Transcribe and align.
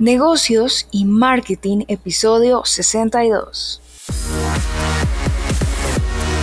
Negocios 0.00 0.88
y 0.90 1.04
Marketing, 1.04 1.84
episodio 1.86 2.62
62. 2.64 3.82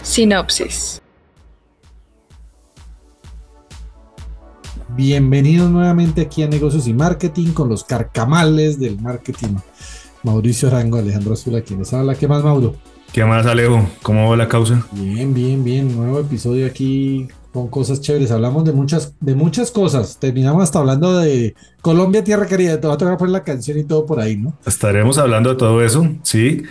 Sinopsis. 0.03 1.01
Bienvenidos 4.89 5.71
nuevamente 5.71 6.21
aquí 6.21 6.43
a 6.43 6.47
Negocios 6.47 6.85
y 6.85 6.93
Marketing 6.93 7.47
con 7.53 7.67
los 7.67 7.83
carcamales 7.83 8.79
del 8.79 9.01
marketing. 9.01 9.55
Mauricio 10.21 10.67
Arango, 10.67 10.99
Alejandro 10.99 11.33
Azula, 11.33 11.61
quienes 11.61 11.91
habla. 11.95 12.13
¿Qué 12.13 12.27
más, 12.27 12.43
Mauro? 12.43 12.75
¿Qué 13.11 13.25
más, 13.25 13.47
Alejo? 13.47 13.89
¿Cómo 14.03 14.29
va 14.29 14.37
la 14.37 14.47
causa? 14.47 14.85
Bien, 14.91 15.33
bien, 15.33 15.63
bien. 15.63 15.97
Nuevo 15.97 16.19
episodio 16.19 16.67
aquí 16.67 17.27
con 17.57 17.69
cosas 17.69 18.01
chéveres. 18.01 18.29
Hablamos 18.29 18.65
de 18.65 18.71
muchas, 18.71 19.15
de 19.19 19.33
muchas 19.33 19.71
cosas. 19.71 20.19
Terminamos 20.19 20.61
hasta 20.61 20.77
hablando 20.77 21.17
de 21.17 21.55
Colombia, 21.81 22.23
tierra 22.23 22.45
querida. 22.45 22.79
Te 22.79 22.85
voy 22.85 22.93
a 22.93 22.99
tocar 22.99 23.17
poner 23.17 23.31
la 23.31 23.43
canción 23.43 23.79
y 23.79 23.83
todo 23.83 24.05
por 24.05 24.19
ahí, 24.19 24.37
¿no? 24.37 24.55
Estaremos 24.63 25.17
hablando 25.17 25.49
de 25.49 25.55
todo 25.55 25.83
eso, 25.83 26.07
sí. 26.21 26.61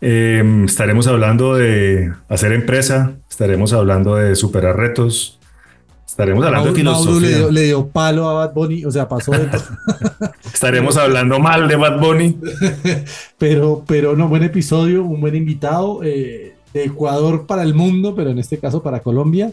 Em, 0.00 0.64
estaremos 0.64 1.06
hablando 1.06 1.54
de 1.54 2.12
hacer 2.28 2.52
empresa, 2.52 3.12
estaremos 3.30 3.72
hablando 3.72 4.16
de 4.16 4.34
superar 4.34 4.76
retos, 4.76 5.38
estaremos 6.04 6.44
hablando 6.44 6.70
de 6.70 6.74
filosofía. 6.74 7.20
le, 7.20 7.36
dio, 7.36 7.50
le 7.52 7.62
dio 7.62 7.86
palo 7.86 8.28
a 8.28 8.32
Bad 8.32 8.52
Bunny, 8.52 8.84
o 8.84 8.90
sea, 8.90 9.08
pasó 9.08 9.30
de 9.30 9.48
estaremos 10.52 10.96
hablando 10.96 11.38
mal 11.38 11.68
de 11.68 11.76
Bad 11.76 12.00
Bunny. 12.00 12.36
pero, 13.38 13.84
pero 13.86 14.16
no, 14.16 14.26
buen 14.26 14.42
episodio, 14.42 15.04
un 15.04 15.20
buen 15.20 15.36
invitado 15.36 16.02
eh, 16.02 16.56
de 16.74 16.84
Ecuador 16.84 17.46
para 17.46 17.62
el 17.62 17.74
mundo, 17.74 18.16
pero 18.16 18.30
en 18.30 18.40
este 18.40 18.58
caso 18.58 18.82
para 18.82 18.98
Colombia. 19.00 19.52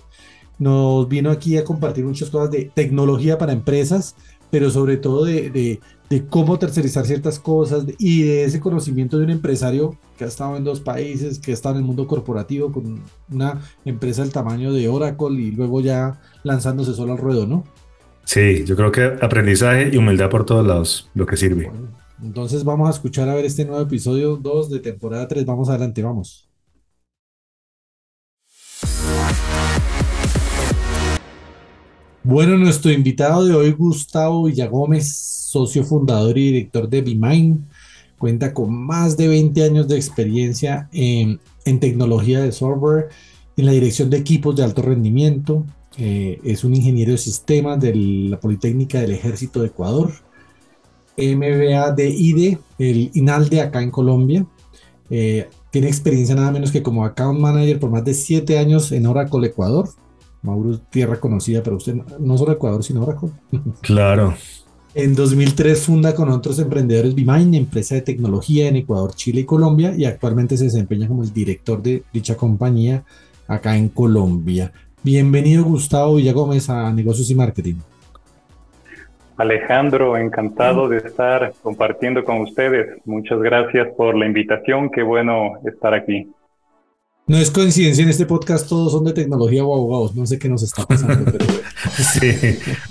Nos 0.59 1.07
vino 1.07 1.31
aquí 1.31 1.57
a 1.57 1.63
compartir 1.63 2.05
muchas 2.05 2.29
cosas 2.29 2.51
de 2.51 2.71
tecnología 2.73 3.37
para 3.37 3.53
empresas, 3.53 4.15
pero 4.51 4.69
sobre 4.69 4.97
todo 4.97 5.25
de, 5.25 5.49
de, 5.49 5.79
de 6.09 6.25
cómo 6.25 6.57
tercerizar 6.57 7.05
ciertas 7.05 7.39
cosas 7.39 7.85
y 7.97 8.23
de 8.23 8.43
ese 8.43 8.59
conocimiento 8.59 9.17
de 9.17 9.25
un 9.25 9.29
empresario 9.29 9.97
que 10.17 10.23
ha 10.23 10.27
estado 10.27 10.57
en 10.57 10.63
dos 10.63 10.79
países, 10.79 11.39
que 11.39 11.51
ha 11.51 11.53
estado 11.53 11.75
en 11.75 11.81
el 11.81 11.87
mundo 11.87 12.07
corporativo 12.07 12.71
con 12.71 13.01
una 13.31 13.61
empresa 13.85 14.23
del 14.23 14.31
tamaño 14.31 14.73
de 14.73 14.89
Oracle 14.89 15.39
y 15.39 15.51
luego 15.51 15.81
ya 15.81 16.19
lanzándose 16.43 16.93
solo 16.93 17.13
al 17.13 17.19
ruedo, 17.19 17.45
¿no? 17.45 17.63
Sí, 18.25 18.63
yo 18.65 18.75
creo 18.75 18.91
que 18.91 19.03
aprendizaje 19.21 19.89
y 19.93 19.97
humildad 19.97 20.29
por 20.29 20.45
todos 20.45 20.65
lados, 20.65 21.09
lo 21.13 21.25
que 21.25 21.37
sirve. 21.37 21.71
entonces 22.23 22.63
vamos 22.63 22.87
a 22.87 22.91
escuchar 22.91 23.29
a 23.29 23.35
ver 23.35 23.45
este 23.45 23.65
nuevo 23.65 23.81
episodio 23.81 24.35
2 24.35 24.69
de 24.69 24.79
temporada 24.79 25.27
3. 25.27 25.45
Vamos 25.45 25.69
adelante, 25.69 26.03
vamos. 26.03 26.48
Bueno, 32.23 32.57
nuestro 32.57 32.91
invitado 32.91 33.45
de 33.45 33.55
hoy, 33.55 33.71
Gustavo 33.71 34.43
Villagómez, 34.43 35.09
socio 35.09 35.85
fundador 35.85 36.37
y 36.37 36.51
director 36.51 36.89
de 36.89 37.01
BeMind, 37.01 37.65
cuenta 38.17 38.53
con 38.53 38.73
más 38.73 39.15
de 39.15 39.29
20 39.29 39.63
años 39.63 39.87
de 39.87 39.95
experiencia 39.95 40.89
en, 40.91 41.39
tecnología 41.79 42.41
de 42.41 42.51
software, 42.51 43.07
en 43.55 43.65
la 43.65 43.71
dirección 43.71 44.09
de 44.09 44.17
equipos 44.17 44.53
de 44.57 44.63
alto 44.65 44.81
rendimiento. 44.81 45.65
Eh, 45.97 46.41
es 46.43 46.65
un 46.65 46.75
ingeniero 46.75 47.13
de 47.13 47.17
sistemas 47.17 47.79
de 47.79 47.95
la 47.95 48.39
Politécnica 48.39 48.99
del 48.99 49.11
Ejército 49.11 49.61
de 49.61 49.67
Ecuador, 49.67 50.11
MBA 51.17 51.91
de 51.93 52.09
IDE, 52.09 52.57
el 52.79 53.11
INALDE 53.13 53.61
acá 53.61 53.81
en 53.81 53.91
Colombia. 53.91 54.45
Eh, 55.09 55.47
tiene 55.71 55.87
experiencia 55.87 56.35
nada 56.35 56.51
menos 56.51 56.71
que 56.71 56.83
como 56.83 57.05
account 57.05 57.39
manager 57.39 57.79
por 57.79 57.91
más 57.91 58.03
de 58.03 58.13
7 58.13 58.57
años 58.57 58.91
en 58.91 59.05
Oracle 59.05 59.47
Ecuador 59.47 59.89
Mauro, 60.41 60.77
tierra 60.89 61.19
conocida, 61.19 61.61
pero 61.63 61.77
usted 61.77 61.95
no 62.19 62.37
solo 62.37 62.53
Ecuador, 62.53 62.83
sino 62.83 63.03
Oracle. 63.03 63.29
Claro. 63.81 64.33
En 64.95 65.13
2003 65.13 65.85
funda 65.85 66.15
con 66.15 66.29
otros 66.29 66.57
emprendedores 66.57 67.13
BeMind, 67.13 67.53
empresa 67.53 67.95
de 67.95 68.01
tecnología 68.01 68.67
en 68.67 68.77
Ecuador, 68.77 69.13
Chile 69.13 69.41
y 69.41 69.45
Colombia, 69.45 69.93
y 69.95 70.05
actualmente 70.05 70.57
se 70.57 70.63
desempeña 70.63 71.07
como 71.07 71.23
el 71.23 71.31
director 71.31 71.81
de 71.81 72.03
dicha 72.11 72.35
compañía 72.35 73.03
acá 73.47 73.77
en 73.77 73.89
Colombia. 73.89 74.71
Bienvenido 75.03 75.63
Gustavo 75.63 76.15
Villagómez 76.15 76.69
a 76.69 76.91
Negocios 76.91 77.29
y 77.29 77.35
Marketing. 77.35 77.75
Alejandro, 79.37 80.17
encantado 80.17 80.89
de 80.89 80.97
estar 80.97 81.53
compartiendo 81.63 82.25
con 82.25 82.41
ustedes. 82.41 82.97
Muchas 83.05 83.39
gracias 83.39 83.87
por 83.95 84.17
la 84.17 84.25
invitación. 84.25 84.89
Qué 84.89 85.01
bueno 85.01 85.53
estar 85.65 85.93
aquí. 85.93 86.29
No 87.29 87.37
es 87.37 87.51
coincidencia, 87.51 88.01
en 88.03 88.09
este 88.09 88.25
podcast 88.25 88.67
todos 88.67 88.91
son 88.91 89.05
de 89.05 89.13
tecnología 89.13 89.63
o 89.63 89.75
abogados, 89.75 90.15
no 90.15 90.25
sé 90.25 90.39
qué 90.39 90.49
nos 90.49 90.63
está 90.63 90.83
pasando. 90.87 91.31
Pero... 91.31 91.45
sí, 92.19 92.27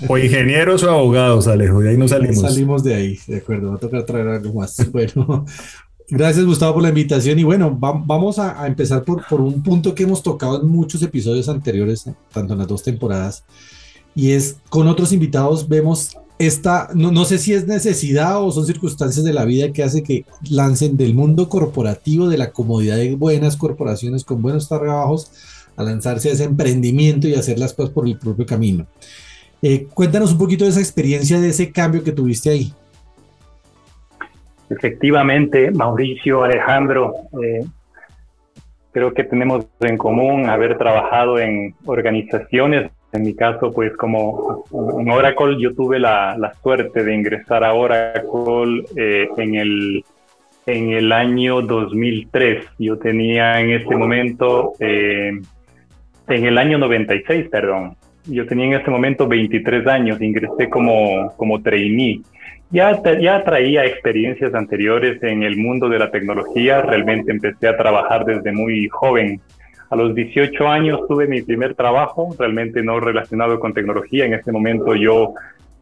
o 0.07 0.17
ingenieros 0.17 0.81
o 0.83 0.89
abogados, 0.89 1.45
Alejo, 1.49 1.81
de 1.81 1.89
ahí 1.89 1.97
no 1.97 2.07
salimos. 2.07 2.39
salimos 2.39 2.81
de 2.81 2.95
ahí, 2.95 3.19
de 3.27 3.39
acuerdo, 3.39 3.71
va 3.71 3.75
a 3.75 3.79
tocar 3.79 4.05
traer 4.05 4.29
algo 4.29 4.53
más. 4.53 4.77
Bueno, 4.93 5.45
gracias 6.07 6.45
Gustavo 6.45 6.75
por 6.75 6.83
la 6.83 6.89
invitación 6.89 7.37
y 7.37 7.43
bueno, 7.43 7.77
vamos 7.77 8.39
a, 8.39 8.65
empezar 8.65 9.03
por, 9.03 9.27
por, 9.27 9.41
un 9.41 9.61
punto 9.61 9.93
que 9.93 10.03
hemos 10.03 10.23
tocado 10.23 10.61
en 10.61 10.69
muchos 10.69 11.03
episodios 11.03 11.49
anteriores, 11.49 12.09
tanto 12.31 12.53
en 12.53 12.59
las 12.59 12.67
dos 12.69 12.81
temporadas, 12.81 13.43
y 14.15 14.31
es 14.31 14.55
con 14.69 14.87
otros 14.87 15.11
invitados 15.11 15.67
vemos 15.67 16.15
esta, 16.39 16.87
no, 16.95 17.11
no, 17.11 17.25
sé 17.25 17.37
si 17.37 17.53
es 17.53 17.67
necesidad 17.67 18.41
o 18.41 18.49
son 18.51 18.65
circunstancias 18.65 19.25
de 19.25 19.33
la 19.33 19.43
vida 19.43 19.73
que 19.73 19.83
hace 19.83 20.03
que 20.03 20.23
lancen 20.49 20.95
del 20.95 21.13
mundo 21.13 21.49
corporativo, 21.49 22.29
de 22.29 22.37
la 22.37 22.51
comodidad 22.51 22.95
de 22.95 23.13
buenas 23.15 23.57
corporaciones 23.57 24.23
con 24.23 24.41
buenos 24.41 24.69
trabajos, 24.69 25.31
a 25.75 25.83
lanzarse 25.83 26.29
a 26.29 26.33
ese 26.33 26.45
emprendimiento 26.45 27.27
y 27.27 27.35
hacer 27.35 27.59
las 27.59 27.73
cosas 27.73 27.91
por 27.91 28.07
el 28.07 28.17
propio 28.17 28.45
camino. 28.45 28.87
Eh, 29.61 29.87
cuéntanos 29.93 30.31
un 30.31 30.37
poquito 30.37 30.63
de 30.63 30.71
esa 30.71 30.79
experiencia, 30.79 31.41
de 31.41 31.49
ese 31.49 31.73
cambio 31.73 32.03
que 32.05 32.13
tuviste 32.13 32.49
ahí. 32.49 32.73
Efectivamente, 34.69 35.71
Mauricio, 35.71 36.43
Alejandro, 36.43 37.15
eh, 37.43 37.65
creo 38.93 39.13
que 39.13 39.25
tenemos 39.25 39.65
en 39.81 39.97
común 39.97 40.49
haber 40.49 40.77
trabajado 40.77 41.37
en 41.37 41.75
organizaciones 41.85 42.91
en 43.11 43.23
mi 43.23 43.33
caso, 43.33 43.71
pues 43.71 43.95
como 43.97 44.65
en 44.99 45.09
Oracle, 45.09 45.57
yo 45.59 45.73
tuve 45.73 45.99
la, 45.99 46.37
la 46.37 46.53
suerte 46.53 47.03
de 47.03 47.15
ingresar 47.15 47.63
a 47.63 47.73
Oracle 47.73 48.85
eh, 48.95 49.27
en, 49.37 49.55
el, 49.55 50.03
en 50.67 50.91
el 50.91 51.11
año 51.11 51.61
2003. 51.61 52.65
Yo 52.77 52.97
tenía 52.99 53.59
en 53.59 53.71
ese 53.71 53.95
momento, 53.95 54.73
eh, 54.79 55.31
en 56.27 56.45
el 56.45 56.57
año 56.57 56.77
96, 56.77 57.49
perdón, 57.49 57.95
yo 58.25 58.45
tenía 58.45 58.65
en 58.65 58.73
ese 58.73 58.91
momento 58.91 59.27
23 59.27 59.87
años, 59.87 60.21
ingresé 60.21 60.69
como, 60.69 61.33
como 61.35 61.61
trainee. 61.61 62.21
Ya, 62.71 63.01
ya 63.19 63.43
traía 63.43 63.85
experiencias 63.85 64.53
anteriores 64.53 65.23
en 65.23 65.41
el 65.41 65.57
mundo 65.57 65.89
de 65.89 65.97
la 65.97 66.11
tecnología, 66.11 66.81
realmente 66.83 67.31
empecé 67.31 67.67
a 67.67 67.75
trabajar 67.75 68.25
desde 68.25 68.51
muy 68.51 68.87
joven 68.89 69.41
a 69.89 69.95
los 69.95 70.13
18 70.13 70.67
años 70.67 71.01
tuve 71.07 71.27
mi 71.27 71.41
primer 71.41 71.73
trabajo, 71.73 72.35
realmente 72.37 72.83
no 72.83 72.99
relacionado 72.99 73.59
con 73.59 73.73
tecnología. 73.73 74.25
En 74.25 74.33
ese 74.33 74.51
momento 74.51 74.95
yo 74.95 75.33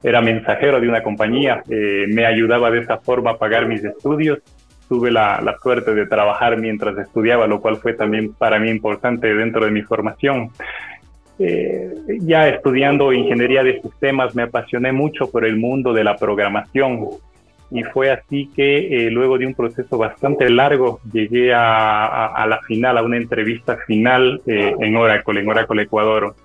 era 0.01 0.21
mensajero 0.21 0.79
de 0.79 0.87
una 0.87 1.03
compañía, 1.03 1.63
eh, 1.69 2.05
me 2.07 2.25
ayudaba 2.25 2.71
de 2.71 2.79
esa 2.79 2.97
forma 2.97 3.31
a 3.31 3.37
pagar 3.37 3.67
mis 3.67 3.83
estudios. 3.83 4.39
Tuve 4.87 5.11
la, 5.11 5.41
la, 5.41 5.57
suerte 5.57 5.93
de 5.93 6.05
trabajar 6.05 6.57
mientras 6.57 6.97
estudiaba, 6.97 7.45
lo 7.45 7.59
cual 7.59 7.75
fue 7.77 7.93
también 7.93 8.33
para 8.33 8.57
mí 8.57 8.69
importante 8.69 9.33
dentro 9.33 9.65
de 9.65 9.71
mi 9.71 9.81
formación. 9.81 10.51
Eh, 11.39 11.93
ya 12.21 12.47
estudiando 12.47 13.13
ingeniería 13.13 13.63
de 13.63 13.79
sistemas 13.81 14.33
me 14.33 14.43
apasioné 14.43 14.91
mucho 14.91 15.29
por 15.29 15.45
el 15.45 15.57
mundo 15.57 15.93
de 15.93 16.03
la 16.03 16.15
programación 16.15 17.09
y 17.69 17.83
fue 17.83 18.11
así 18.11 18.49
que 18.55 19.07
eh, 19.07 19.11
luego 19.11 19.37
de 19.37 19.45
un 19.45 19.53
proceso 19.53 19.97
bastante 19.97 20.49
largo 20.49 21.01
llegué 21.11 21.53
a, 21.53 22.45
la 22.47 22.59
final, 22.65 22.97
a 22.97 23.03
una 23.03 23.17
entrevista 23.17 23.77
final 23.85 24.41
eh, 24.45 24.73
en 24.79 24.95
Oracle, 24.95 25.41
en 25.41 25.49
Oracle 25.49 25.83
Ecuador. 25.83 26.35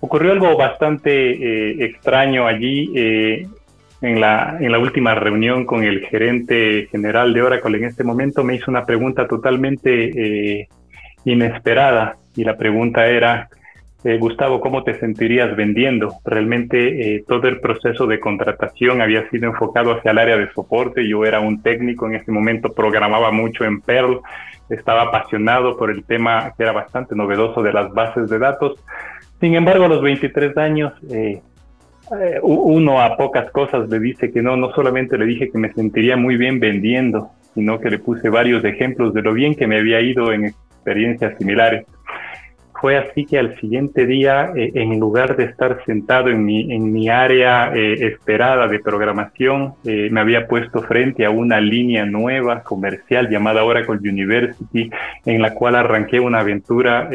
Ocurrió 0.00 0.32
algo 0.32 0.56
bastante 0.56 1.10
eh, 1.10 1.84
extraño 1.84 2.46
allí 2.46 2.90
en, 2.94 4.20
la, 4.20 4.56
en 4.58 4.72
la 4.72 4.78
última 4.78 5.14
reunión 5.14 5.66
con 5.66 5.84
el 5.84 6.06
gerente 6.06 6.88
general 6.90 7.34
de 7.34 7.42
Oracle. 7.42 7.76
En 7.76 7.84
este 7.84 8.02
momento 8.02 8.42
me 8.42 8.54
hizo 8.54 8.70
una 8.70 8.86
pregunta 8.86 9.28
totalmente 9.28 10.66
inesperada 11.26 12.16
y 12.34 12.44
la 12.44 12.56
pregunta 12.56 13.06
era, 13.06 13.50
eh, 14.02 14.16
Gustavo, 14.18 14.60
¿cómo 14.60 14.82
te 14.82 14.98
sentirías 14.98 15.54
vendiendo? 15.54 16.14
Realmente 16.24 17.16
eh, 17.16 17.24
todo 17.28 17.48
el 17.48 17.60
proceso 17.60 18.06
de 18.06 18.18
contratación 18.18 19.02
había 19.02 19.28
sido 19.28 19.50
enfocado 19.50 19.92
hacia 19.92 20.12
el 20.12 20.18
área 20.18 20.38
de 20.38 20.50
soporte. 20.52 21.06
Yo 21.06 21.24
era 21.26 21.40
un 21.40 21.62
técnico 21.62 22.06
en 22.06 22.14
ese 22.14 22.32
momento, 22.32 22.72
programaba 22.72 23.30
mucho 23.30 23.64
en 23.64 23.82
Perl, 23.82 24.20
estaba 24.70 25.02
apasionado 25.02 25.76
por 25.76 25.90
el 25.90 26.04
tema 26.04 26.54
que 26.56 26.62
era 26.62 26.72
bastante 26.72 27.14
novedoso 27.14 27.62
de 27.62 27.74
las 27.74 27.92
bases 27.92 28.30
de 28.30 28.38
datos. 28.38 28.82
Sin 29.38 29.54
embargo, 29.54 29.84
a 29.84 29.88
los 29.88 30.00
23 30.00 30.56
años, 30.56 30.94
eh, 31.10 31.42
uno 32.42 33.02
a 33.02 33.16
pocas 33.18 33.50
cosas 33.50 33.88
le 33.90 34.00
dice 34.00 34.32
que 34.32 34.40
no, 34.40 34.56
no 34.56 34.72
solamente 34.72 35.18
le 35.18 35.26
dije 35.26 35.50
que 35.50 35.58
me 35.58 35.72
sentiría 35.72 36.16
muy 36.16 36.36
bien 36.36 36.58
vendiendo, 36.58 37.30
sino 37.54 37.78
que 37.78 37.90
le 37.90 37.98
puse 37.98 38.30
varios 38.30 38.64
ejemplos 38.64 39.12
de 39.12 39.22
lo 39.22 39.34
bien 39.34 39.54
que 39.54 39.66
me 39.66 39.78
había 39.78 40.00
ido 40.00 40.32
en 40.32 40.46
experiencias 40.46 41.36
similares 41.36 41.84
fue 42.80 42.96
así 42.96 43.26
que 43.26 43.38
al 43.38 43.58
siguiente 43.60 44.06
día, 44.06 44.52
eh, 44.56 44.72
en 44.74 44.98
lugar 44.98 45.36
de 45.36 45.44
estar 45.44 45.84
sentado 45.84 46.30
en 46.30 46.44
mi, 46.44 46.72
en 46.72 46.90
mi 46.90 47.10
área 47.10 47.72
eh, 47.74 48.06
esperada 48.06 48.66
de 48.68 48.78
programación, 48.78 49.74
eh, 49.84 50.08
me 50.10 50.20
había 50.20 50.46
puesto 50.46 50.80
frente 50.82 51.26
a 51.26 51.30
una 51.30 51.60
línea 51.60 52.06
nueva 52.06 52.62
comercial 52.62 53.28
llamada 53.28 53.64
Oracle 53.64 53.98
University, 54.08 54.90
en 55.26 55.42
la 55.42 55.52
cual 55.52 55.74
arranqué 55.76 56.20
una 56.20 56.40
aventura 56.40 57.10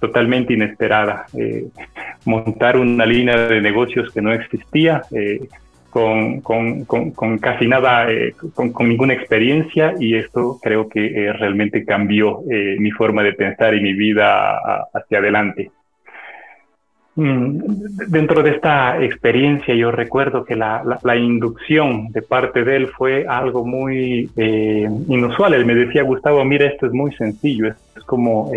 totalmente 0.00 0.52
inesperada. 0.52 1.26
montar 2.24 2.76
una 2.76 3.06
línea 3.06 3.48
de 3.48 3.60
negocios 3.60 4.12
que 4.12 4.22
no 4.22 4.32
existía 4.32 5.02
con, 6.42 7.38
casi 7.40 7.66
nada, 7.66 8.10
eh, 8.10 8.34
con, 8.54 8.88
ninguna 8.88 9.14
experiencia 9.14 9.94
y 9.98 10.14
esto 10.14 10.58
creo 10.62 10.88
que 10.88 11.06
eh, 11.06 11.32
realmente 11.32 11.84
cambió 11.84 12.42
eh, 12.50 12.76
mi 12.78 12.90
forma 12.90 13.22
de 13.22 13.32
pensar 13.32 13.74
y 13.74 13.80
mi 13.80 13.94
vida 13.94 14.58
hacia 14.92 15.18
adelante. 15.18 15.70
Mm, 17.14 17.60
dentro 18.08 18.42
de 18.42 18.50
esta 18.50 19.02
experiencia 19.02 19.74
yo 19.74 19.90
recuerdo 19.90 20.44
que 20.44 20.54
la, 20.54 20.82
inducción 21.16 22.12
de 22.12 22.20
parte 22.20 22.62
de 22.62 22.76
él 22.76 22.88
fue 22.88 23.26
algo 23.26 23.64
muy 23.64 24.28
inusual. 25.08 25.54
Él 25.54 25.64
me 25.64 25.74
decía, 25.74 26.02
Gustavo, 26.02 26.44
mira, 26.44 26.66
esto 26.66 26.86
es 26.86 26.92
muy 26.92 27.12
sencillo, 27.14 27.68
es, 27.68 28.04
como 28.04 28.52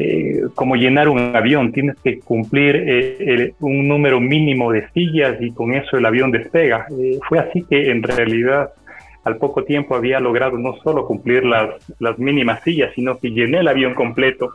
eh, 0.00 0.42
como 0.54 0.76
llenar 0.76 1.08
un 1.08 1.34
avión, 1.34 1.72
tienes 1.72 1.96
que 1.96 2.20
cumplir 2.20 2.76
eh, 2.76 3.54
un 3.58 3.88
número 3.88 4.20
mínimo 4.20 4.70
de 4.70 4.88
sillas 4.90 5.36
y 5.40 5.50
con 5.50 5.74
eso 5.74 5.96
el 5.96 6.06
avión 6.06 6.30
despega. 6.30 6.86
Eh, 6.96 7.18
fue 7.28 7.40
así 7.40 7.64
que 7.68 7.90
en 7.90 8.04
realidad 8.04 8.70
al 9.24 9.38
poco 9.38 9.64
tiempo 9.64 9.96
había 9.96 10.20
logrado 10.20 10.56
no 10.56 10.76
solo 10.84 11.04
cumplir 11.04 11.44
las, 11.44 11.70
las 11.98 12.16
mínimas 12.16 12.62
sillas, 12.62 12.92
sino 12.94 13.18
que 13.18 13.30
llené 13.30 13.58
el 13.58 13.66
avión 13.66 13.94
completo. 13.94 14.52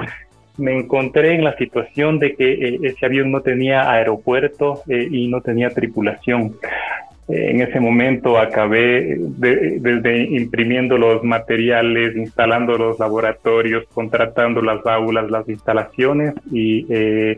Me 0.57 0.77
encontré 0.77 1.35
en 1.35 1.43
la 1.43 1.57
situación 1.57 2.19
de 2.19 2.35
que 2.35 2.79
ese 2.81 3.05
avión 3.05 3.29
no 3.29 3.41
tenía 3.41 3.91
aeropuerto 3.91 4.83
y 4.87 5.27
no 5.27 5.41
tenía 5.41 5.71
tripulación. 5.71 6.55
En 7.27 7.61
ese 7.61 7.79
momento 7.79 8.37
acabé 8.37 9.15
desde 9.17 10.23
imprimiendo 10.23 10.97
los 10.97 11.23
materiales, 11.23 12.15
instalando 12.17 12.77
los 12.77 12.99
laboratorios, 12.99 13.85
contratando 13.93 14.61
las 14.61 14.85
aulas, 14.85 15.31
las 15.31 15.47
instalaciones 15.47 16.33
y 16.51 16.85
eh, 16.89 17.37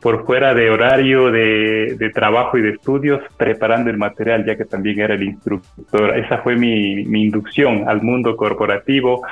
por 0.00 0.24
fuera 0.24 0.54
de 0.54 0.70
horario 0.70 1.30
de, 1.30 1.96
de, 1.98 2.10
trabajo 2.10 2.56
y 2.56 2.62
de 2.62 2.70
estudios, 2.70 3.20
preparando 3.36 3.90
el 3.90 3.98
material, 3.98 4.46
ya 4.46 4.56
que 4.56 4.64
también 4.64 5.00
era 5.00 5.14
el 5.14 5.22
instructor. 5.24 6.16
Esa 6.16 6.38
fue 6.38 6.56
mi, 6.56 7.04
mi 7.04 7.24
inducción 7.24 7.88
al 7.88 8.02
mundo 8.02 8.36
corporativo 8.36 9.22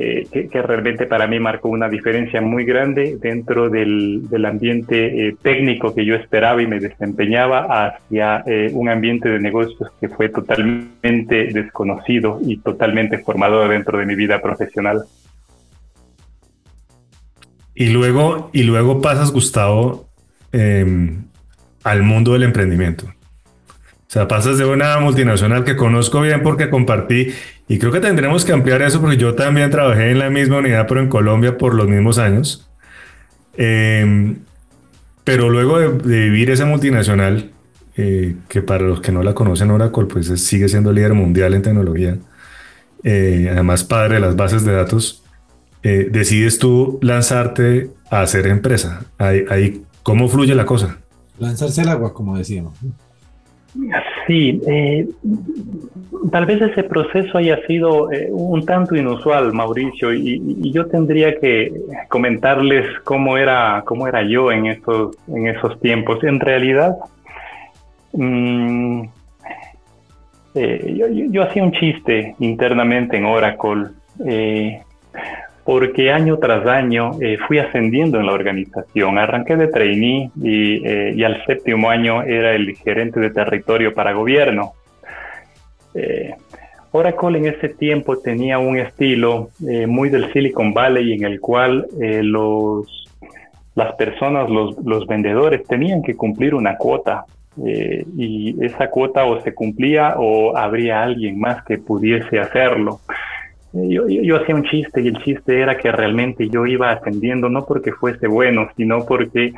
eh, 0.00 0.28
que, 0.30 0.62
realmente 0.62 1.06
para 1.06 1.26
mí 1.26 1.40
marcó 1.40 1.70
una 1.70 1.88
diferencia 1.88 2.40
muy 2.40 2.64
grande 2.64 3.18
dentro 3.20 3.68
del, 3.68 4.28
ambiente 4.46 5.26
eh, 5.26 5.36
técnico 5.42 5.92
que 5.92 6.04
yo 6.04 6.14
esperaba 6.14 6.62
y 6.62 6.68
me 6.68 6.78
desempeñaba 6.78 7.66
hacia 7.66 8.44
eh, 8.46 8.70
un 8.74 8.88
ambiente 8.88 9.28
de 9.28 9.40
negocios 9.40 9.90
que 10.00 10.08
fue 10.08 10.28
totalmente 10.28 11.46
desconocido 11.52 12.38
y 12.40 12.58
totalmente 12.58 13.18
formador 13.18 13.70
dentro 13.70 13.98
de 13.98 14.06
mi 14.06 14.14
vida 14.14 14.40
profesional. 14.40 15.02
Y 17.74 17.88
luego, 17.88 18.50
y 18.52 18.62
luego 18.62 19.00
pasas, 19.00 19.32
Gustavo, 19.32 20.08
em, 20.52 21.24
al 21.82 22.04
mundo 22.04 22.34
del 22.34 22.44
emprendimiento. 22.44 23.06
O 24.08 24.10
sea, 24.10 24.26
pasas 24.26 24.56
de 24.56 24.64
una 24.64 24.98
multinacional 25.00 25.64
que 25.64 25.76
conozco 25.76 26.22
bien 26.22 26.42
porque 26.42 26.70
compartí, 26.70 27.34
y 27.68 27.78
creo 27.78 27.92
que 27.92 28.00
tendremos 28.00 28.46
que 28.46 28.52
ampliar 28.52 28.80
eso 28.80 29.02
porque 29.02 29.18
yo 29.18 29.34
también 29.34 29.70
trabajé 29.70 30.10
en 30.10 30.18
la 30.18 30.30
misma 30.30 30.58
unidad, 30.58 30.86
pero 30.88 31.00
en 31.00 31.08
Colombia 31.08 31.58
por 31.58 31.74
los 31.74 31.88
mismos 31.88 32.16
años. 32.16 32.66
Em, 33.54 34.38
pero 35.24 35.50
luego 35.50 35.78
de, 35.78 35.90
vivir 35.90 36.50
esa 36.50 36.64
multinacional, 36.64 37.50
eh, 37.98 38.36
que 38.48 38.62
para 38.62 38.84
los 38.84 39.02
que 39.02 39.12
no 39.12 39.22
la 39.22 39.34
conocen, 39.34 39.70
Oracle, 39.70 40.06
pues 40.06 40.28
sigue 40.40 40.70
siendo 40.70 40.90
líder 40.90 41.12
mundial 41.12 41.52
en 41.52 41.60
tecnología, 41.60 42.16
eh, 43.04 43.48
además 43.52 43.84
padre 43.84 44.14
de 44.14 44.20
las 44.20 44.36
bases 44.36 44.64
de 44.64 44.72
datos, 44.72 45.22
eh, 45.82 46.08
decides 46.10 46.58
tú 46.58 46.98
lanzarte 47.02 47.90
a 48.10 48.22
hacer 48.22 48.46
empresa. 48.46 49.04
Ahí, 49.18 49.44
ahí, 49.50 49.82
¿Cómo 50.02 50.28
fluye 50.28 50.54
la 50.54 50.64
cosa? 50.64 50.96
Lanzarse 51.38 51.82
al 51.82 51.90
agua, 51.90 52.14
como 52.14 52.38
decíamos. 52.38 52.72
Sí, 54.26 54.60
eh, 54.66 55.06
tal 56.32 56.46
vez 56.46 56.60
ese 56.60 56.82
proceso 56.82 57.38
haya 57.38 57.64
sido 57.66 58.10
eh, 58.10 58.28
un 58.30 58.66
tanto 58.66 58.96
inusual, 58.96 59.52
Mauricio, 59.52 60.12
y, 60.12 60.72
yo 60.72 60.86
tendría 60.86 61.38
que 61.38 61.72
comentarles 62.08 62.86
cómo 63.04 63.38
era, 63.38 63.82
cómo 63.86 64.08
era 64.08 64.22
yo 64.22 64.50
en 64.50 64.66
esos, 64.66 65.16
en 65.28 65.46
esos 65.46 65.78
tiempos. 65.80 66.22
En 66.24 66.40
realidad, 66.40 66.96
mm, 68.12 69.02
eh, 70.56 70.94
yo, 70.96 71.06
yo, 71.08 71.42
hacía 71.44 71.62
un 71.62 71.72
chiste 71.72 72.34
internamente 72.40 73.16
en 73.16 73.24
Oracle 73.26 73.88
porque 75.68 76.10
año 76.10 76.38
tras 76.38 76.66
año 76.66 77.10
eh, 77.20 77.36
fui 77.46 77.58
ascendiendo 77.58 78.18
en 78.18 78.24
la 78.24 78.32
organización. 78.32 79.18
Arranqué 79.18 79.54
de 79.54 79.68
trainee 79.68 80.30
y, 80.42 80.82
eh, 80.82 81.12
y, 81.14 81.22
al 81.24 81.44
séptimo 81.44 81.90
año 81.90 82.22
era 82.22 82.54
el 82.54 82.74
gerente 82.74 83.20
de 83.20 83.28
territorio 83.28 83.92
para 83.92 84.14
gobierno. 84.14 84.72
Eh, 85.94 86.34
Oracle 86.92 87.36
en 87.36 87.46
ese 87.48 87.68
tiempo 87.68 88.16
tenía 88.16 88.58
un 88.58 88.78
estilo 88.78 89.50
muy 89.58 90.08
del 90.08 90.32
Silicon 90.32 90.72
Valley 90.72 91.12
en 91.12 91.24
el 91.24 91.38
cual 91.38 91.86
los, 91.98 92.86
las 93.74 93.94
personas, 93.96 94.48
los, 94.48 94.78
los, 94.86 95.06
vendedores, 95.06 95.64
tenían 95.64 96.02
que 96.02 96.14
cumplir 96.14 96.54
una 96.54 96.78
cuota. 96.78 97.26
y 97.62 98.56
esa 98.64 98.88
cuota 98.88 99.26
o 99.26 99.42
se 99.42 99.52
cumplía 99.52 100.14
o 100.16 100.56
habría 100.56 101.02
alguien 101.02 101.38
más 101.38 101.62
que 101.66 101.76
pudiese 101.76 102.38
hacerlo. 102.38 103.00
Yo, 103.72 104.08
yo, 104.08 104.36
hacía 104.36 104.54
un 104.54 104.64
chiste 104.64 105.02
y 105.02 105.08
el 105.08 105.22
chiste 105.22 105.60
era 105.60 105.76
que 105.76 105.92
realmente 105.92 106.48
yo 106.48 106.64
iba 106.64 106.90
ascendiendo 106.90 107.50
no 107.50 107.66
porque 107.66 107.92
fuese 107.92 108.26
bueno, 108.26 108.68
sino 108.76 109.04
porque 109.04 109.52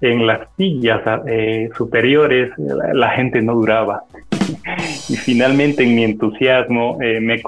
en 0.00 0.26
las 0.26 0.48
sillas 0.56 1.00
eh, 1.28 1.70
superiores 1.76 2.50
la, 2.58 3.10
gente 3.10 3.40
no 3.40 3.54
duraba. 3.54 4.02
y 5.08 5.16
finalmente 5.16 5.84
en 5.84 5.94
mi 5.94 6.02
entusiasmo 6.02 6.98
eh, 7.00 7.20
me, 7.20 7.40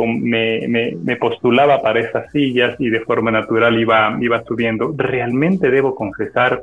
me, 0.69 0.97
me, 1.03 1.17
postulaba 1.17 1.83
para 1.83 1.99
esas 1.99 2.31
sillas 2.31 2.77
y 2.79 2.91
de 2.91 3.01
forma 3.01 3.33
natural 3.33 3.77
iba, 3.79 4.17
iba 4.21 4.45
subiendo. 4.45 4.95
Realmente 4.97 5.69
debo 5.69 5.97
confesar 5.97 6.63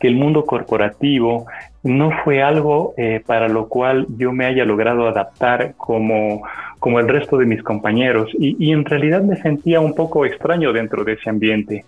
que 0.00 0.08
el 0.08 0.14
mundo 0.14 0.46
corporativo 0.46 1.46
no 1.82 2.10
fue 2.24 2.42
algo 2.42 2.94
eh, 2.96 3.22
para 3.24 3.48
lo 3.48 3.68
cual 3.68 4.06
yo 4.16 4.32
me 4.32 4.46
haya 4.46 4.64
logrado 4.64 5.08
adaptar 5.08 5.74
como, 5.76 6.42
como 6.78 6.98
el 7.00 7.08
resto 7.08 7.38
de 7.38 7.46
mis 7.46 7.62
compañeros. 7.62 8.30
Y, 8.38 8.72
en 8.72 8.84
realidad 8.84 9.22
me 9.22 9.36
sentía 9.36 9.80
un 9.80 9.94
poco 9.94 10.26
extraño 10.26 10.72
dentro 10.72 11.04
de 11.04 11.12
ese 11.12 11.30
ambiente. 11.30 11.84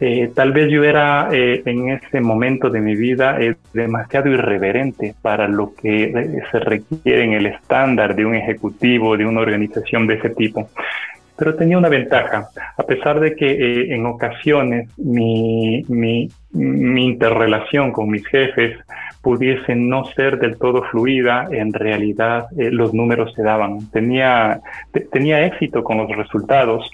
Eh, 0.00 0.30
tal 0.32 0.52
vez 0.52 0.70
yo 0.70 0.84
era 0.84 1.28
eh, 1.32 1.60
en 1.64 1.90
ese 1.90 2.20
momento 2.20 2.70
de 2.70 2.80
mi 2.80 2.94
vida 2.94 3.36
demasiado 3.72 4.28
irreverente 4.30 5.14
para 5.20 5.48
lo 5.48 5.74
que 5.74 6.40
se 6.52 6.60
requiere 6.60 7.24
en 7.24 7.32
el 7.32 7.46
estándar 7.46 8.14
de 8.14 8.24
un 8.24 8.36
ejecutivo, 8.36 9.16
de 9.16 9.26
una 9.26 9.40
organización 9.40 10.06
de 10.06 10.14
ese 10.14 10.30
tipo. 10.30 10.68
Pero 11.36 11.54
tenía 11.54 11.78
una 11.78 11.88
ventaja, 11.88 12.48
a 12.76 12.82
pesar 12.82 13.20
de 13.20 13.36
que 13.36 13.94
en 13.94 14.06
ocasiones 14.06 14.88
mi, 14.98 15.84
mi, 15.88 16.28
interrelación 16.52 17.92
con 17.92 18.10
mis 18.10 18.26
jefes 18.26 18.76
pudiese 19.28 19.74
no 19.74 20.06
ser 20.16 20.38
del 20.38 20.56
todo 20.56 20.82
fluida, 20.84 21.48
en 21.50 21.74
realidad 21.74 22.46
eh, 22.56 22.70
los 22.70 22.94
números 22.94 23.34
se 23.34 23.42
daban. 23.42 23.90
Tenía, 23.90 24.62
tenía 25.12 25.44
éxito 25.44 25.84
con 25.84 25.98
los 25.98 26.08
resultados 26.16 26.90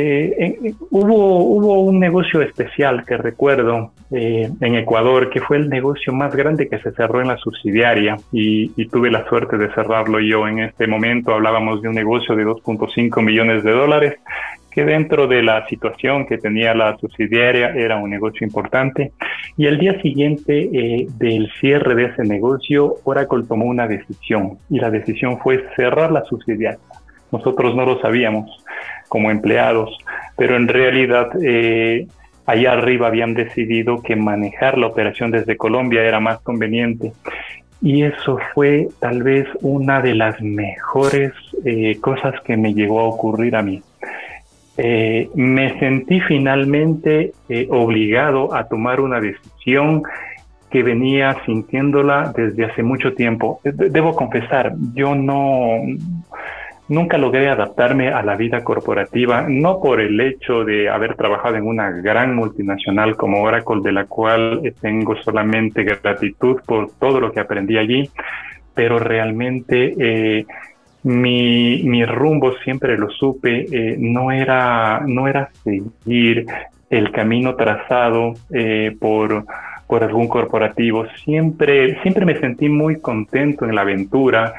eh, 0.00 0.74
hubo, 0.90 1.38
hubo 1.38 1.80
un 1.80 1.98
negocio 1.98 2.40
especial 2.40 3.04
que 3.04 3.16
recuerdo 3.16 3.92
eh, 4.12 4.48
en 4.60 4.74
Ecuador, 4.76 5.28
que 5.28 5.40
fue 5.40 5.56
el 5.56 5.68
negocio 5.68 6.12
más 6.12 6.34
grande 6.36 6.68
que 6.68 6.78
se 6.78 6.92
cerró 6.92 7.20
en 7.20 7.28
la 7.28 7.36
subsidiaria 7.36 8.16
y, 8.30 8.68
tuve 8.88 9.10
la 9.10 9.28
suerte 9.28 9.58
de 9.58 9.72
cerrarlo 9.74 10.20
yo 10.20 10.46
en 10.46 10.60
este 10.60 10.86
momento. 10.86 11.34
Hablábamos 11.34 11.82
de 11.82 11.88
un 11.88 11.94
negocio 11.94 12.36
de 12.36 12.46
2.5 12.46 13.22
millones 13.22 13.64
de 13.64 13.72
dólares, 13.72 14.18
que 14.78 14.84
dentro 14.84 15.26
de 15.26 15.42
la 15.42 15.66
situación 15.66 16.24
que 16.24 16.38
tenía 16.38 16.72
la 16.72 16.96
subsidiaria 16.98 17.70
era 17.70 17.96
un 17.96 18.10
negocio 18.10 18.46
importante. 18.46 19.10
Y 19.56 19.66
el 19.66 19.76
día 19.76 20.00
siguiente 20.00 20.70
eh, 20.72 21.08
del 21.18 21.50
cierre 21.58 21.96
de 21.96 22.04
ese 22.04 22.22
negocio, 22.22 22.94
Oracle 23.02 23.42
tomó 23.48 23.64
una 23.64 23.88
decisión 23.88 24.56
y 24.70 24.78
la 24.78 24.88
decisión 24.88 25.40
fue 25.40 25.64
cerrar 25.74 26.12
la 26.12 26.22
subsidiaria. 26.26 26.78
Nosotros 27.32 27.74
no 27.74 27.86
lo 27.86 28.00
sabíamos 28.00 28.64
como 29.08 29.32
empleados, 29.32 29.98
pero 30.36 30.54
en 30.54 30.68
realidad 30.68 31.30
eh, 31.42 32.06
allá 32.46 32.74
arriba 32.74 33.08
habían 33.08 33.34
decidido 33.34 34.00
que 34.00 34.14
manejar 34.14 34.78
la 34.78 34.86
operación 34.86 35.32
desde 35.32 35.56
Colombia 35.56 36.04
era 36.04 36.20
más 36.20 36.38
conveniente. 36.42 37.10
Y 37.82 38.04
eso 38.04 38.38
fue 38.54 38.86
tal 39.00 39.24
vez 39.24 39.48
una 39.60 40.00
de 40.00 40.14
las 40.14 40.40
mejores 40.40 41.32
eh, 41.64 41.98
cosas 42.00 42.34
que 42.44 42.56
me 42.56 42.74
llegó 42.74 43.00
a 43.00 43.08
ocurrir 43.08 43.56
a 43.56 43.62
mí. 43.62 43.82
Eh, 44.78 45.28
me 45.34 45.76
sentí 45.80 46.20
finalmente 46.20 47.32
eh, 47.48 47.66
obligado 47.68 48.54
a 48.54 48.68
tomar 48.68 49.00
una 49.00 49.20
decisión 49.20 50.04
que 50.70 50.84
venía 50.84 51.36
sintiéndola 51.44 52.32
desde 52.36 52.64
hace 52.64 52.84
mucho 52.84 53.12
tiempo. 53.12 53.60
Debo 53.64 54.14
confesar, 54.14 54.74
yo 54.94 55.16
no 55.16 55.80
nunca 56.88 57.18
logré 57.18 57.48
adaptarme 57.48 58.08
a 58.08 58.22
la 58.22 58.36
vida 58.36 58.62
corporativa, 58.62 59.46
no 59.48 59.80
por 59.80 60.00
el 60.00 60.20
hecho 60.20 60.64
de 60.64 60.88
haber 60.88 61.16
trabajado 61.16 61.56
en 61.56 61.66
una 61.66 61.90
gran 61.90 62.34
multinacional 62.34 63.16
como 63.16 63.42
Oracle, 63.42 63.82
de 63.82 63.92
la 63.92 64.06
cual 64.06 64.62
tengo 64.80 65.16
solamente 65.22 65.82
gratitud 65.82 66.60
por 66.66 66.90
todo 66.92 67.20
lo 67.20 67.32
que 67.32 67.40
aprendí 67.40 67.76
allí, 67.76 68.08
pero 68.74 68.98
realmente 68.98 69.94
eh, 69.98 70.46
mi, 71.02 71.82
mi, 71.84 72.04
rumbo 72.04 72.54
siempre 72.64 72.98
lo 72.98 73.08
supe, 73.10 73.66
eh, 73.70 73.96
no, 73.98 74.30
era, 74.30 75.00
no 75.06 75.28
era 75.28 75.50
seguir 75.64 76.46
el 76.90 77.10
camino 77.12 77.54
trazado 77.54 78.34
eh, 78.52 78.96
por, 78.98 79.44
por 79.86 80.04
algún 80.04 80.28
corporativo. 80.28 81.06
Siempre, 81.24 82.00
siempre 82.02 82.24
me 82.24 82.38
sentí 82.38 82.68
muy 82.68 83.00
contento 83.00 83.64
en 83.64 83.74
la 83.74 83.82
aventura 83.82 84.54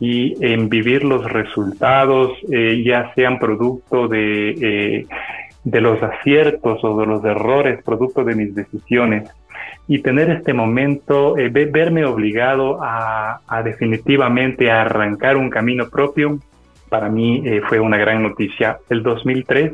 y 0.00 0.34
en 0.44 0.68
vivir 0.68 1.04
los 1.04 1.30
resultados, 1.30 2.32
eh, 2.50 2.82
ya 2.84 3.12
sean 3.14 3.38
producto 3.38 4.08
de, 4.08 4.50
eh, 4.50 5.06
de 5.64 5.80
los 5.80 6.02
aciertos 6.02 6.84
o 6.84 6.98
de 7.00 7.06
los 7.06 7.24
errores, 7.24 7.82
producto 7.82 8.22
de 8.24 8.34
mis 8.34 8.54
decisiones. 8.54 9.28
Y 9.88 10.00
tener 10.00 10.30
este 10.30 10.52
momento, 10.54 11.36
eh, 11.36 11.48
verme 11.48 12.04
obligado 12.04 12.82
a, 12.82 13.40
a, 13.46 13.62
definitivamente 13.62 14.70
arrancar 14.70 15.36
un 15.36 15.50
camino 15.50 15.88
propio, 15.88 16.38
para 16.88 17.08
mí 17.08 17.42
fue 17.68 17.80
una 17.80 17.96
gran 17.96 18.22
noticia. 18.22 18.78
El 18.88 19.02
2003 19.02 19.72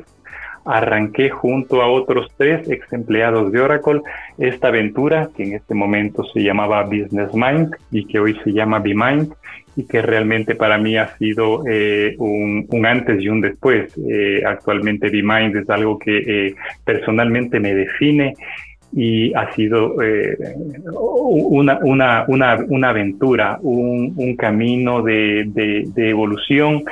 arranqué 0.65 1.31
junto 1.31 1.83
a 1.83 1.89
otros 1.89 2.31
tres 2.37 2.69
ex 2.69 2.93
empleados 2.93 3.51
de 3.53 3.61
Oracle 3.61 4.03
esta 4.39 4.69
aventura 4.69 5.31
que 5.37 5.45
en 5.45 5.55
este 5.55 5.75
momento 5.75 6.25
se 6.25 6.43
llamaba 6.43 6.83
Business 6.85 7.33
Mind 7.35 7.75
y 7.91 8.05
que 8.07 8.21
hoy 8.21 8.39
se 8.45 8.53
llama 8.53 8.79
BeMind 8.79 9.33
y 9.77 9.85
que 9.85 10.03
realmente 10.03 10.55
para 10.55 10.79
mí 10.79 10.97
ha 10.97 11.17
sido 11.17 11.63
eh, 11.69 12.15
un, 12.19 12.67
antes 12.85 13.23
y 13.23 13.29
un 13.29 13.41
después. 13.41 13.93
Eh, 14.09 14.43
actualmente 14.45 15.09
BeMind 15.11 15.57
es 15.57 15.71
algo 15.71 15.99
que 15.99 16.19
eh, 16.19 16.55
personalmente 16.85 17.61
me 17.61 17.75
define 17.75 18.35
y 18.93 19.33
ha 19.35 19.53
sido 19.55 19.95
una, 20.93 21.79
una, 21.83 22.25
una, 22.27 22.57
una, 22.69 22.89
aventura, 22.89 23.59
un, 23.63 24.35
camino 24.37 25.01
de, 25.01 25.45
de, 25.47 26.11
evolución 26.11 26.79
eh, 26.79 26.85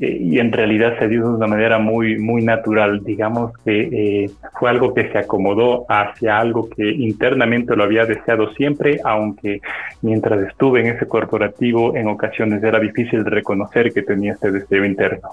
y 0.00 0.38
en 0.38 0.52
realidad 0.52 0.96
se 0.98 1.08
dio 1.08 1.22
de 1.22 1.36
una 1.36 1.48
manera 1.48 1.78
muy, 1.78 2.18
muy 2.18 2.42
natural. 2.42 3.02
Digamos 3.04 3.52
que 3.64 3.80
eh, 4.24 4.30
fue 4.58 4.70
algo 4.70 4.94
que 4.94 5.10
se 5.10 5.18
acomodó 5.18 5.86
hacia 5.88 6.38
algo 6.38 6.68
que 6.70 6.88
internamente 6.88 7.74
lo 7.74 7.82
había 7.82 8.06
deseado 8.06 8.52
siempre, 8.54 9.00
aunque 9.04 9.60
mientras 10.02 10.40
estuve 10.48 10.80
en 10.80 10.94
ese 10.94 11.06
corporativo 11.06 11.96
en 11.96 12.06
ocasiones 12.08 12.62
era 12.62 12.78
difícil 12.78 13.24
reconocer 13.24 13.92
que 13.92 14.02
tenía 14.02 14.34
este 14.34 14.52
deseo 14.52 14.84
interno. 14.84 15.28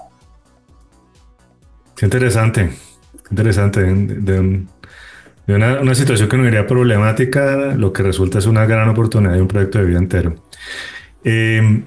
Qué 1.96 2.06
interesante, 2.06 2.68
interesante. 3.30 3.84
De, 3.84 4.66
una, 5.48 5.80
una, 5.80 5.94
situación 5.94 6.28
que 6.28 6.36
no 6.36 6.42
diría 6.42 6.66
problemática, 6.66 7.74
lo 7.76 7.92
que 7.92 8.02
resulta 8.02 8.38
es 8.38 8.46
una 8.46 8.66
gran 8.66 8.88
oportunidad 8.88 9.34
de 9.34 9.42
un 9.42 9.48
proyecto 9.48 9.78
de 9.78 9.84
vida 9.84 9.98
entero. 9.98 10.34
Eh, 11.22 11.82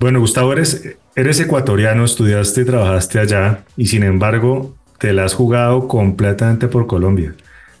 bueno, 0.00 0.20
Gustavo, 0.20 0.52
eres, 0.52 0.98
Eres 1.16 1.40
ecuatoriano, 1.40 2.04
estudiaste 2.04 2.62
y 2.62 2.64
trabajaste 2.64 3.18
allá 3.18 3.64
y 3.76 3.86
sin 3.86 4.04
embargo 4.04 4.76
te 4.98 5.12
la 5.12 5.24
has 5.24 5.34
jugado 5.34 5.88
completamente 5.88 6.68
por 6.68 6.86
Colombia, 6.86 7.34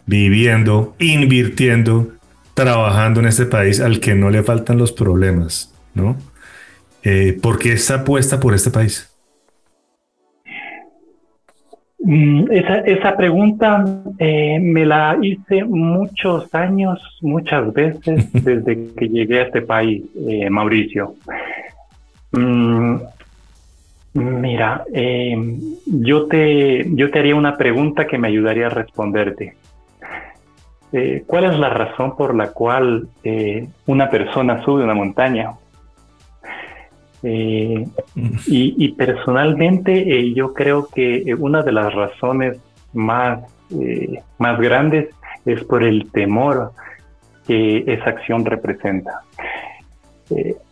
viviendo, 0.04 0.96
invirtiendo, 0.98 2.08
trabajando 2.54 3.20
en 3.20 3.26
este 3.26 3.46
país 3.46 3.80
al 3.80 4.00
que 4.00 4.16
no 4.16 4.30
le 4.30 4.42
faltan 4.42 4.78
los 4.78 4.90
problemas, 4.90 5.72
¿no? 5.94 6.16
Eh, 7.04 7.38
¿Por 7.40 7.58
qué 7.58 7.72
esta 7.72 8.00
apuesta 8.00 8.40
por 8.40 8.52
este 8.52 8.70
país? 8.70 9.08
Mm, 12.00 12.50
esa, 12.50 13.16
pregunta 13.16 13.84
eh, 14.18 14.58
me 14.60 14.84
la 14.84 15.16
hice 15.22 15.64
muchos 15.64 16.52
años, 16.54 16.98
muchas 17.22 17.72
veces 17.72 18.30
desde 18.32 18.92
que 18.94 19.08
llegué 19.08 19.38
a 19.38 19.44
este 19.44 19.62
país, 19.62 20.02
eh, 20.28 20.50
Mauricio. 20.50 21.14
Mm, 22.32 22.96
Mira, 24.12 24.84
eh, 24.92 25.36
yo, 25.86 26.26
te, 26.26 26.84
yo 26.94 27.10
te 27.10 27.18
haría 27.20 27.36
una 27.36 27.56
pregunta 27.56 28.08
que 28.08 28.18
me 28.18 28.26
ayudaría 28.26 28.66
a 28.66 28.70
responderte. 28.70 29.54
Eh, 30.92 31.22
¿Cuál 31.26 31.44
es 31.44 31.58
la 31.58 31.68
razón 31.68 32.16
por 32.16 32.34
la 32.34 32.50
cual 32.50 33.08
eh, 33.22 33.68
una 33.86 34.10
persona 34.10 34.64
sube 34.64 34.82
una 34.82 34.94
montaña? 34.94 35.52
Y, 37.22 37.84
y, 38.46 38.92
personalmente 38.92 40.32
yo 40.32 40.54
creo 40.54 40.88
que 40.88 41.36
una 41.38 41.62
de 41.62 41.70
las 41.70 41.92
razones 41.92 42.58
más, 42.94 43.40
más 44.38 44.58
grandes 44.58 45.10
es 45.44 45.62
por 45.64 45.82
el 45.82 46.10
temor 46.12 46.72
que 47.46 47.84
esa 47.86 48.08
acción 48.08 48.46
representa. 48.46 49.20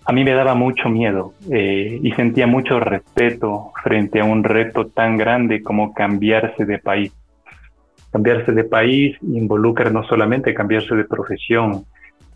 A 0.05 0.13
mí 0.13 0.25
me 0.25 0.33
daba 0.33 0.55
mucho 0.55 0.89
miedo 0.89 1.35
eh, 1.51 1.99
y 2.03 2.13
sentía 2.13 2.47
mucho 2.47 2.81
respeto 2.81 3.73
frente 3.83 4.21
a 4.21 4.25
un 4.25 4.45
reto 4.45 4.87
tan 4.87 5.17
grande 5.17 5.63
como 5.63 5.93
cambiarse 5.93 6.65
de 6.65 6.79
país. 6.79 7.13
Cambiarse 8.13 8.53
de 8.53 8.65
país 8.65 9.17
involucra 9.23 9.91
no 9.91 10.05
solamente 10.05 10.55
cambiarse 10.55 10.95
de 10.95 11.05
profesión, 11.05 11.85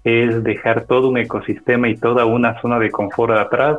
es 0.05 0.43
dejar 0.43 0.85
todo 0.85 1.09
un 1.09 1.19
ecosistema 1.19 1.89
y 1.89 1.97
toda 1.97 2.27
una 2.27 2.61
zona 2.61 2.79
de 2.79 2.91
confort 2.91 3.33
atrás 3.37 3.79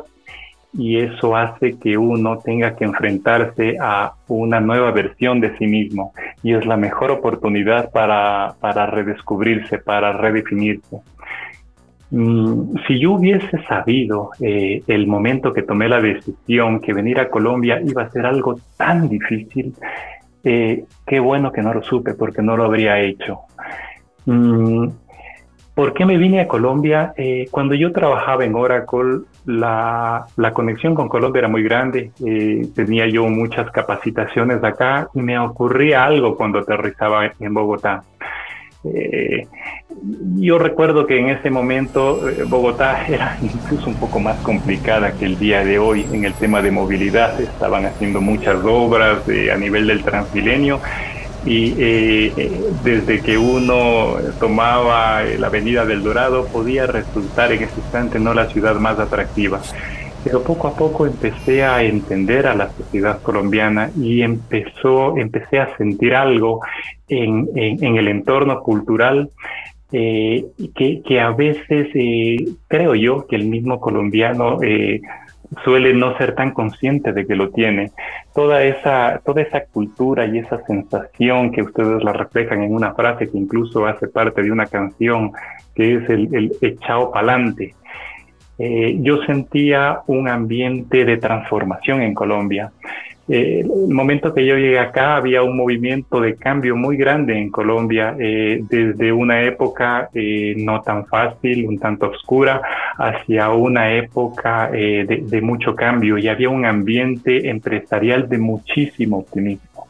y 0.76 0.98
eso 0.98 1.36
hace 1.36 1.78
que 1.78 1.96
uno 1.96 2.38
tenga 2.38 2.74
que 2.74 2.84
enfrentarse 2.84 3.76
a 3.80 4.14
una 4.26 4.60
nueva 4.60 4.90
versión 4.90 5.40
de 5.40 5.56
sí 5.56 5.66
mismo 5.66 6.12
y 6.42 6.54
es 6.54 6.66
la 6.66 6.76
mejor 6.76 7.12
oportunidad 7.12 7.92
para, 7.92 8.54
para 8.60 8.86
redescubrirse, 8.86 9.78
para 9.78 10.12
redefinirse. 10.12 10.98
Mm, 12.16 12.76
si 12.86 13.00
yo 13.00 13.14
hubiese 13.14 13.60
sabido 13.64 14.30
eh, 14.38 14.84
el 14.86 15.08
momento 15.08 15.52
que 15.52 15.62
tomé 15.62 15.88
la 15.88 16.00
decisión 16.00 16.78
que 16.78 16.92
venir 16.92 17.18
a 17.18 17.28
Colombia 17.28 17.80
iba 17.84 18.02
a 18.02 18.10
ser 18.10 18.24
algo 18.24 18.60
tan 18.76 19.08
difícil, 19.08 19.74
eh, 20.44 20.84
qué 21.04 21.18
bueno 21.18 21.50
que 21.50 21.60
no 21.60 21.74
lo 21.74 21.82
supe 21.82 22.14
porque 22.14 22.40
no 22.40 22.56
lo 22.56 22.66
habría 22.66 23.00
hecho. 23.00 23.40
Mm, 24.26 24.90
¿Por 25.74 25.92
qué 25.92 26.06
me 26.06 26.16
vine 26.16 26.40
a 26.40 26.46
Colombia? 26.46 27.14
Eh, 27.16 27.48
cuando 27.50 27.74
yo 27.74 27.90
trabajaba 27.90 28.44
en 28.44 28.54
Oracle, 28.54 29.22
la, 29.44 30.24
la 30.36 30.52
conexión 30.52 30.94
con 30.94 31.08
Colombia 31.08 31.40
era 31.40 31.48
muy 31.48 31.64
grande. 31.64 32.12
tenía 32.76 33.08
yo 33.08 33.26
muchas 33.26 33.72
capacitaciones 33.72 34.62
acá 34.62 35.08
y 35.14 35.20
me 35.20 35.36
ocurría 35.36 36.04
algo 36.04 36.36
cuando 36.36 36.60
aterrizaba 36.60 37.32
en 37.40 37.54
Bogotá. 37.54 38.04
Eh, 38.84 39.46
yo 40.36 40.58
recuerdo 40.58 41.06
que 41.06 41.18
en 41.18 41.30
ese 41.30 41.50
momento 41.50 42.28
eh, 42.28 42.44
Bogotá 42.46 43.06
era 43.08 43.38
incluso 43.42 43.88
un 43.88 43.96
poco 43.96 44.20
más 44.20 44.38
complicada 44.40 45.12
que 45.12 45.24
el 45.24 45.38
día 45.38 45.64
de 45.64 45.78
hoy 45.78 46.06
en 46.12 46.24
el 46.24 46.34
tema 46.34 46.62
de 46.62 46.70
movilidad. 46.70 47.40
Estaban 47.40 47.86
haciendo 47.86 48.20
muchas 48.20 48.64
obras 48.64 49.28
eh, 49.28 49.50
a 49.50 49.56
nivel 49.56 49.86
del 49.86 50.02
Transmilenio 50.02 50.80
y 51.46 52.30
desde 52.82 53.20
que 53.20 53.36
uno 53.36 54.14
tomaba 54.40 55.22
la 55.22 55.48
Avenida 55.48 55.84
del 55.84 56.02
Dorado 56.02 56.46
podía 56.46 56.86
resultar 56.86 57.52
en 57.52 57.64
ese 57.64 57.74
instante 57.76 58.18
no 58.18 58.32
la 58.32 58.46
ciudad 58.46 58.76
más 58.76 58.98
atractiva 58.98 59.60
pero 60.24 60.42
poco 60.42 60.68
a 60.68 60.74
poco 60.74 61.06
empecé 61.06 61.62
a 61.62 61.82
entender 61.82 62.46
a 62.46 62.54
la 62.54 62.70
sociedad 62.70 63.20
colombiana 63.20 63.90
y 63.94 64.22
empezó, 64.22 65.18
empecé 65.18 65.60
a 65.60 65.76
sentir 65.76 66.14
algo 66.14 66.62
en, 67.08 67.46
en, 67.54 67.96
el 67.96 68.08
entorno 68.08 68.62
cultural 68.62 69.28
eh, 69.92 70.46
que, 70.74 71.02
que, 71.02 71.20
a 71.20 71.30
veces 71.30 71.88
eh, 71.94 72.36
creo 72.68 72.94
yo 72.94 73.26
que 73.26 73.36
el 73.36 73.44
mismo 73.44 73.78
colombiano 73.78 74.62
eh, 74.62 75.02
suele 75.62 75.92
no 75.92 76.16
ser 76.16 76.34
tan 76.34 76.52
consciente 76.52 77.12
de 77.12 77.26
que 77.26 77.36
lo 77.36 77.50
tiene. 77.50 77.92
Toda 78.34 78.64
esa, 78.64 79.20
toda 79.26 79.42
esa 79.42 79.66
cultura 79.66 80.26
y 80.26 80.38
esa 80.38 80.64
sensación 80.64 81.52
que 81.52 81.62
ustedes 81.62 82.02
la 82.02 82.14
reflejan 82.14 82.62
en 82.62 82.74
una 82.74 82.94
frase 82.94 83.30
que 83.30 83.36
incluso 83.36 83.86
hace 83.86 84.08
parte 84.08 84.42
de 84.42 84.50
una 84.50 84.66
canción, 84.66 85.32
que 85.74 85.96
es 85.96 86.08
el, 86.08 86.34
el 86.34 86.52
echao 86.62 87.12
pa'lante. 87.12 87.74
Eh, 88.58 88.98
yo 89.00 89.22
sentía 89.24 90.00
un 90.06 90.28
ambiente 90.28 91.04
de 91.04 91.16
transformación 91.16 92.02
en 92.02 92.14
Colombia. 92.14 92.70
Eh, 93.26 93.60
el 93.60 93.92
momento 93.92 94.34
que 94.34 94.44
yo 94.44 94.54
llegué 94.56 94.78
acá 94.78 95.16
había 95.16 95.42
un 95.42 95.56
movimiento 95.56 96.20
de 96.20 96.36
cambio 96.36 96.76
muy 96.76 96.96
grande 96.96 97.38
en 97.38 97.50
Colombia, 97.50 98.14
eh, 98.18 98.62
desde 98.68 99.12
una 99.12 99.42
época 99.42 100.10
no 100.56 100.82
tan 100.82 101.06
fácil, 101.06 101.66
un 101.66 101.78
tanto 101.78 102.10
oscura, 102.10 102.60
hacia 102.98 103.48
una 103.50 103.94
época 103.94 104.70
de, 104.70 105.24
de, 105.26 105.40
mucho 105.40 105.74
cambio 105.74 106.18
y 106.18 106.28
había 106.28 106.50
un 106.50 106.66
ambiente 106.66 107.48
empresarial 107.48 108.28
de 108.28 108.38
muchísimo 108.38 109.18
optimismo. 109.18 109.86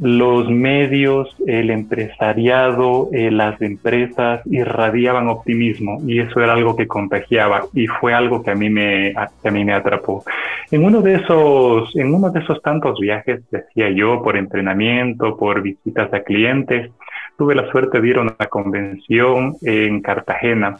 Los 0.00 0.48
medios, 0.50 1.34
el 1.46 1.70
empresariado, 1.70 3.08
eh, 3.12 3.30
las 3.30 3.60
empresas 3.60 4.40
irradiaban 4.46 5.28
optimismo 5.28 6.00
y 6.06 6.20
eso 6.20 6.40
era 6.40 6.54
algo 6.54 6.76
que 6.76 6.86
contagiaba 6.86 7.64
y 7.72 7.86
fue 7.86 8.14
algo 8.14 8.42
que 8.42 8.50
a 8.50 8.54
mí 8.54 8.70
me, 8.70 9.12
a 9.14 9.50
mí 9.50 9.64
me 9.64 9.74
atrapó. 9.74 10.24
En 10.70 10.84
uno 10.84 11.02
de 11.02 11.16
esos, 11.16 11.94
en 11.96 12.14
uno 12.14 12.30
de 12.30 12.40
esos 12.40 12.62
tantos 12.62 12.98
viajes, 12.98 13.42
decía 13.50 13.90
yo, 13.90 14.22
por 14.22 14.36
entrenamiento, 14.36 15.36
por 15.36 15.62
visitas 15.62 16.12
a 16.12 16.20
clientes, 16.20 16.90
tuve 17.36 17.54
la 17.54 17.70
suerte 17.70 18.00
de 18.00 18.08
ir 18.08 18.18
a 18.18 18.22
una 18.22 18.46
convención 18.48 19.56
en 19.62 20.00
Cartagena 20.00 20.76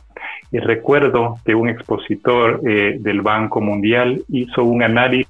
y 0.51 0.59
recuerdo 0.59 1.37
que 1.45 1.55
un 1.55 1.69
expositor 1.69 2.61
eh, 2.67 2.97
del 3.01 3.23
Banco 3.23 3.61
Mundial 3.61 4.23
hizo 4.29 4.63
un 4.63 4.83
análisis 4.83 5.27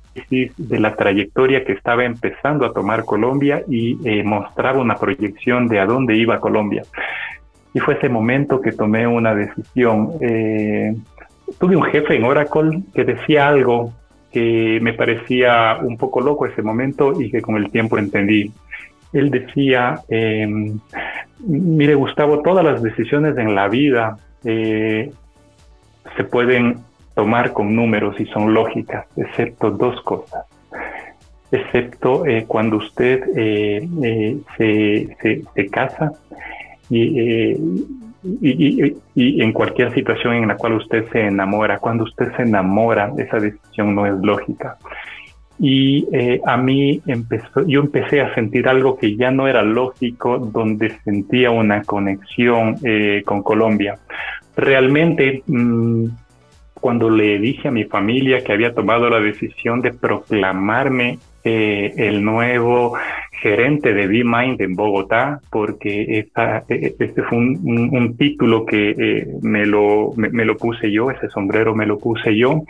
de 0.57 0.81
la 0.81 0.95
trayectoria 0.97 1.65
que 1.65 1.73
estaba 1.73 2.05
empezando 2.05 2.67
a 2.67 2.73
tomar 2.73 3.05
Colombia 3.05 3.63
y 3.73 3.97
eh, 4.05 4.23
mostraba 4.23 4.81
una 4.81 4.97
proyección 4.97 5.67
de 5.67 5.81
a 5.81 5.87
dónde 5.87 6.15
iba 6.15 6.39
Colombia. 6.41 6.83
Y 7.73 7.81
fue 7.81 7.95
ese 7.95 8.11
momento 8.11 8.61
que 8.61 8.73
tomé 8.73 9.07
una 9.07 9.35
decisión. 9.35 10.11
Eh, 10.21 10.95
tuve 11.59 11.75
un 11.75 11.85
jefe 11.85 12.17
en 12.17 12.25
Oracle 12.25 12.83
que 12.95 13.05
decía 13.05 13.49
algo 13.49 13.95
que 14.31 14.79
me 14.83 14.93
parecía 14.93 15.79
un 15.81 15.97
poco 15.97 16.21
loco 16.21 16.45
ese 16.45 16.61
momento 16.61 17.19
y 17.19 17.31
que 17.31 17.41
con 17.41 17.57
el 17.57 17.71
tiempo 17.71 17.97
entendí. 17.97 18.53
Él 19.15 19.31
decía, 19.31 20.01
em, 20.11 20.79
mire 21.39 21.95
Gustavo, 21.95 22.43
todas 22.43 22.63
las 22.63 22.83
decisiones 22.83 23.39
en 23.39 23.55
la 23.55 23.69
vida 23.69 24.19
eh, 24.45 25.11
se 26.15 26.25
pueden 26.25 26.77
tomar 27.15 27.55
con 27.55 27.75
números 27.75 28.21
y 28.21 28.27
son 28.27 28.53
lógicas, 28.53 29.07
excepto 29.17 29.71
dos 29.71 29.99
cosas. 30.03 30.45
Excepto 31.53 32.27
eh, 32.27 32.45
cuando 32.49 32.79
usted 32.79 33.23
eh, 33.37 34.39
se, 34.57 35.45
se, 35.55 35.67
casa 35.69 36.11
y, 36.91 37.55
y, 38.41 38.97
y, 39.15 39.43
en 39.43 39.53
cualquier 39.53 39.95
situación 39.95 40.35
en 40.35 40.49
la 40.49 40.57
cual 40.57 40.75
usted 40.75 41.05
se 41.13 41.21
enamora. 41.21 41.79
Cuando 41.79 42.05
usted 42.05 42.35
se 42.37 42.43
enamora, 42.43 43.13
esa 43.19 43.39
decisión 43.39 43.95
no 43.95 44.07
es 44.07 44.15
lógica. 44.15 44.79
Y 45.59 46.09
a 46.45 46.57
mí 46.57 47.01
empezó, 47.07 47.65
yo 47.67 47.81
empecé 47.81 48.21
a 48.21 48.35
sentir 48.35 48.67
algo 48.67 48.97
que 48.97 49.15
ya 49.15 49.31
no 49.31 49.47
era 49.47 49.63
lógico, 49.63 50.39
donde 50.39 50.99
sentía 51.05 51.51
una 51.51 51.85
conexión 51.85 52.77
con 53.25 53.43
Colombia 53.43 53.97
realmente 54.57 55.43
mm, 55.47 56.07
cuando 56.75 57.11
le 57.11 57.39
dije 57.39 57.69
a 57.69 57.71
mi 57.71 57.85
familia 57.85 58.43
que 58.43 58.53
había 58.53 58.75
tomado 58.75 59.09
la 59.09 59.21
decisión 59.21 59.81
de 59.81 59.93
proclamarme 59.93 61.19
eh, 61.45 61.93
el 61.97 62.25
nuevo 62.25 62.95
gerente 63.43 63.93
de 63.93 64.07
B-Mind 64.07 64.61
en 64.61 64.75
Bogotá, 64.75 65.41
porque 65.51 66.03
e, 66.03 66.29
e, 66.69 66.95
este 66.99 67.23
fue 67.25 67.39
un, 67.39 68.17
título 68.17 68.65
que 68.65 68.91
eh, 68.91 69.27
me, 69.43 69.67
lo, 69.67 70.13
me, 70.17 70.45
lo 70.45 70.57
puse 70.57 70.93
yo, 70.93 71.11
ese 71.11 71.29
sombrero 71.29 71.75
me 71.75 71.87
lo 71.87 71.99
puse 71.99 72.37
yo. 72.37 72.63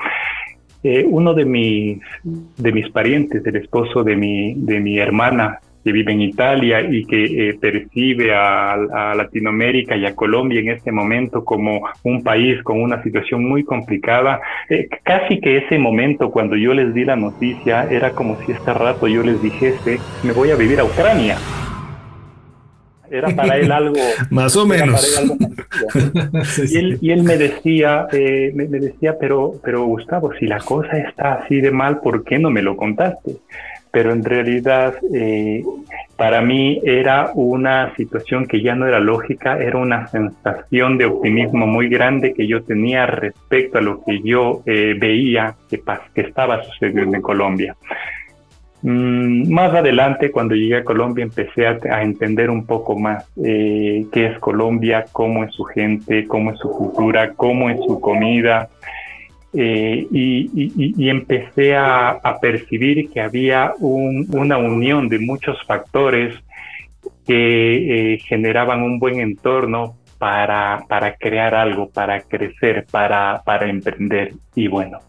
Eh, 0.82 1.04
uno 1.06 1.34
de 1.34 1.44
mis, 1.44 1.98
de 2.24 2.72
mis 2.72 2.88
parientes, 2.90 3.44
el 3.46 3.56
esposo 3.56 4.02
de 4.02 4.16
mi, 4.16 4.54
de 4.54 4.80
mi 4.80 4.98
hermana, 4.98 5.60
que 5.82 5.92
vive 5.92 6.12
en 6.12 6.22
Italia 6.22 6.80
y 6.80 7.04
que 7.04 7.48
eh, 7.48 7.54
percibe 7.60 8.34
a, 8.34 8.76
Latinoamérica 9.16 9.96
y 9.96 10.06
a 10.06 10.14
Colombia 10.14 10.60
en 10.60 10.70
este 10.70 10.92
momento 10.92 11.44
como 11.44 11.82
un 12.02 12.22
país 12.22 12.62
con 12.62 12.80
una 12.80 13.02
situación 13.02 13.44
muy 13.44 13.64
complicada. 13.64 14.40
Eh, 14.68 14.88
casi 15.02 15.40
que 15.40 15.58
ese 15.58 15.78
momento 15.78 16.30
cuando 16.30 16.56
yo 16.56 16.72
les 16.74 16.94
di 16.94 17.04
la 17.04 17.16
noticia 17.16 17.84
era 17.90 18.10
como 18.10 18.38
si 18.42 18.52
este 18.52 18.72
rato 18.72 19.08
yo 19.08 19.22
les 19.22 19.42
dijese, 19.42 19.98
me 20.22 20.32
voy 20.32 20.50
a 20.50 20.56
vivir 20.56 20.80
a 20.80 20.84
Ucrania. 20.84 21.36
Era 23.10 23.28
para 23.28 23.58
él 23.58 23.70
algo... 23.72 23.94
Más 24.30 24.56
o 24.56 24.66
menos. 24.66 25.22
y, 26.70 26.78
él, 26.78 26.98
y, 27.00 27.10
él, 27.10 27.22
me 27.22 27.36
decía, 27.36 28.06
eh, 28.10 28.52
me, 28.54 28.66
me 28.68 28.78
decía, 28.78 29.16
pero, 29.20 29.54
pero 29.62 29.84
Gustavo, 29.84 30.32
si 30.38 30.46
la 30.46 30.58
cosa 30.58 30.96
está 30.96 31.34
así 31.34 31.60
de 31.60 31.70
mal, 31.70 32.00
¿por 32.00 32.24
qué 32.24 32.38
no 32.38 32.50
me 32.50 32.62
lo 32.62 32.74
contaste? 32.76 33.36
Pero 33.92 34.10
en 34.10 34.24
realidad 34.24 34.94
eh, 35.14 35.62
para 36.16 36.40
mí 36.40 36.80
era 36.82 37.30
una 37.34 37.94
situación 37.94 38.46
que 38.46 38.62
ya 38.62 38.74
no 38.74 38.86
era 38.86 38.98
lógica, 38.98 39.58
era 39.58 39.76
una 39.76 40.06
sensación 40.06 40.96
de 40.96 41.04
optimismo 41.04 41.66
muy 41.66 41.88
grande 41.88 42.32
que 42.32 42.46
yo 42.46 42.62
tenía 42.62 43.04
respecto 43.06 43.78
a 43.78 43.82
lo 43.82 44.02
que 44.02 44.20
yo 44.22 44.62
eh, 44.64 44.94
veía 44.98 45.54
que, 45.68 45.82
estaba 46.22 46.64
sucediendo 46.64 47.16
en 47.16 47.22
Colombia. 47.22 47.76
Mm, 48.80 49.52
más 49.52 49.74
adelante, 49.74 50.30
cuando 50.30 50.54
llegué 50.54 50.76
a 50.76 50.84
Colombia, 50.84 51.24
empecé 51.24 51.66
a, 51.66 52.02
entender 52.02 52.48
un 52.48 52.64
poco 52.64 52.98
más 52.98 53.28
eh, 53.44 54.06
qué 54.10 54.26
es 54.26 54.38
Colombia, 54.38 55.04
cómo 55.12 55.44
es 55.44 55.52
su 55.54 55.64
gente, 55.64 56.26
cómo 56.26 56.52
es 56.52 56.58
su 56.58 56.70
cultura, 56.70 57.32
cómo 57.34 57.68
es 57.68 57.76
su 57.86 58.00
comida, 58.00 58.70
eh, 59.54 60.06
y, 60.10 61.08
empecé 61.08 61.76
a, 61.76 62.20
percibir 62.40 63.10
que 63.10 63.20
había 63.20 63.72
una 63.78 64.56
unión 64.56 65.08
de 65.08 65.18
muchos 65.18 65.58
factores 65.66 66.34
que 67.26 68.14
eh, 68.14 68.18
generaban 68.18 68.82
un 68.82 68.98
buen 68.98 69.20
entorno 69.20 69.96
para, 70.18 70.84
para 70.88 71.16
crear 71.16 71.54
algo, 71.54 71.90
para 71.90 72.22
crecer, 72.22 72.86
para, 72.90 73.42
para 73.44 73.68
emprender. 73.68 74.32
Y 74.54 74.68
bueno, 74.68 75.00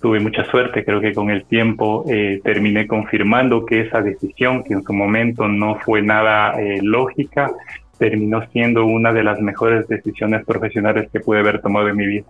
tuve 0.00 0.18
mucha 0.18 0.44
suerte, 0.46 0.84
creo 0.84 1.00
que 1.00 1.14
con 1.14 1.30
el 1.30 1.44
tiempo 1.44 2.04
eh, 2.08 2.40
terminé 2.42 2.88
confirmando 2.88 3.64
que 3.64 3.82
esa 3.82 4.02
decisión, 4.02 4.64
que 4.64 4.74
en 4.74 4.82
su 4.82 4.92
momento 4.92 5.46
no 5.46 5.76
fue 5.76 6.02
nada 6.02 6.56
lógica, 6.82 7.52
terminó 7.98 8.44
siendo 8.48 8.84
una 8.84 9.12
de 9.12 9.22
las 9.22 9.40
mejores 9.40 9.86
decisiones 9.86 10.44
profesionales 10.44 11.08
que 11.12 11.20
pude 11.20 11.38
haber 11.38 11.60
tomado 11.60 11.88
en 11.88 11.96
mi 11.96 12.06
vida. 12.06 12.24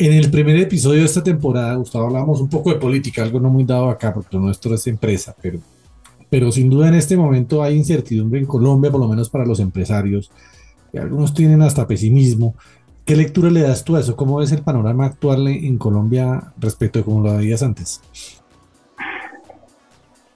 En 0.00 0.12
el 0.12 0.30
primer 0.30 0.56
episodio 0.56 1.00
de 1.00 1.06
esta 1.06 1.24
temporada, 1.24 1.74
Gustavo, 1.74 2.06
hablamos 2.06 2.40
un 2.40 2.48
poco 2.48 2.70
de 2.70 2.76
política, 2.76 3.24
algo 3.24 3.40
no 3.40 3.50
muy 3.50 3.64
dado 3.64 3.90
acá, 3.90 4.14
porque 4.14 4.38
nuestro 4.38 4.72
es 4.76 4.86
empresa, 4.86 5.34
pero, 5.42 5.58
pero 6.30 6.52
sin 6.52 6.70
duda 6.70 6.86
en 6.86 6.94
este 6.94 7.16
momento 7.16 7.64
hay 7.64 7.74
incertidumbre 7.76 8.38
en 8.38 8.46
Colombia, 8.46 8.92
por 8.92 9.00
lo 9.00 9.08
menos 9.08 9.28
para 9.28 9.44
los 9.44 9.58
empresarios, 9.58 10.30
algunos 10.96 11.34
tienen 11.34 11.62
hasta 11.62 11.86
pesimismo. 11.86 12.54
¿Qué 13.04 13.16
lectura 13.16 13.50
le 13.50 13.62
das 13.62 13.82
tú 13.82 13.96
a 13.96 14.00
eso? 14.00 14.14
¿Cómo 14.14 14.36
ves 14.36 14.52
el 14.52 14.62
panorama 14.62 15.06
actual 15.06 15.48
en 15.48 15.78
Colombia 15.78 16.52
respecto 16.58 17.00
de 17.00 17.04
cómo 17.04 17.22
lo 17.22 17.36
veías 17.36 17.62
antes? 17.64 18.00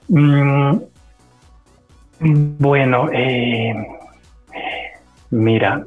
Mm, 0.09 0.79
bueno, 2.59 3.09
eh, 3.12 3.75
mira, 5.31 5.85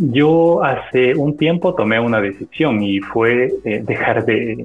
yo 0.00 0.62
hace 0.62 1.14
un 1.16 1.36
tiempo 1.36 1.74
tomé 1.74 1.98
una 1.98 2.20
decisión 2.20 2.82
y 2.82 3.00
fue 3.00 3.52
eh, 3.64 3.82
dejar 3.84 4.24
de, 4.24 4.64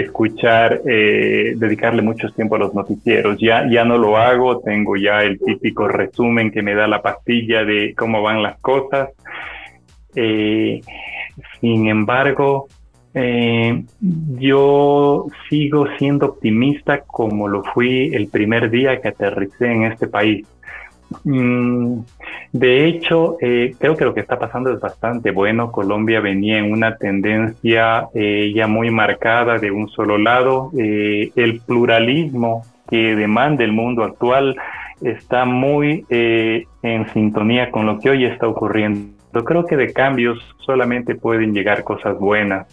escuchar, 0.00 0.82
eh, 0.84 1.54
dedicarle 1.56 2.02
mucho 2.02 2.28
tiempo 2.32 2.56
a 2.56 2.58
los 2.58 2.74
noticieros. 2.74 3.38
Ya, 3.38 3.64
ya 3.70 3.84
no 3.84 3.96
lo 3.96 4.16
hago, 4.16 4.60
tengo 4.60 4.96
ya 4.96 5.22
el 5.22 5.38
típico 5.38 5.86
resumen 5.86 6.50
que 6.50 6.62
me 6.62 6.74
da 6.74 6.88
la 6.88 7.00
pastilla 7.00 7.64
de 7.64 7.94
cómo 7.96 8.22
van 8.22 8.42
las 8.42 8.58
cosas. 8.58 9.10
Eh, 10.14 10.80
sin 11.60 11.88
embargo, 11.88 12.66
yo 14.38 15.26
sigo 15.48 15.86
siendo 15.98 16.26
optimista 16.26 17.00
como 17.00 17.48
lo 17.48 17.62
fui 17.62 18.14
el 18.14 18.28
primer 18.28 18.68
día 18.68 19.00
que 19.00 19.08
aterricé 19.08 19.72
en 19.72 19.84
este 19.84 20.06
país. 20.06 20.46
Mm, 21.24 22.00
de 22.52 22.86
hecho, 22.86 23.36
eh, 23.40 23.74
creo 23.78 23.96
que 23.96 24.04
lo 24.04 24.14
que 24.14 24.20
está 24.20 24.38
pasando 24.38 24.72
es 24.72 24.80
bastante 24.80 25.30
bueno. 25.30 25.72
Colombia 25.72 26.20
venía 26.20 26.58
en 26.58 26.72
una 26.72 26.96
tendencia 26.96 28.08
eh, 28.14 28.52
ya 28.54 28.66
muy 28.66 28.90
marcada 28.90 29.58
de 29.58 29.70
un 29.70 29.88
solo 29.88 30.16
lado. 30.16 30.70
Eh, 30.78 31.32
el 31.36 31.60
pluralismo 31.60 32.62
que 32.88 33.14
demanda 33.16 33.64
el 33.64 33.72
mundo 33.72 34.04
actual 34.04 34.56
está 35.02 35.44
muy 35.44 36.06
en 36.08 37.12
sintonía 37.12 37.70
con 37.70 37.84
lo 37.84 37.98
que 37.98 38.10
hoy 38.10 38.24
está 38.24 38.48
ocurriendo. 38.48 39.44
Creo 39.44 39.66
que 39.66 39.76
de 39.76 39.92
cambios 39.92 40.38
solamente 40.64 41.14
pueden 41.14 41.52
llegar 41.52 41.84
cosas 41.84 42.18
buenas. 42.18 42.66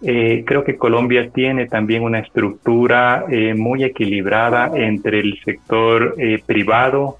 creo 0.00 0.64
que 0.64 0.76
Colombia 0.76 1.28
tiene 1.30 1.66
también 1.66 2.04
una 2.04 2.20
estructura 2.20 3.26
muy 3.56 3.84
equilibrada 3.84 4.70
entre 4.74 5.20
el 5.20 5.38
sector 5.44 6.14
privado 6.46 7.18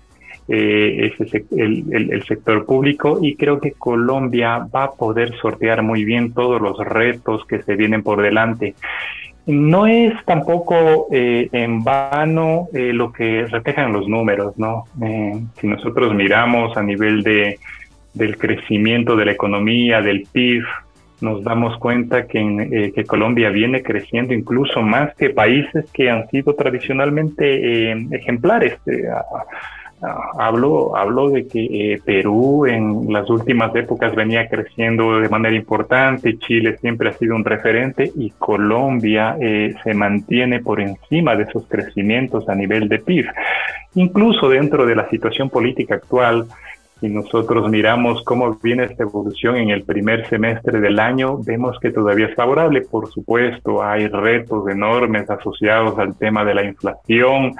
eh, 0.49 1.13
el, 1.57 2.11
el, 2.11 2.23
sector 2.25 2.65
público 2.65 3.19
y 3.21 3.35
creo 3.35 3.61
que 3.61 3.73
Colombia 3.73 4.67
va 4.73 4.85
a 4.85 4.91
poder 4.93 5.37
sortear 5.39 5.83
muy 5.83 6.05
bien 6.05 6.33
todos 6.33 6.61
los 6.61 6.79
retos 6.79 7.45
que 7.47 7.63
se 7.63 7.75
vienen 7.75 8.03
por 8.03 8.23
delante. 8.23 8.75
No 9.47 9.87
es 9.87 10.13
tampoco 10.25 11.07
eh, 11.13 11.49
en 11.53 11.85
vano 11.85 12.67
eh, 12.75 12.93
lo 12.93 13.13
que 13.13 13.47
reflejan 13.47 13.93
los 13.93 14.09
números, 14.09 14.59
¿no? 14.59 14.87
Eh, 15.01 15.41
si 15.61 15.69
nosotros 15.69 16.13
miramos 16.15 16.77
a 16.77 16.83
nivel 16.83 17.23
de, 17.23 17.61
del 18.13 18.39
crecimiento 18.39 19.15
de 19.15 19.25
la 19.25 19.33
economía, 19.33 20.03
del 20.03 20.27
PIB, 20.33 20.65
nos 21.21 21.45
damos 21.45 21.79
cuenta 21.79 22.27
que, 22.27 22.41
en, 22.41 22.93
que 22.93 23.05
Colombia 23.05 23.51
viene 23.51 23.85
creciendo 23.85 24.35
incluso 24.35 24.83
más 24.83 25.15
que 25.15 25.31
países 25.31 25.89
que 25.93 26.11
han 26.11 26.29
sido 26.29 26.55
tradicionalmente 26.55 27.93
ejemplares. 28.11 28.79
Hablo, 30.01 30.95
hablo 30.95 31.31
de 31.31 31.49
que 31.49 31.95
eh, 31.95 32.01
Perú 32.05 32.67
en 32.67 33.11
las 33.11 33.31
últimas 33.31 33.75
épocas 33.75 34.15
venía 34.15 34.47
creciendo 34.47 35.21
de 35.21 35.29
manera 35.31 35.57
importante, 35.57 36.39
Chile 36.39 36.77
siempre 36.79 37.09
ha 37.09 37.13
sido 37.15 37.35
un 37.35 37.45
referente 37.45 38.13
y 38.15 38.31
Colombia 38.31 39.37
eh, 39.41 39.75
se 39.83 39.95
mantiene 39.95 40.61
por 40.61 40.81
encima 40.81 41.35
de 41.35 41.45
esos 41.45 41.67
crecimientos 41.67 42.47
a 42.49 42.55
nivel 42.55 42.91
de 42.91 42.99
PIB. 42.99 43.27
Incluso 43.95 44.51
dentro 44.51 44.85
de 44.85 44.97
la 44.97 45.09
situación 45.09 45.49
política 45.49 45.95
actual, 45.95 46.47
si 47.01 47.09
nosotros 47.09 47.71
miramos 47.71 48.23
cómo 48.25 48.55
viene 48.63 48.85
esta 48.85 49.03
evolución 49.03 49.57
en 49.57 49.71
el 49.71 49.85
primer 49.85 50.29
semestre 50.29 50.81
del 50.81 50.99
año, 50.99 51.39
vemos 51.43 51.79
que 51.81 51.91
todavía 51.91 52.27
es 52.27 52.35
favorable. 52.35 52.83
Por 52.83 53.11
supuesto, 53.11 53.83
hay 53.83 54.09
retos 54.09 54.69
enormes 54.69 55.29
asociados 55.29 55.99
al 55.99 56.17
tema 56.17 56.45
de 56.45 56.55
la 56.55 56.65
inflación, 56.65 57.55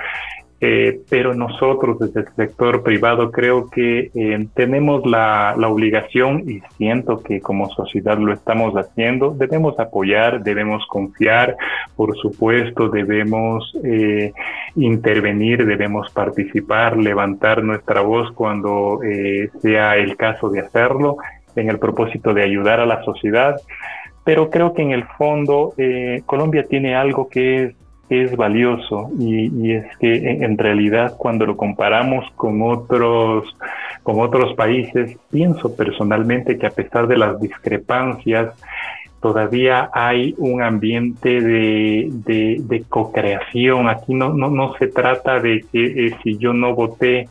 eh, 0.59 1.03
pero 1.11 1.35
nosotros 1.35 1.99
desde 1.99 2.21
el 2.21 2.35
sector 2.35 2.83
privado 2.83 3.31
creo 3.31 3.69
que 3.69 4.11
eh, 4.15 4.47
tenemos 4.55 5.05
la, 5.05 5.55
obligación 5.69 6.49
y 6.49 6.61
siento 6.79 7.23
que 7.23 7.41
como 7.41 7.69
sociedad 7.71 8.17
lo 8.17 8.33
estamos 8.33 8.73
haciendo, 8.75 9.33
debemos 9.33 9.79
apoyar, 9.79 10.43
debemos 10.43 10.87
confiar, 10.87 11.57
por 11.95 12.17
supuesto 12.17 12.89
debemos 12.89 13.77
eh, 13.85 14.33
intervenir, 14.77 15.67
debemos 15.67 16.11
participar, 16.11 16.97
levantar 16.97 17.63
nuestra 17.63 18.01
voz 18.01 18.33
cuando 18.33 19.01
sea 19.61 19.97
el 19.97 20.17
caso 20.17 20.49
de 20.49 20.61
hacerlo 20.61 21.19
en 21.55 21.69
el 21.69 21.79
propósito 21.79 22.33
de 22.33 22.45
ayudar 22.45 22.81
a 22.81 22.87
la 22.87 23.03
sociedad. 23.05 23.57
Pero 24.25 24.49
creo 24.51 24.73
que 24.73 24.83
en 24.83 24.93
el 24.93 25.05
fondo 25.19 25.75
Colombia 26.25 26.65
tiene 26.69 26.95
algo 26.95 27.29
que 27.29 27.65
es 27.65 27.75
es 28.09 28.37
valioso 28.37 29.11
y, 29.19 29.73
es 29.73 29.97
que 29.99 30.15
en 30.45 30.57
realidad 30.59 31.15
cuando 31.19 31.47
lo 31.47 31.57
comparamos 31.57 32.31
con 32.37 32.63
otros 32.63 33.45
con 34.03 34.21
otros 34.21 34.55
países 34.55 35.17
pienso 35.31 35.75
personalmente 35.75 36.59
que 36.59 36.67
a 36.67 36.71
pesar 36.71 37.09
de 37.09 37.19
las 37.19 37.41
discrepancias 37.41 38.55
todavía 39.21 39.91
hay 39.93 40.35
un 40.39 40.63
ambiente 40.63 41.41
de, 41.41 42.09
de, 42.13 42.85
co-creación. 42.89 43.89
Aquí 43.89 44.15
no, 44.15 44.33
no, 44.33 44.51
no 44.51 44.75
se 44.75 44.87
trata 44.87 45.41
de 45.41 45.65
que 45.73 46.07
eh, 46.07 46.17
si 46.23 46.39
yo 46.39 46.53
no 46.53 46.75
voté 46.75 47.29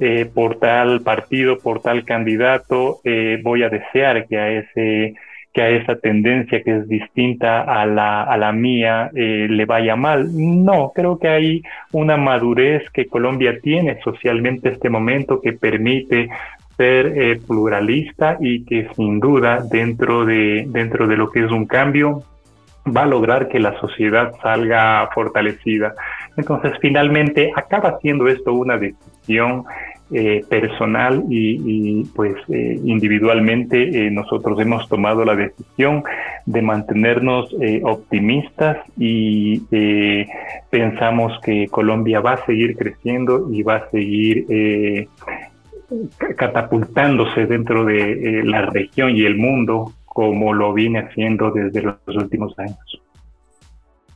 eh, 0.00 0.30
por 0.32 0.56
tal 0.60 1.00
partido 1.00 1.58
por 1.58 1.80
tal 1.80 2.04
candidato 2.04 3.00
eh, 3.02 3.40
voy 3.42 3.64
a 3.64 3.68
desear 3.68 4.28
que 4.28 4.38
a 4.38 4.50
ese 4.50 5.14
que 5.58 5.62
a 5.64 5.70
esa 5.70 5.96
tendencia 5.96 6.62
que 6.62 6.76
es 6.76 6.88
distinta 6.88 7.62
a 7.62 7.84
la, 7.84 8.22
a 8.22 8.36
la 8.36 8.52
mía 8.52 9.10
eh, 9.12 9.48
le 9.50 9.64
vaya 9.64 9.96
mal. 9.96 10.28
No, 10.32 10.92
creo 10.94 11.18
que 11.18 11.26
hay 11.26 11.62
una 11.90 12.16
madurez 12.16 12.88
que 12.90 13.08
Colombia 13.08 13.58
tiene 13.60 14.00
socialmente 14.04 14.68
este 14.68 14.88
momento 14.88 15.40
que 15.40 15.54
permite 15.54 16.28
ser 16.76 17.06
eh, 17.06 17.40
pluralista 17.44 18.36
y 18.38 18.64
que 18.64 18.88
sin 18.94 19.18
duda 19.18 19.64
dentro 19.68 20.24
de, 20.24 20.64
dentro 20.68 21.08
de 21.08 21.16
lo 21.16 21.28
que 21.32 21.44
es 21.44 21.50
un 21.50 21.66
cambio 21.66 22.22
va 22.96 23.02
a 23.02 23.06
lograr 23.06 23.48
que 23.48 23.58
la 23.58 23.76
sociedad 23.80 24.34
salga 24.40 25.10
fortalecida. 25.12 25.92
Entonces, 26.36 26.74
finalmente, 26.80 27.50
acaba 27.56 27.98
siendo 27.98 28.28
esto 28.28 28.52
una 28.52 28.78
decisión 28.78 29.64
eh, 30.10 30.42
personal 30.48 31.24
y, 31.28 32.02
pues 32.16 32.34
eh, 32.48 32.80
individualmente 32.82 34.06
eh, 34.06 34.10
nosotros 34.10 34.58
hemos 34.58 34.88
tomado 34.88 35.22
la 35.22 35.36
decisión 35.36 36.02
de 36.46 36.62
mantenernos 36.62 37.54
optimistas 37.82 38.78
y 38.96 39.60
pensamos 40.70 41.38
que 41.44 41.68
Colombia 41.68 42.20
va 42.20 42.32
a 42.32 42.46
seguir 42.46 42.74
creciendo 42.74 43.48
y 43.52 43.62
va 43.62 43.76
a 43.76 43.90
seguir 43.90 44.46
catapultándose 46.36 47.44
dentro 47.44 47.84
de 47.84 48.42
la 48.44 48.62
región 48.62 49.14
y 49.14 49.24
el 49.24 49.36
mundo 49.36 49.92
como 50.06 50.54
lo 50.54 50.72
viene 50.72 51.00
haciendo 51.00 51.50
desde 51.50 51.82
los 51.82 51.96
últimos 52.06 52.58
años. 52.58 52.78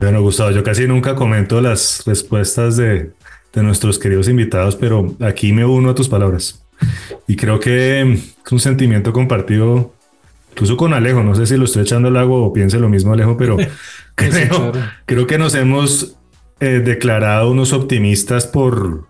Bueno, 0.00 0.22
Gustavo, 0.22 0.50
yo 0.52 0.64
casi 0.64 0.88
nunca 0.88 1.14
comento 1.14 1.60
las 1.60 2.02
respuestas 2.06 2.76
de, 2.76 3.12
de 3.52 3.62
nuestros 3.62 3.98
queridos 3.98 4.28
invitados, 4.28 4.76
pero 4.76 5.14
aquí 5.20 5.52
me 5.52 5.64
uno 5.64 5.90
a 5.90 5.94
tus 5.94 6.08
palabras. 6.08 6.64
Y 7.28 7.36
creo 7.36 7.60
que 7.60 8.00
es 8.00 8.52
un 8.52 8.60
sentimiento 8.60 9.12
compartido, 9.12 9.94
incluso 10.52 10.76
con 10.76 10.94
Alejo. 10.94 11.22
No 11.22 11.34
sé 11.34 11.46
si 11.46 11.56
lo 11.56 11.64
estoy 11.64 11.82
echando 11.82 12.08
al 12.08 12.16
agua 12.16 12.38
o 12.38 12.52
piense 12.52 12.78
lo 12.78 12.88
mismo 12.88 13.12
Alejo, 13.12 13.36
pero 13.36 13.56
creo, 14.14 14.72
creo, 15.06 15.26
que 15.26 15.38
nos 15.38 15.54
hemos 15.54 16.16
eh, 16.60 16.80
declarado 16.84 17.50
unos 17.50 17.72
optimistas 17.72 18.46
por, 18.46 19.06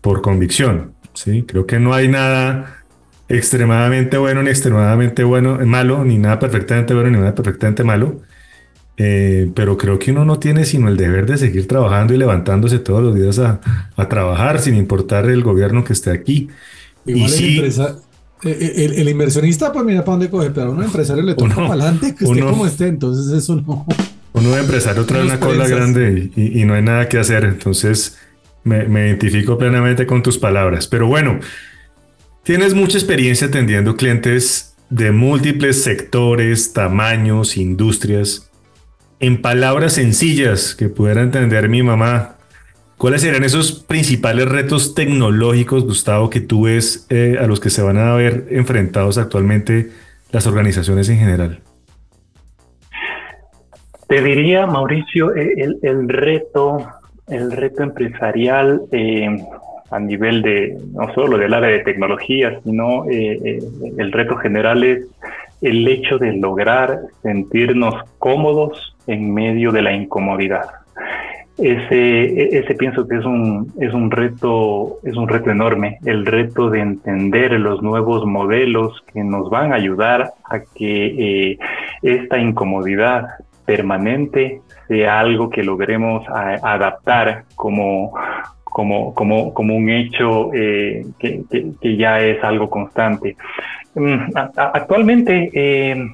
por 0.00 0.22
convicción. 0.22 0.94
¿sí? 1.14 1.44
Creo 1.46 1.66
que 1.66 1.78
no 1.78 1.94
hay 1.94 2.08
nada 2.08 2.82
extremadamente 3.28 4.18
bueno 4.18 4.42
ni 4.42 4.50
extremadamente 4.50 5.24
bueno, 5.24 5.58
malo, 5.66 6.04
ni 6.04 6.16
nada 6.16 6.38
perfectamente 6.38 6.94
bueno 6.94 7.10
ni 7.10 7.18
nada 7.18 7.34
perfectamente 7.34 7.84
malo. 7.84 8.22
Eh, 8.98 9.50
pero 9.54 9.76
creo 9.76 9.98
que 9.98 10.10
uno 10.10 10.24
no 10.24 10.38
tiene 10.38 10.64
sino 10.64 10.88
el 10.88 10.96
deber 10.96 11.26
de 11.26 11.36
seguir 11.36 11.68
trabajando 11.68 12.14
y 12.14 12.16
levantándose 12.16 12.78
todos 12.78 13.02
los 13.02 13.14
días 13.14 13.38
a, 13.38 13.60
trabajar 14.08 14.58
sin 14.58 14.74
importar 14.74 15.28
el 15.28 15.42
gobierno 15.42 15.84
que 15.84 15.92
esté 15.92 16.10
aquí. 16.10 16.48
y 17.04 17.28
sí, 17.28 17.60
eh, 18.42 18.58
eh, 18.60 18.94
el, 18.96 19.08
inversionista, 19.08 19.72
pues 19.72 19.84
mira 19.84 20.04
para 20.04 20.12
dónde 20.12 20.30
coge, 20.30 20.50
pero 20.50 20.68
a 20.68 20.70
un 20.70 20.82
empresario 20.82 21.22
le 21.22 21.34
toca 21.36 21.54
para 21.54 21.68
adelante 21.68 22.14
que 22.14 22.24
esté 22.24 22.40
como 22.40 22.66
esté, 22.66 22.86
entonces 22.86 23.32
eso 23.32 23.56
no. 23.56 23.86
Uno 24.32 24.56
empresario 24.56 25.04
trae 25.06 25.24
una 25.24 25.40
cola 25.40 25.66
grande 25.66 26.30
y, 26.36 26.64
no 26.64 26.74
hay 26.74 26.82
nada 26.82 27.08
que 27.08 27.18
hacer, 27.18 27.44
entonces 27.44 28.18
me, 28.64 28.84
me 28.86 29.06
identifico 29.06 29.56
plenamente 29.56 30.06
con 30.06 30.22
tus 30.22 30.36
palabras. 30.36 30.86
Pero 30.86 31.06
bueno, 31.06 31.40
tienes 32.42 32.74
mucha 32.74 32.98
experiencia 32.98 33.46
atendiendo 33.46 33.96
clientes 33.96 34.74
de 34.90 35.10
múltiples 35.10 35.82
sectores, 35.82 36.74
tamaños, 36.74 37.56
industrias 37.56 38.45
en 39.20 39.40
palabras 39.40 39.94
sencillas 39.94 40.74
que 40.74 40.88
pudiera 40.88 41.22
entender 41.22 41.68
mi 41.68 41.82
mamá, 41.82 42.36
¿cuáles 42.96 43.22
serían 43.22 43.44
esos 43.44 43.72
principales 43.72 44.48
retos 44.48 44.94
tecnológicos, 44.94 45.84
Gustavo, 45.84 46.30
que 46.30 46.40
tú 46.40 46.64
ves 46.64 47.06
eh, 47.10 47.36
a 47.40 47.46
los 47.46 47.60
que 47.60 47.70
se 47.70 47.82
van 47.82 47.96
a 47.96 48.14
ver 48.14 48.46
enfrentados 48.50 49.18
actualmente 49.18 49.90
las 50.32 50.46
organizaciones 50.46 51.08
en 51.08 51.18
general? 51.18 51.60
Te 54.08 54.22
diría, 54.22 54.66
Mauricio, 54.66 55.34
eh, 55.34 55.76
el, 55.82 56.08
reto, 56.08 56.86
el 57.26 57.50
reto 57.50 57.82
empresarial 57.82 58.82
eh, 58.92 59.28
a 59.90 59.98
nivel 59.98 60.42
de 60.42 60.76
no 60.92 61.12
solo 61.14 61.38
del 61.38 61.54
área 61.54 61.70
de 61.70 61.84
tecnología, 61.84 62.60
sino 62.64 63.04
el 63.08 64.12
reto 64.12 64.36
general 64.36 64.84
es 64.84 65.06
el 65.62 65.86
hecho 65.88 66.18
de 66.18 66.32
lograr 66.34 67.00
sentirnos 67.22 67.94
cómodos 68.18 68.95
en 69.06 69.32
medio 69.32 69.72
de 69.72 69.82
la 69.82 69.92
incomodidad. 69.92 70.66
Ese, 71.58 72.58
ese 72.58 72.74
pienso 72.74 73.08
que 73.08 73.16
es 73.16 73.24
un, 73.24 73.72
es 73.80 73.94
un 73.94 74.10
reto, 74.10 74.98
es 75.02 75.16
un 75.16 75.26
reto 75.26 75.50
enorme, 75.50 75.98
el 76.04 76.26
reto 76.26 76.68
de 76.68 76.80
entender 76.80 77.52
los 77.52 77.82
nuevos 77.82 78.26
modelos 78.26 79.02
que 79.12 79.24
nos 79.24 79.48
van 79.48 79.72
a 79.72 79.76
ayudar 79.76 80.32
a 80.44 80.60
que 80.60 81.52
eh, 81.52 81.58
esta 82.02 82.38
incomodidad 82.38 83.26
permanente 83.64 84.60
sea 84.86 85.18
algo 85.18 85.48
que 85.48 85.64
logremos 85.64 86.24
adaptar 86.28 87.44
como, 87.56 88.12
como, 88.62 89.14
como, 89.14 89.54
como 89.54 89.76
un 89.76 89.88
hecho 89.88 90.52
eh, 90.52 91.06
que, 91.18 91.42
que, 91.80 91.96
ya 91.96 92.20
es 92.20 92.42
algo 92.44 92.68
constante. 92.68 93.34
Mm, 93.94 94.30
actualmente, 94.34 95.50
eh, 95.54 96.06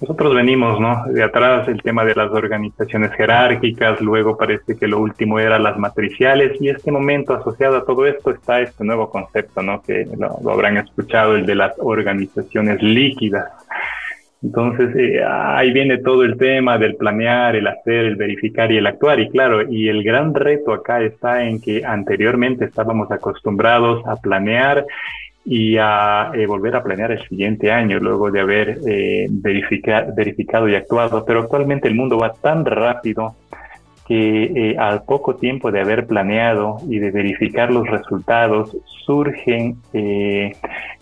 nosotros 0.00 0.34
venimos, 0.34 0.80
¿no? 0.80 1.04
De 1.12 1.22
atrás 1.22 1.68
el 1.68 1.82
tema 1.82 2.04
de 2.04 2.14
las 2.14 2.30
organizaciones 2.30 3.12
jerárquicas, 3.12 4.00
luego 4.00 4.36
parece 4.36 4.76
que 4.76 4.88
lo 4.88 4.98
último 4.98 5.38
era 5.38 5.58
las 5.58 5.78
matriciales 5.78 6.60
y 6.60 6.70
este 6.70 6.90
momento 6.90 7.34
asociado 7.34 7.76
a 7.76 7.84
todo 7.84 8.06
esto 8.06 8.30
está 8.30 8.60
este 8.60 8.82
nuevo 8.82 9.10
concepto, 9.10 9.62
¿no? 9.62 9.82
Que 9.82 10.06
lo, 10.16 10.50
habrán 10.50 10.78
escuchado, 10.78 11.36
el 11.36 11.44
de 11.44 11.54
las 11.54 11.74
organizaciones 11.78 12.82
líquidas. 12.82 13.50
Entonces, 14.42 14.96
eh, 14.96 15.22
ahí 15.22 15.70
viene 15.70 15.98
todo 15.98 16.24
el 16.24 16.38
tema 16.38 16.78
del 16.78 16.96
planear, 16.96 17.56
el 17.56 17.66
hacer, 17.66 18.06
el 18.06 18.16
verificar 18.16 18.72
y 18.72 18.78
el 18.78 18.86
actuar. 18.86 19.20
Y 19.20 19.28
claro, 19.28 19.70
y 19.70 19.88
el 19.88 20.02
gran 20.02 20.34
reto 20.34 20.72
acá 20.72 21.02
está 21.02 21.44
en 21.44 21.60
que 21.60 21.84
anteriormente 21.84 22.64
estábamos 22.64 23.10
acostumbrados 23.10 24.02
a 24.06 24.16
planear 24.16 24.86
y 25.44 25.76
a 25.78 26.32
eh, 26.34 26.46
volver 26.46 26.76
a 26.76 26.82
planear 26.82 27.12
el 27.12 27.26
siguiente 27.26 27.72
año 27.72 27.98
luego 27.98 28.30
de 28.30 28.40
haber 28.40 28.80
eh, 28.86 29.26
verificado 29.30 30.68
y 30.68 30.74
actuado. 30.74 31.24
Pero 31.24 31.40
actualmente 31.40 31.88
el 31.88 31.94
mundo 31.94 32.18
va 32.18 32.32
tan 32.32 32.64
rápido 32.64 33.36
que 34.10 34.42
eh, 34.72 34.76
al 34.76 35.04
poco 35.04 35.36
tiempo 35.36 35.70
de 35.70 35.82
haber 35.82 36.08
planeado 36.08 36.78
y 36.88 36.98
de 36.98 37.12
verificar 37.12 37.70
los 37.70 37.86
resultados 37.88 38.76
surgen, 39.06 39.76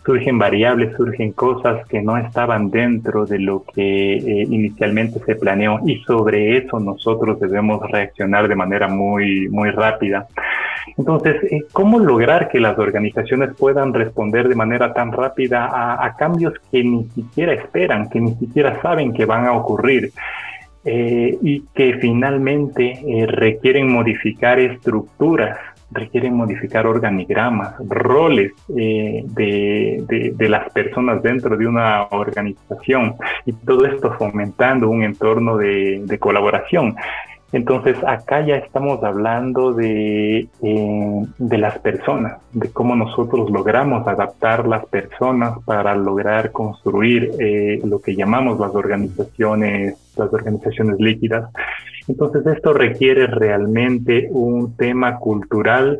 surgen 0.04 0.38
variables, 0.38 0.94
surgen 0.94 1.32
cosas 1.32 1.86
que 1.88 2.02
no 2.02 2.18
estaban 2.18 2.70
dentro 2.70 3.24
de 3.24 3.38
lo 3.38 3.64
que 3.74 4.16
eh, 4.16 4.46
inicialmente 4.50 5.20
se 5.24 5.36
planeó 5.36 5.80
y 5.86 5.96
sobre 6.04 6.58
eso 6.58 6.78
nosotros 6.80 7.40
debemos 7.40 7.80
reaccionar 7.90 8.46
de 8.46 8.54
manera 8.54 8.88
muy, 8.88 9.48
muy 9.48 9.70
rápida. 9.70 10.26
Entonces, 10.96 11.36
eh, 11.50 11.64
¿cómo 11.72 11.98
lograr 11.98 12.50
que 12.50 12.60
las 12.60 12.78
organizaciones 12.78 13.54
puedan 13.54 13.94
responder 13.94 14.48
de 14.48 14.54
manera 14.54 14.92
tan 14.92 15.12
rápida 15.12 15.66
a, 16.04 16.14
cambios 16.16 16.54
que 16.70 16.84
ni 16.84 17.04
siquiera 17.14 17.54
esperan, 17.54 18.10
que 18.10 18.20
ni 18.20 18.34
siquiera 18.34 18.82
saben 18.82 19.14
que 19.14 19.24
van 19.24 19.46
a 19.46 19.52
ocurrir? 19.52 20.12
Eh, 20.84 21.36
y 21.42 21.62
que 21.74 21.94
finalmente 21.94 23.26
requieren 23.26 23.92
modificar 23.92 24.58
estructuras 24.58 25.58
requieren 25.90 26.34
modificar 26.34 26.86
organigramas, 26.86 27.74
roles 27.86 28.52
eh, 28.76 29.24
de, 29.26 30.48
las 30.48 30.70
personas 30.72 31.22
dentro 31.22 31.56
de 31.56 31.66
una 31.66 32.04
organización 32.10 33.16
y 33.46 33.52
todo 33.52 33.86
esto 33.86 34.12
fomentando 34.14 34.88
un 34.88 35.02
entorno 35.02 35.56
de, 35.56 36.18
colaboración. 36.18 36.96
Entonces 37.50 37.96
acá 38.06 38.44
ya 38.44 38.56
estamos 38.56 39.02
hablando 39.02 39.72
de, 39.72 40.48
eh, 40.62 41.26
de 41.38 41.58
las 41.58 41.78
personas, 41.78 42.38
de 42.52 42.70
cómo 42.70 42.94
nosotros 42.94 43.50
logramos 43.50 44.06
adaptar 44.06 44.68
las 44.68 44.84
personas 44.84 45.58
para 45.64 45.94
lograr 45.94 46.52
construir 46.52 47.30
eh, 47.38 47.80
lo 47.84 48.00
que 48.00 48.14
llamamos 48.14 48.60
las 48.60 48.74
organizaciones, 48.74 49.96
las 50.18 50.32
organizaciones 50.32 50.98
líquidas. 50.98 51.50
Entonces 52.06 52.46
esto 52.46 52.72
requiere 52.72 53.26
realmente 53.26 54.28
un 54.30 54.76
tema 54.76 55.18
cultural 55.18 55.98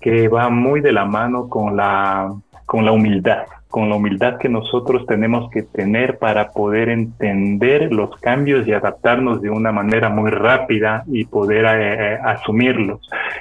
que 0.00 0.28
va 0.28 0.50
muy 0.50 0.80
de 0.80 0.92
la 0.92 1.04
mano 1.04 1.48
con 1.48 1.76
la, 1.76 2.32
con 2.66 2.84
la 2.84 2.92
humildad 2.92 3.46
con 3.76 3.90
la 3.90 3.96
humildad 3.96 4.38
que 4.38 4.48
nosotros 4.48 5.04
tenemos 5.06 5.50
que 5.50 5.62
tener 5.62 6.16
para 6.18 6.50
poder 6.50 6.88
entender 6.88 7.92
los 7.92 8.16
cambios 8.20 8.66
y 8.66 8.72
adaptarnos 8.72 9.42
de 9.42 9.50
una 9.50 9.70
manera 9.70 10.08
muy 10.08 10.30
rápida 10.30 11.04
y 11.06 11.24
poder 11.24 11.66
eh, 11.66 12.14
eh, 12.14 12.18
asumirlos. 12.24 13.00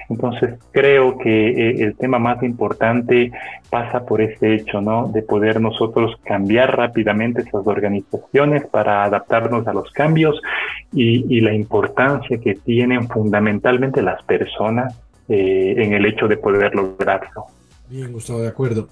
Entonces 0.10 0.60
creo 0.72 1.18
que 1.20 1.50
eh, 1.50 1.84
el 1.84 1.96
tema 1.96 2.20
más 2.20 2.44
importante 2.44 3.32
pasa 3.70 4.06
por 4.06 4.20
este 4.20 4.56
hecho, 4.56 4.82
¿no? 4.82 5.08
De 5.08 5.22
poder 5.22 5.62
nosotros 5.62 6.16
cambiar 6.26 6.76
rápidamente 6.76 7.44
esas 7.44 7.66
organizaciones 7.66 8.66
para 8.66 9.06
adaptarnos 9.06 9.66
a 9.68 9.74
los 9.74 9.90
cambios 9.92 10.42
y, 10.92 11.34
y 11.34 11.40
la 11.40 11.54
importancia 11.54 12.40
que 12.40 12.56
tienen 12.56 13.08
fundamentalmente 13.08 14.02
las 14.02 14.22
personas 14.24 15.00
en 15.28 15.94
el 15.94 16.06
hecho 16.06 16.28
de 16.28 16.38
poder 16.38 16.76
lograrlo. 16.76 17.46
Bien, 17.90 18.12
Gustavo, 18.12 18.42
de 18.42 18.50
acuerdo 18.50 18.88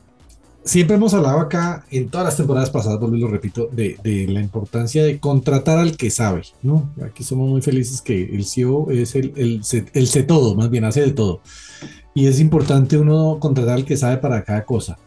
siempre 0.63 0.95
hemos 0.95 1.13
hablado 1.13 1.39
acá, 1.39 1.84
en 1.91 2.10
todas 2.10 2.26
las 2.26 2.38
temporadas 2.38 2.69
pasadas, 2.69 2.99
lo 3.02 3.28
repito, 3.28 3.69
de, 3.71 3.97
la 4.30 4.39
importancia 4.39 5.04
de 5.04 5.19
contratar 5.19 5.78
al 5.78 5.97
que 5.97 6.10
sabe, 6.10 6.43
¿no? 6.62 6.89
Aquí 7.06 7.23
somos 7.23 7.49
muy 7.49 7.62
felices 7.62 8.02
que 8.02 8.23
el 8.23 8.45
CEO 8.45 8.91
es 8.91 9.15
el, 9.15 9.34
el, 9.36 9.62
el 9.93 10.08
sé 10.08 10.23
todo, 10.23 10.56
más 10.56 10.69
bien 10.69 10.86
hace 10.86 11.02
de 11.02 11.12
todo. 11.12 11.41
Y 12.13 12.28
es 12.28 12.39
importante 12.39 12.97
uno 12.97 13.38
contratar 13.39 13.76
al 13.76 13.86
que 13.86 13.97
sabe 13.97 14.17
para 14.17 14.43
cada 14.43 14.63
cosa. 14.63 14.97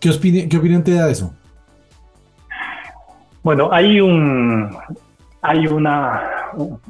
¿Qué, 0.00 0.10
opinión, 0.10 0.48
qué 0.48 0.56
opinión 0.56 0.82
te 0.82 0.94
da 0.94 1.10
eso? 1.10 1.32
Bueno, 3.42 3.70
hay 3.72 4.00
un, 4.00 4.76
hay 5.42 5.66
una, 5.66 6.22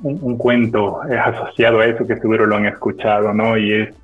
un, 0.02 0.36
cuento 0.36 1.00
asociado 1.02 1.80
a 1.80 1.86
eso 1.86 2.06
que 2.06 2.16
seguro 2.16 2.46
lo 2.46 2.56
han 2.56 2.66
escuchado, 2.66 3.32
¿no? 3.32 3.56
Y 3.56 3.72
es 3.72 3.94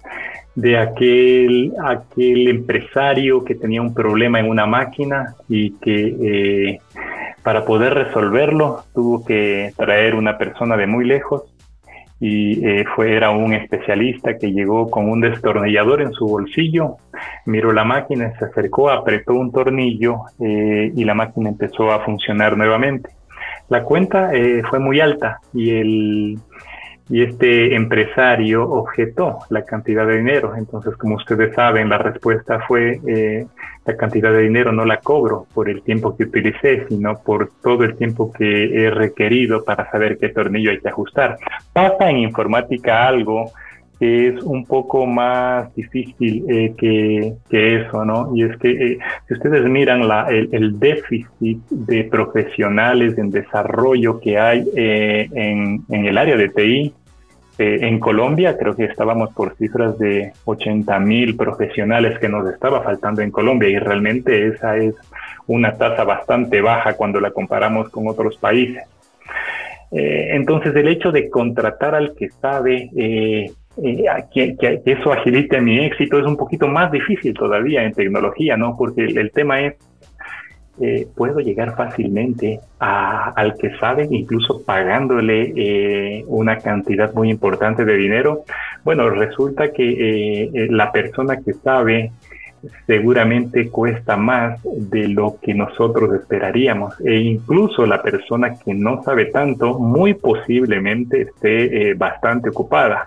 de 0.57 0.79
aquel, 0.79 1.75
aquel 1.85 2.49
empresario 2.49 3.45
que 3.45 3.55
tenía 3.55 3.83
un 3.83 3.93
problema 3.93 4.41
en 4.41 4.49
una 4.49 4.67
máquina 4.67 5.35
y 5.49 5.73
que 5.73 6.17
eh, 6.21 6.79
para 7.43 7.65
poder 7.67 7.93
resolverlo 7.93 8.83
tuvo 8.95 9.25
que 9.25 9.73
traer 9.77 10.15
una 10.15 10.39
persona 10.39 10.77
de 10.79 10.87
muy 10.87 11.05
lejos 11.05 11.43
y 12.19 12.67
eh, 12.67 12.87
fue, 12.95 13.15
era 13.15 13.31
un 13.31 13.53
especialista 13.53 14.39
que 14.39 14.51
llegó 14.51 14.91
con 14.91 15.11
un 15.11 15.21
destornillador 15.21 16.01
en 16.01 16.13
su 16.13 16.27
bolsillo, 16.27 16.97
miró 17.45 17.73
la 17.73 17.85
máquina, 17.85 18.33
se 18.39 18.47
acercó, 18.47 18.89
apretó 18.89 19.35
un 19.35 19.53
tornillo 19.53 20.23
eh, 20.41 20.91
y 20.97 21.05
la 21.05 21.13
máquina 21.13 21.51
empezó 21.51 21.93
a 21.93 22.01
funcionar 22.01 22.57
nuevamente. 22.57 23.11
La 23.69 23.83
cuenta 23.83 24.31
fue 24.71 24.79
muy 24.79 25.01
alta 25.01 25.41
y 25.53 25.71
el 25.71 26.39
y 27.09 27.23
este 27.23 27.75
empresario 27.75 28.69
objetó 28.69 29.39
la 29.51 29.65
cantidad 29.65 30.07
de 30.07 30.19
dinero. 30.19 30.55
Entonces, 30.57 30.97
como 30.97 31.17
ustedes 31.17 31.55
saben, 31.55 31.89
la 31.89 31.99
respuesta 31.99 32.61
fue 32.67 33.01
eh, 33.07 33.47
la 33.85 33.97
cantidad 33.97 34.33
de 34.33 34.43
dinero 34.43 34.73
no 34.73 34.85
la 34.85 34.97
cobro 34.99 35.47
por 35.55 35.69
el 35.69 35.83
tiempo 35.83 36.17
que 36.17 36.25
utilicé, 36.25 36.87
sino 36.89 37.23
por 37.23 37.51
todo 37.63 37.85
el 37.85 37.97
tiempo 37.97 38.33
que 38.33 38.85
he 38.85 38.91
requerido 38.91 39.65
para 39.65 39.89
saber 39.91 40.19
qué 40.19 40.31
tornillo 40.31 40.73
hay 40.73 40.81
que 40.81 40.89
ajustar. 40.89 41.39
Pasa 41.73 42.11
en 42.11 42.19
informática 42.19 43.07
algo 43.07 43.53
es 43.99 44.43
un 44.43 44.67
poco 44.67 45.07
más 45.07 45.75
difícil 45.75 46.45
eh, 46.51 46.75
que, 46.77 47.35
que, 47.49 47.77
eso, 47.77 48.05
¿no? 48.05 48.31
Y 48.35 48.43
es 48.43 48.57
que 48.59 48.71
eh, 48.71 48.99
si 49.27 49.35
ustedes 49.35 49.65
miran 49.65 50.07
la, 50.07 50.29
el, 50.29 50.79
déficit 50.79 51.59
de 51.71 52.05
profesionales 52.05 53.17
en 53.17 53.31
desarrollo 53.31 54.21
que 54.21 54.39
hay 54.39 54.65
eh, 54.77 55.29
en, 55.33 55.83
en, 55.89 56.07
el 56.07 56.19
área 56.19 56.37
de 56.37 56.49
TI, 56.49 56.95
en 57.59 57.99
Colombia 58.01 58.59
creo 58.59 58.77
que 58.77 58.85
estábamos 58.85 59.33
por 59.33 59.57
cifras 59.57 59.99
de 59.99 60.31
80 60.45 60.99
mil 60.99 61.37
profesionales 61.37 62.19
que 62.19 62.29
nos 62.29 62.47
estaba 62.53 62.83
faltando 62.83 63.23
en 63.23 63.31
Colombia 63.31 63.71
y 63.71 63.79
realmente 63.79 64.49
esa 64.49 64.77
es 64.77 64.95
una 65.47 65.73
tasa 65.73 66.05
bastante 66.05 66.61
baja 66.61 66.93
cuando 66.99 67.19
la 67.19 67.31
comparamos 67.31 67.89
con 67.89 68.09
otros 68.09 68.37
países. 68.37 68.85
entonces 69.91 70.77
el 70.77 70.87
hecho 70.89 71.11
de 71.13 71.31
contratar 71.31 71.95
al 71.95 72.15
que 72.15 72.29
sabe 72.29 72.91
eh, 73.83 74.07
que, 74.33 74.83
eso 74.87 75.13
agilite 75.13 75.61
mi 75.61 75.79
éxito 75.85 76.19
es 76.19 76.25
un 76.25 76.37
poquito 76.37 76.67
más 76.67 76.91
difícil 76.91 77.35
todavía 77.35 77.83
en 77.83 77.93
tecnología, 77.93 78.57
¿no? 78.57 78.77
Porque 78.77 79.05
el, 79.05 79.31
tema 79.33 79.61
es, 79.61 79.75
eh, 80.81 81.07
puedo 81.15 81.41
llegar 81.41 81.77
fácilmente 81.77 82.61
a, 82.81 83.31
al 83.31 83.55
que 83.57 83.77
sabe, 83.77 84.09
incluso 84.11 84.63
pagándole 84.65 85.53
eh, 85.57 86.25
una 86.27 86.59
cantidad 86.59 87.13
muy 87.13 87.31
importante 87.31 87.85
de 87.85 87.97
dinero. 87.97 88.45
Bueno, 88.83 89.11
resulta 89.11 89.73
que 89.73 90.69
la 90.71 90.91
persona 90.91 91.39
que 91.39 91.53
sabe 91.53 92.13
seguramente 92.87 93.69
cuesta 93.69 94.17
más 94.17 94.61
de 94.65 95.09
lo 95.09 95.37
que 95.41 95.55
nosotros 95.55 96.15
esperaríamos 96.15 96.99
e 97.01 97.15
incluso 97.17 97.87
la 97.87 98.03
persona 98.03 98.57
que 98.59 98.75
no 98.75 99.03
sabe 99.05 99.27
tanto 99.27 99.79
muy 99.79 100.15
posiblemente 100.15 101.23
esté 101.23 101.95
bastante 101.95 102.49
ocupada 102.49 103.07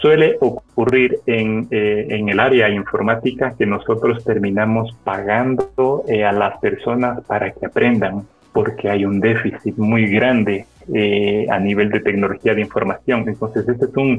suele 0.00 0.36
ocurrir 0.40 1.18
en, 1.26 1.66
eh, 1.70 2.06
en, 2.10 2.28
el 2.28 2.40
área 2.40 2.68
informática 2.68 3.54
que 3.56 3.66
nosotros 3.66 4.24
terminamos 4.24 4.94
pagando 5.04 6.04
eh, 6.08 6.24
a 6.24 6.32
las 6.32 6.58
personas 6.58 7.20
para 7.26 7.50
que 7.50 7.66
aprendan, 7.66 8.26
porque 8.52 8.90
hay 8.90 9.04
un 9.04 9.20
déficit 9.20 9.76
muy 9.76 10.06
grande 10.06 10.66
eh, 10.92 11.46
a 11.48 11.58
nivel 11.58 11.90
de 11.90 12.00
tecnología 12.00 12.54
de 12.54 12.62
información. 12.62 13.24
Entonces, 13.26 13.68
este 13.68 13.84
es 13.84 13.96
un... 13.96 14.18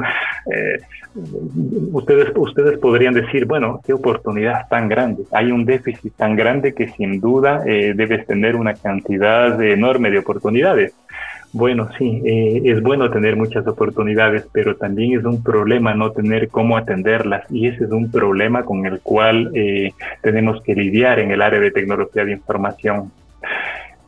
ustedes, 1.91 2.31
ustedes 2.35 2.77
podrían 2.79 3.13
decir, 3.13 3.45
bueno, 3.45 3.81
qué 3.85 3.93
oportunidad 3.93 4.67
tan 4.69 4.87
grande. 4.87 5.23
Hay 5.33 5.51
un 5.51 5.65
déficit 5.65 6.13
tan 6.15 6.35
grande 6.35 6.73
que 6.73 6.87
sin 6.89 7.19
duda 7.19 7.61
debes 7.65 8.25
tener 8.25 8.55
una 8.55 8.73
cantidad 8.73 9.61
enorme 9.61 10.11
de 10.11 10.19
oportunidades. 10.19 10.93
Bueno, 11.53 11.89
sí, 11.97 12.21
eh, 12.23 12.61
es 12.63 12.81
bueno 12.81 13.09
tener 13.09 13.35
muchas 13.35 13.67
oportunidades, 13.67 14.47
pero 14.53 14.77
también 14.77 15.19
es 15.19 15.25
un 15.25 15.43
problema 15.43 15.93
no 15.93 16.11
tener 16.11 16.47
cómo 16.47 16.77
atenderlas 16.77 17.45
y 17.51 17.67
ese 17.67 17.83
es 17.83 17.91
un 17.91 18.09
problema 18.09 18.63
con 18.63 18.85
el 18.85 19.01
cual 19.01 19.51
eh, 19.53 19.91
tenemos 20.21 20.61
que 20.63 20.75
lidiar 20.75 21.19
en 21.19 21.31
el 21.31 21.41
área 21.41 21.59
de 21.59 21.71
tecnología 21.71 22.23
de 22.23 22.31
información. 22.31 23.11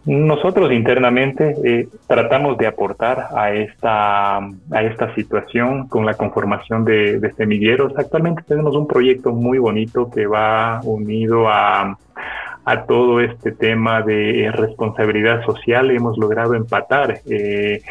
Nosotros 0.06 0.72
internamente 0.72 1.56
eh, 1.66 1.88
tratamos 2.08 2.58
de 2.58 2.68
aportar 2.68 3.28
a 3.36 3.52
esta, 3.52 4.38
a 4.38 4.84
esta 4.84 5.14
situación 5.16 5.88
con 5.90 6.06
la 6.06 6.14
conformación 6.14 6.86
de, 6.86 7.20
de 7.20 7.34
semilleros. 7.34 7.94
Actualmente 7.98 8.44
tenemos 8.48 8.76
un 8.76 8.88
proyecto 8.88 9.34
muy 9.34 9.58
bonito 9.58 10.10
que 10.10 10.28
va 10.28 10.80
unido 10.84 11.50
a 11.50 11.98
a 12.66 12.84
todo 12.86 13.20
este 13.20 13.52
tema 13.52 14.02
de 14.02 14.52
responsabilidad 14.54 15.44
social. 15.46 15.92
Hemos 15.92 16.18
logrado 16.18 16.56
empatar 16.56 17.22
eh, 17.30 17.82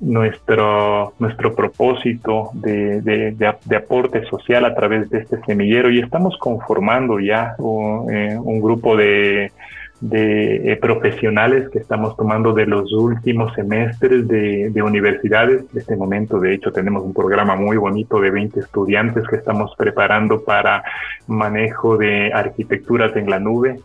nuestro, 0.00 1.14
nuestro 1.18 1.54
propósito 1.54 2.50
de, 2.54 3.00
de, 3.00 3.76
aporte 3.76 4.24
social 4.26 4.64
a 4.64 4.74
través 4.74 5.10
de 5.10 5.20
este 5.20 5.40
semillero 5.44 5.90
y 5.90 6.00
estamos 6.00 6.36
conformando 6.38 7.18
ya 7.18 7.54
un, 7.58 8.12
eh, 8.12 8.38
grupo 8.60 8.96
de 8.96 9.52
de 10.00 10.72
eh, 10.72 10.76
profesionales 10.76 11.68
que 11.70 11.80
estamos 11.80 12.16
tomando 12.16 12.52
de 12.52 12.66
los 12.66 12.92
últimos 12.92 13.52
semestres 13.54 14.28
de, 14.28 14.70
de, 14.70 14.82
universidades. 14.82 15.64
En 15.72 15.78
este 15.78 15.96
momento, 15.96 16.38
de 16.38 16.54
hecho, 16.54 16.70
tenemos 16.70 17.02
un 17.02 17.12
programa 17.12 17.56
muy 17.56 17.76
bonito 17.76 18.20
de 18.20 18.30
20 18.30 18.60
estudiantes 18.60 19.26
que 19.26 19.36
estamos 19.36 19.74
preparando 19.76 20.44
para 20.44 20.84
manejo 21.26 21.96
de 21.96 22.32
arquitecturas 22.32 23.16
en 23.16 23.28
la 23.28 23.40
nube 23.40 23.80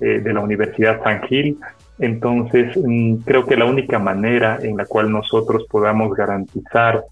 eh, 0.00 0.20
de 0.20 0.32
la 0.32 0.40
Universidad 0.40 1.02
San 1.02 1.22
Gil. 1.22 1.58
Entonces, 1.98 2.76
mm, 2.76 3.16
creo 3.24 3.46
que 3.46 3.56
la 3.56 3.64
única 3.64 3.98
manera 3.98 4.58
en 4.62 4.76
la 4.76 4.84
cual 4.84 5.10
nosotros 5.10 5.64
podamos 5.70 6.14
garantizar 6.14 7.04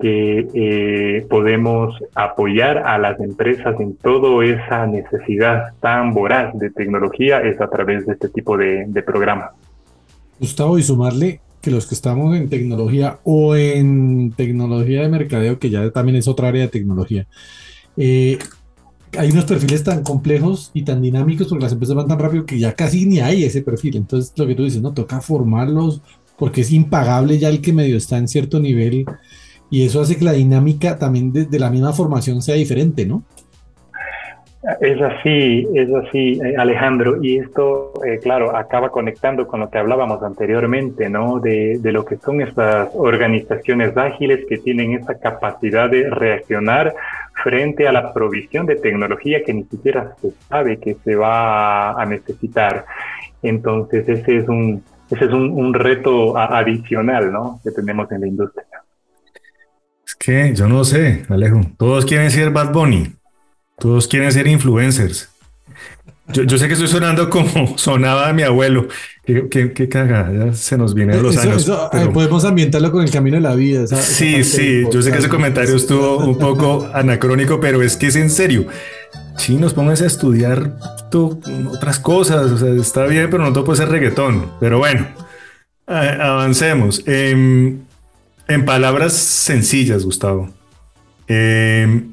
que 0.00 0.48
eh, 0.54 1.26
podemos 1.30 1.94
apoyar 2.14 2.78
a 2.78 2.98
las 2.98 3.20
empresas 3.20 3.78
en 3.78 3.96
toda 3.96 4.44
esa 4.44 4.86
necesidad 4.86 5.74
tan 5.80 6.12
voraz 6.12 6.58
de 6.58 6.70
tecnología 6.70 7.40
es 7.40 7.60
a 7.60 7.68
través 7.68 8.04
de 8.06 8.14
este 8.14 8.28
tipo 8.28 8.56
de, 8.56 8.84
de 8.88 9.02
programas. 9.02 9.52
Gustavo, 10.40 10.76
y 10.76 10.82
sumarle 10.82 11.40
que 11.62 11.70
los 11.70 11.86
que 11.86 11.94
estamos 11.94 12.36
en 12.36 12.48
tecnología 12.48 13.20
o 13.22 13.54
en 13.54 14.32
tecnología 14.32 15.02
de 15.02 15.08
mercadeo, 15.08 15.60
que 15.60 15.70
ya 15.70 15.90
también 15.90 16.16
es 16.16 16.26
otra 16.26 16.48
área 16.48 16.62
de 16.62 16.68
tecnología, 16.68 17.26
eh, 17.96 18.38
hay 19.18 19.30
unos 19.30 19.44
perfiles 19.44 19.84
tan 19.84 20.02
complejos 20.02 20.70
y 20.74 20.82
tan 20.82 21.02
dinámicos 21.02 21.48
porque 21.48 21.64
las 21.64 21.72
empresas 21.72 21.96
van 21.96 22.08
tan 22.08 22.18
rápido 22.18 22.46
que 22.46 22.58
ya 22.58 22.74
casi 22.74 23.06
ni 23.06 23.20
hay 23.20 23.44
ese 23.44 23.62
perfil. 23.62 23.96
Entonces, 23.96 24.32
lo 24.36 24.46
que 24.46 24.54
tú 24.54 24.64
dices, 24.64 24.82
no, 24.82 24.92
toca 24.92 25.20
formarlos 25.20 26.00
porque 26.38 26.62
es 26.62 26.72
impagable 26.72 27.38
ya 27.38 27.48
el 27.48 27.60
que 27.60 27.72
medio 27.72 27.96
está 27.96 28.18
en 28.18 28.28
cierto 28.28 28.58
nivel 28.58 29.04
y 29.70 29.82
eso 29.82 30.00
hace 30.00 30.16
que 30.16 30.24
la 30.24 30.32
dinámica 30.32 30.98
también 30.98 31.32
de, 31.32 31.58
la 31.58 31.70
misma 31.70 31.92
formación 31.92 32.42
sea 32.42 32.56
diferente, 32.56 33.06
¿no? 33.06 33.24
Es 34.80 35.00
así, 35.00 35.66
es 35.74 35.92
así, 35.92 36.40
eh, 36.40 36.54
Alejandro, 36.56 37.20
y 37.20 37.38
esto, 37.38 37.92
eh, 38.06 38.20
claro, 38.22 38.54
acaba 38.56 38.90
conectando 38.90 39.48
con 39.48 39.58
lo 39.58 39.68
que 39.68 39.78
hablábamos 39.78 40.22
anteriormente, 40.22 41.08
¿no? 41.08 41.40
De, 41.40 41.78
de, 41.80 41.92
lo 41.92 42.04
que 42.04 42.16
son 42.18 42.40
estas 42.40 42.88
organizaciones 42.94 43.96
ágiles 43.96 44.46
que 44.48 44.58
tienen 44.58 44.92
esa 44.92 45.18
capacidad 45.18 45.90
de 45.90 46.08
reaccionar 46.08 46.94
frente 47.42 47.88
a 47.88 47.92
la 47.92 48.12
provisión 48.12 48.66
de 48.66 48.76
tecnología 48.76 49.42
que 49.44 49.52
ni 49.52 49.64
siquiera 49.64 50.14
se 50.20 50.30
sabe 50.48 50.78
que 50.78 50.94
se 51.02 51.16
va 51.16 52.00
a 52.00 52.06
necesitar. 52.06 52.84
Entonces, 53.42 54.08
ese 54.08 54.36
es 54.36 54.48
un, 54.48 54.84
ese 55.10 55.24
es 55.24 55.32
un, 55.32 55.74
reto 55.74 56.38
adicional, 56.38 57.32
¿no? 57.32 57.58
Que 57.64 57.72
tenemos 57.72 58.10
en 58.12 58.20
la 58.20 58.28
industria 58.28 58.64
que 60.22 60.54
yo 60.54 60.68
no 60.68 60.84
sé, 60.84 61.24
Alejo. 61.28 61.60
Todos 61.76 62.06
quieren 62.06 62.30
ser 62.30 62.50
Bad 62.50 62.72
Bunny. 62.72 63.21
Todos 63.78 64.08
quieren 64.08 64.30
ser 64.32 64.46
influencers. 64.46 65.28
Yo, 66.28 66.56
sé 66.56 66.66
que 66.66 66.74
estoy 66.74 66.88
sonando 66.88 67.28
como 67.28 67.76
sonaba 67.76 68.32
mi 68.32 68.42
abuelo. 68.42 68.88
Qué, 69.24 69.48
qué, 69.48 69.88
ya 69.88 70.52
se 70.52 70.78
nos 70.78 70.94
vienen 70.94 71.22
los 71.22 71.36
años. 71.36 71.70
Podemos 72.12 72.44
ambientarlo 72.44 72.90
con 72.90 73.02
el 73.02 73.10
camino 73.10 73.36
de 73.36 73.42
la 73.42 73.54
vida. 73.54 73.86
sí, 73.86 74.42
sí, 74.44 74.84
yo 74.90 75.02
sé 75.02 75.12
que 75.12 75.18
ese 75.18 75.28
comentario 75.28 75.76
estuvo 75.76 76.18
un 76.18 76.38
poco 76.38 76.88
anacrónico, 76.94 77.60
pero 77.60 77.82
es 77.82 77.96
que 77.96 78.08
es 78.08 78.16
en 78.16 78.30
serio. 78.30 78.66
Chinos, 79.36 79.74
pónganse 79.74 80.04
a 80.04 80.06
estudiar 80.06 80.76
otras 81.70 81.98
cosas. 81.98 82.50
O 82.50 82.58
sea, 82.58 82.72
está 82.72 83.06
bien, 83.06 83.28
pero 83.30 83.44
no 83.44 83.52
todo 83.52 83.64
puede 83.64 83.78
ser 83.78 83.88
reggaetón. 83.88 84.52
Pero 84.60 84.78
bueno, 84.78 85.06
avancemos. 85.86 87.02
Em, 87.06 87.80
en 88.48 88.64
palabras 88.64 89.12
sencillas, 89.12 90.04
Gustavo. 90.04 90.50
Em, 91.26 92.12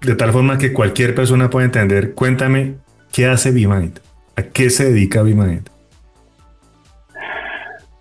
de 0.00 0.14
tal 0.14 0.32
forma 0.32 0.58
que 0.58 0.72
cualquier 0.72 1.14
persona 1.14 1.50
pueda 1.50 1.66
entender, 1.66 2.14
cuéntame, 2.14 2.74
¿qué 3.12 3.26
hace 3.26 3.50
BeMind? 3.50 4.00
¿A 4.36 4.42
qué 4.42 4.70
se 4.70 4.84
dedica 4.84 5.22
BeMind? 5.22 5.68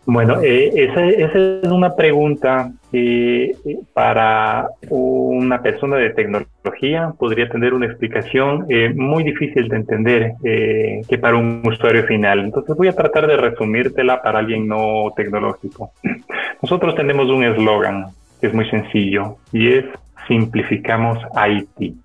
Bueno, 0.10 0.42
eh, 0.42 0.72
esa, 0.74 1.06
es 1.06 1.70
una 1.70 1.94
pregunta 1.94 2.72
eh, 2.94 3.54
para 3.94 4.70
una 4.90 5.62
persona 5.62 5.98
de 5.98 6.12
tecnología 6.12 7.12
podría 7.20 7.50
tener 7.50 7.74
una 7.74 7.88
explicación 7.88 8.66
eh, 8.70 8.94
muy 8.96 9.26
difícil 9.26 9.68
de 9.68 9.76
entender 9.76 10.32
que 10.42 11.18
para 11.20 11.36
un 11.36 11.62
usuario 11.66 12.06
final. 12.06 12.40
Entonces 12.40 12.74
voy 12.78 12.88
a 12.88 12.96
tratar 12.96 13.28
de 13.28 13.36
resumírtela 13.36 14.22
para 14.22 14.40
alguien 14.40 14.66
no 14.66 15.12
tecnológico. 15.14 15.92
Nosotros 16.62 16.96
tenemos 16.96 17.28
un 17.30 17.44
eslogan 17.44 18.06
que 18.40 18.48
es 18.48 18.54
muy 18.54 18.70
sencillo 18.70 19.36
y 19.52 19.74
es 19.74 19.86
simplificamos 20.28 21.20
IT. 21.48 21.96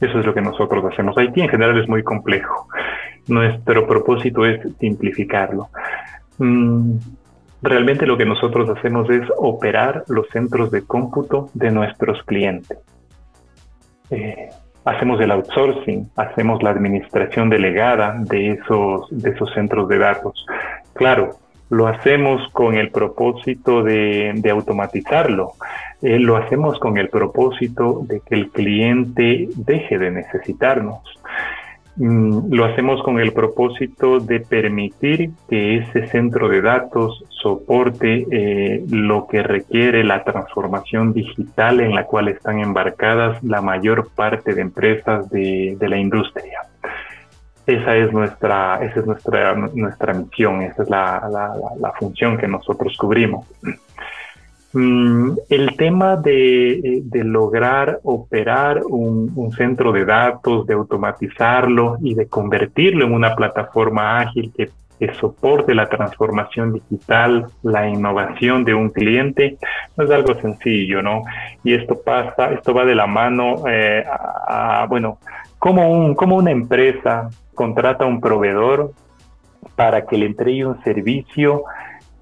Eso 0.00 0.18
es 0.18 0.26
lo 0.26 0.32
que 0.32 0.40
nosotros 0.40 0.84
hacemos. 0.92 1.16
IT 1.20 1.36
en 1.38 1.48
general 1.48 1.78
es 1.78 1.88
muy 1.88 2.02
complejo. 2.02 2.68
Nuestro 3.28 3.86
propósito 3.86 4.46
es 4.46 4.60
simplificarlo. 4.78 5.68
Mm, 6.38 6.96
Realmente 7.62 8.06
lo 8.06 8.16
que 8.16 8.24
nosotros 8.24 8.70
hacemos 8.70 9.08
es 9.10 9.22
operar 9.36 10.04
los 10.08 10.26
centros 10.28 10.70
de 10.70 10.82
cómputo 10.82 11.50
de 11.52 11.70
nuestros 11.70 12.22
clientes. 12.22 12.78
Eh, 14.10 14.48
hacemos 14.84 15.20
el 15.20 15.30
outsourcing, 15.30 16.10
hacemos 16.16 16.62
la 16.62 16.70
administración 16.70 17.50
delegada 17.50 18.16
de 18.18 18.52
esos, 18.52 19.06
de 19.10 19.30
esos 19.30 19.52
centros 19.52 19.88
de 19.88 19.98
datos. 19.98 20.46
Claro, 20.94 21.36
lo 21.68 21.86
hacemos 21.86 22.48
con 22.52 22.76
el 22.76 22.90
propósito 22.90 23.82
de, 23.82 24.42
automatizarlo. 24.50 25.52
Eh, 26.02 26.18
lo 26.18 26.36
hacemos 26.36 26.78
con 26.78 26.96
el 26.96 27.08
propósito 27.08 28.00
de 28.04 28.20
que 28.20 28.34
el 28.34 28.50
cliente 28.50 29.48
deje 29.54 29.98
de 29.98 30.10
necesitarnos. 30.10 31.02
Mm, 31.96 32.54
lo 32.54 32.64
hacemos 32.64 33.02
con 33.02 33.20
el 33.20 33.32
propósito 33.32 34.20
de 34.20 34.40
permitir 34.40 35.32
que 35.50 35.76
ese 35.76 36.06
centro 36.06 36.48
de 36.48 36.62
datos 36.62 37.22
soporte 37.28 38.26
eh, 38.30 38.84
lo 38.88 39.26
que 39.26 39.42
requiere 39.42 40.02
la 40.02 40.24
transformación 40.24 41.12
digital 41.12 41.80
en 41.80 41.94
la 41.94 42.04
cual 42.04 42.28
están 42.28 42.60
embarcadas 42.60 43.42
la 43.44 43.60
mayor 43.60 44.08
parte 44.14 44.54
de 44.54 44.62
empresas 44.62 45.28
de, 45.28 45.76
la 45.80 45.98
industria. 45.98 46.60
Esa 47.66 47.96
es 47.96 48.10
nuestra, 48.12 48.82
esa 48.82 49.00
es 49.00 49.06
nuestra, 49.06 49.54
nuestra 49.54 50.14
misión, 50.14 50.62
esa 50.62 50.82
es 50.82 50.88
la 50.88 51.92
función 51.98 52.38
que 52.38 52.48
nosotros 52.48 52.96
cubrimos. 52.96 53.46
Mm, 54.72 55.32
el 55.48 55.76
tema 55.76 56.14
de, 56.14 57.02
lograr 57.12 57.98
operar 58.04 58.82
un, 58.88 59.52
centro 59.56 59.90
de 59.90 60.04
datos, 60.04 60.64
de 60.66 60.74
automatizarlo 60.74 61.96
y 62.00 62.14
de 62.14 62.28
convertirlo 62.28 63.06
en 63.06 63.12
una 63.12 63.34
plataforma 63.34 64.20
ágil 64.20 64.52
que, 64.56 64.70
soporte 65.18 65.74
la 65.74 65.88
transformación 65.88 66.74
digital, 66.74 67.46
la 67.62 67.88
innovación 67.88 68.64
de 68.66 68.74
un 68.74 68.90
cliente, 68.90 69.56
no 69.96 70.04
es 70.04 70.10
algo 70.10 70.34
sencillo, 70.34 71.00
¿no? 71.00 71.22
Y 71.64 71.72
esto 71.72 72.02
pasa, 72.02 72.52
esto 72.52 72.74
va 72.74 72.84
de 72.84 72.94
la 72.94 73.06
mano 73.06 73.66
eh, 73.66 74.04
a, 74.06 74.84
bueno, 74.90 75.16
como, 75.58 75.90
un, 75.90 76.14
como 76.14 76.36
una 76.36 76.50
empresa 76.50 77.30
contrata 77.54 78.04
a 78.04 78.08
un 78.08 78.20
proveedor 78.20 78.92
para 79.74 80.04
que 80.04 80.18
le 80.18 80.26
entregue 80.26 80.66
un 80.66 80.82
servicio 80.84 81.64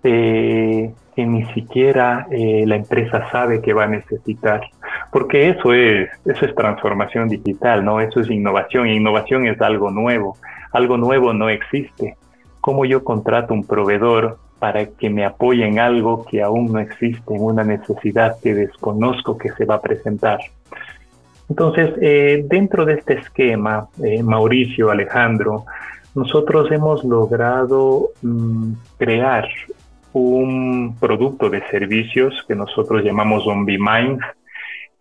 eh, 0.04 0.92
que 1.18 1.26
ni 1.26 1.44
siquiera 1.46 2.28
eh, 2.30 2.62
la 2.64 2.76
empresa 2.76 3.28
sabe 3.32 3.60
que 3.60 3.72
va 3.72 3.84
a 3.84 3.88
necesitar. 3.88 4.60
Porque 5.10 5.48
eso 5.48 5.74
es, 5.74 6.08
eso 6.24 6.44
es 6.44 6.54
transformación 6.54 7.28
digital, 7.28 7.84
¿no? 7.84 8.00
Eso 8.00 8.20
es 8.20 8.30
innovación. 8.30 8.86
innovación 8.86 9.44
es 9.48 9.60
algo 9.60 9.90
nuevo. 9.90 10.36
Algo 10.70 10.96
nuevo 10.96 11.32
no 11.32 11.48
existe. 11.48 12.16
¿Cómo 12.60 12.84
yo 12.84 13.02
contrato 13.02 13.52
un 13.52 13.66
proveedor 13.66 14.38
para 14.60 14.86
que 14.86 15.10
me 15.10 15.24
apoye 15.24 15.66
en 15.66 15.80
algo 15.80 16.24
que 16.24 16.40
aún 16.40 16.72
no 16.72 16.78
existe, 16.78 17.34
en 17.34 17.42
una 17.42 17.64
necesidad 17.64 18.36
que 18.40 18.54
desconozco 18.54 19.36
que 19.36 19.50
se 19.50 19.64
va 19.64 19.74
a 19.74 19.82
presentar? 19.82 20.38
Entonces, 21.50 21.94
eh, 22.00 22.44
dentro 22.46 22.84
de 22.84 22.92
este 22.92 23.14
esquema, 23.14 23.88
eh, 24.04 24.22
Mauricio, 24.22 24.92
Alejandro, 24.92 25.64
nosotros 26.14 26.70
hemos 26.70 27.02
logrado 27.02 28.10
mm, 28.22 28.72
crear 28.98 29.48
un 30.18 30.96
producto 30.98 31.48
de 31.50 31.62
servicios 31.70 32.44
que 32.46 32.54
nosotros 32.54 33.04
llamamos 33.04 33.44
Zombie 33.44 33.78
Mind, 33.78 34.20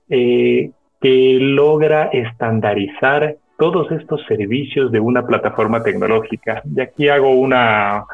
eh, 0.09 0.71
que 1.01 1.37
logra 1.39 2.05
estandarizar 2.05 3.35
todos 3.57 3.91
estos 3.91 4.23
servicios 4.27 4.91
de 4.91 4.99
una 4.99 5.25
plataforma 5.25 5.83
tecnológica. 5.83 6.61
Y 6.75 6.79
aquí 6.79 7.09
hago 7.09 7.31
una, 7.31 8.05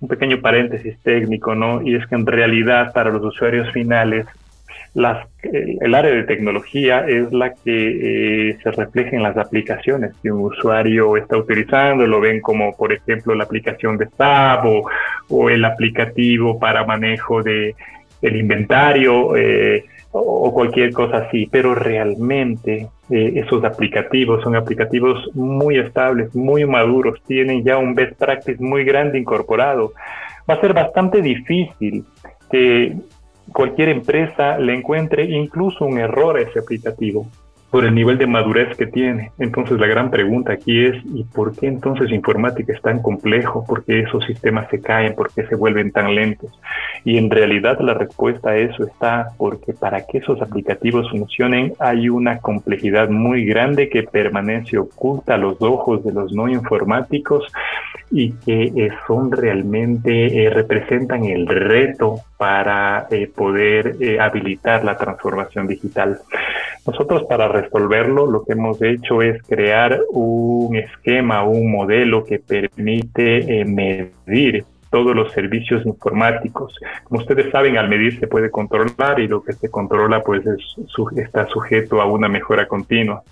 un 0.00 0.08
pequeño 0.08 0.40
paréntesis 0.40 0.98
técnico, 1.02 1.54
¿no? 1.54 1.82
Y 1.82 1.96
es 1.96 2.06
que 2.06 2.14
en 2.14 2.26
realidad 2.26 2.92
para 2.92 3.10
los 3.10 3.22
usuarios 3.22 3.70
finales 3.72 4.26
las, 4.94 5.26
el 5.42 5.94
área 5.94 6.10
de 6.10 6.24
tecnología 6.24 7.06
es 7.06 7.32
la 7.32 7.54
que 7.54 8.50
eh, 8.50 8.58
se 8.62 8.70
refleja 8.72 9.16
en 9.16 9.22
las 9.22 9.36
aplicaciones 9.38 10.12
que 10.22 10.30
un 10.30 10.44
usuario 10.52 11.16
está 11.16 11.36
utilizando, 11.38 12.06
lo 12.06 12.20
ven 12.20 12.40
como 12.40 12.76
por 12.76 12.92
ejemplo 12.92 13.34
la 13.34 13.44
aplicación 13.44 13.96
de 13.96 14.08
SAP 14.16 14.66
o, 15.30 15.50
el 15.50 15.64
aplicativo 15.64 16.58
para 16.58 16.84
manejo 16.84 17.42
de 17.42 17.74
el 18.20 18.36
inventario, 18.36 19.34
eh, 19.34 19.84
o 20.12 20.52
cualquier 20.52 20.92
cosa 20.92 21.18
así, 21.18 21.48
pero 21.50 21.74
realmente 21.74 22.88
eh, 23.10 23.32
esos 23.36 23.64
aplicativos 23.64 24.42
son 24.42 24.56
aplicativos 24.56 25.34
muy 25.34 25.78
estables, 25.78 26.34
muy 26.34 26.66
maduros, 26.66 27.22
tienen 27.26 27.64
ya 27.64 27.78
un 27.78 27.94
best 27.94 28.18
practice 28.18 28.62
muy 28.62 28.84
grande 28.84 29.18
incorporado. 29.18 29.94
Va 30.48 30.54
a 30.54 30.60
ser 30.60 30.74
bastante 30.74 31.22
difícil 31.22 32.04
que 32.50 32.94
cualquier 33.52 33.88
empresa 33.88 34.58
le 34.58 34.74
encuentre 34.74 35.24
incluso 35.24 35.84
un 35.84 35.98
error 35.98 36.36
a 36.36 36.40
ese 36.40 36.58
aplicativo 36.58 37.26
por 37.72 37.86
el 37.86 37.94
nivel 37.94 38.18
de 38.18 38.26
madurez 38.26 38.76
que 38.76 38.86
tiene. 38.86 39.32
Entonces 39.38 39.80
la 39.80 39.86
gran 39.86 40.10
pregunta 40.10 40.52
aquí 40.52 40.84
es, 40.84 40.94
¿y 41.06 41.24
por 41.24 41.56
qué 41.56 41.68
entonces 41.68 42.10
informática 42.10 42.74
es 42.74 42.82
tan 42.82 43.00
complejo? 43.00 43.64
¿Por 43.64 43.82
qué 43.86 44.00
esos 44.00 44.22
sistemas 44.26 44.68
se 44.68 44.82
caen? 44.82 45.14
¿Por 45.14 45.32
qué 45.32 45.46
se 45.46 45.54
vuelven 45.56 45.90
tan 45.90 46.14
lentos? 46.14 46.52
Y 47.02 47.16
en 47.16 47.30
realidad 47.30 47.80
la 47.80 47.94
respuesta 47.94 48.50
a 48.50 48.56
eso 48.58 48.84
está 48.84 49.28
porque 49.38 49.72
para 49.72 50.06
que 50.06 50.18
esos 50.18 50.42
aplicativos 50.42 51.10
funcionen 51.10 51.72
hay 51.78 52.10
una 52.10 52.40
complejidad 52.40 53.08
muy 53.08 53.46
grande 53.46 53.88
que 53.88 54.02
permanece 54.02 54.76
oculta 54.76 55.36
a 55.36 55.38
los 55.38 55.56
ojos 55.62 56.04
de 56.04 56.12
los 56.12 56.30
no 56.30 56.48
informáticos 56.48 57.50
y 58.12 58.32
que 58.32 58.64
eh, 58.64 58.90
son 59.06 59.32
realmente, 59.32 60.44
eh, 60.44 60.50
representan 60.50 61.24
el 61.24 61.46
reto 61.46 62.16
para 62.36 63.06
eh, 63.10 63.26
poder 63.34 63.96
habilitar 64.20 64.84
la 64.84 64.98
transformación 64.98 65.66
digital. 65.66 66.18
Nosotros 66.86 67.24
para 67.28 67.46
resolverlo 67.46 68.26
lo 68.26 68.44
que 68.44 68.54
hemos 68.54 68.82
hecho 68.82 69.22
es 69.22 69.40
crear 69.44 70.00
un 70.10 70.74
esquema, 70.76 71.44
un 71.44 71.70
modelo 71.70 72.24
que 72.24 72.40
permite 72.40 73.60
eh, 73.60 73.64
medir 73.64 74.64
todos 74.92 75.16
los 75.16 75.32
servicios 75.32 75.84
informáticos. 75.86 76.78
Como 77.04 77.22
ustedes 77.22 77.50
saben, 77.50 77.78
al 77.78 77.88
medir 77.88 78.20
se 78.20 78.28
puede 78.28 78.50
controlar 78.50 79.18
y 79.18 79.26
lo 79.26 79.42
que 79.42 79.54
se 79.54 79.70
controla 79.70 80.20
pues 80.22 80.44
está 81.16 81.48
sujeto 81.48 82.00
a 82.00 82.06
una 82.06 82.28
mejora 82.28 82.68
continua. 82.68 83.22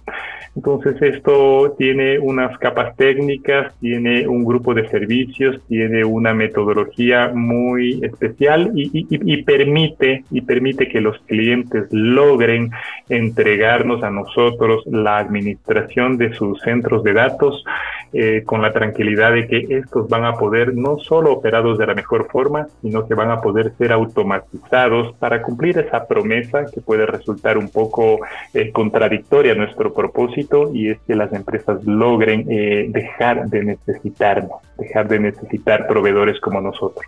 Entonces 0.56 1.00
esto 1.00 1.76
tiene 1.78 2.18
unas 2.18 2.58
capas 2.58 2.96
técnicas, 2.96 3.72
tiene 3.78 4.26
un 4.26 4.44
grupo 4.44 4.74
de 4.74 4.88
servicios, 4.88 5.60
tiene 5.68 6.04
una 6.04 6.34
metodología 6.34 7.30
muy 7.32 8.00
especial 8.02 8.72
y, 8.74 9.42
permite 9.42 10.24
y 10.30 10.40
permite 10.40 10.88
que 10.88 11.00
los 11.00 11.18
clientes 11.20 11.86
logren 11.92 12.70
entregarnos 13.08 14.02
a 14.02 14.10
nosotros 14.10 14.82
la 14.86 15.18
administración 15.18 16.18
de 16.18 16.34
sus 16.34 16.60
centros 16.62 17.04
de 17.04 17.12
datos 17.12 17.64
eh, 18.12 18.42
con 18.44 18.60
la 18.60 18.72
tranquilidad 18.72 19.32
de 19.32 19.46
que 19.46 19.66
estos 19.70 20.08
van 20.08 20.24
a 20.24 20.32
poder 20.32 20.74
no 20.74 20.98
solo 20.98 21.40
operados 21.50 21.78
de 21.78 21.86
la 21.86 21.94
mejor 21.94 22.28
forma, 22.30 22.68
sino 22.80 23.06
que 23.08 23.14
van 23.14 23.30
a 23.32 23.40
poder 23.40 23.74
ser 23.76 23.90
automatizados 23.92 25.14
para 25.18 25.42
cumplir 25.42 25.78
esa 25.78 26.06
promesa 26.06 26.64
que 26.72 26.80
puede 26.80 27.06
resultar 27.06 27.58
un 27.58 27.68
poco 27.68 28.20
eh, 28.54 28.70
contradictoria 28.70 29.52
a 29.52 29.56
nuestro 29.56 29.92
propósito 29.92 30.70
y 30.72 30.90
es 30.90 30.98
que 31.06 31.16
las 31.16 31.32
empresas 31.32 31.84
logren 31.84 32.46
eh, 32.48 32.86
dejar 32.90 33.48
de 33.48 33.64
necesitarnos, 33.64 34.60
dejar 34.78 35.08
de 35.08 35.18
necesitar 35.18 35.88
proveedores 35.88 36.40
como 36.40 36.60
nosotros. 36.60 37.06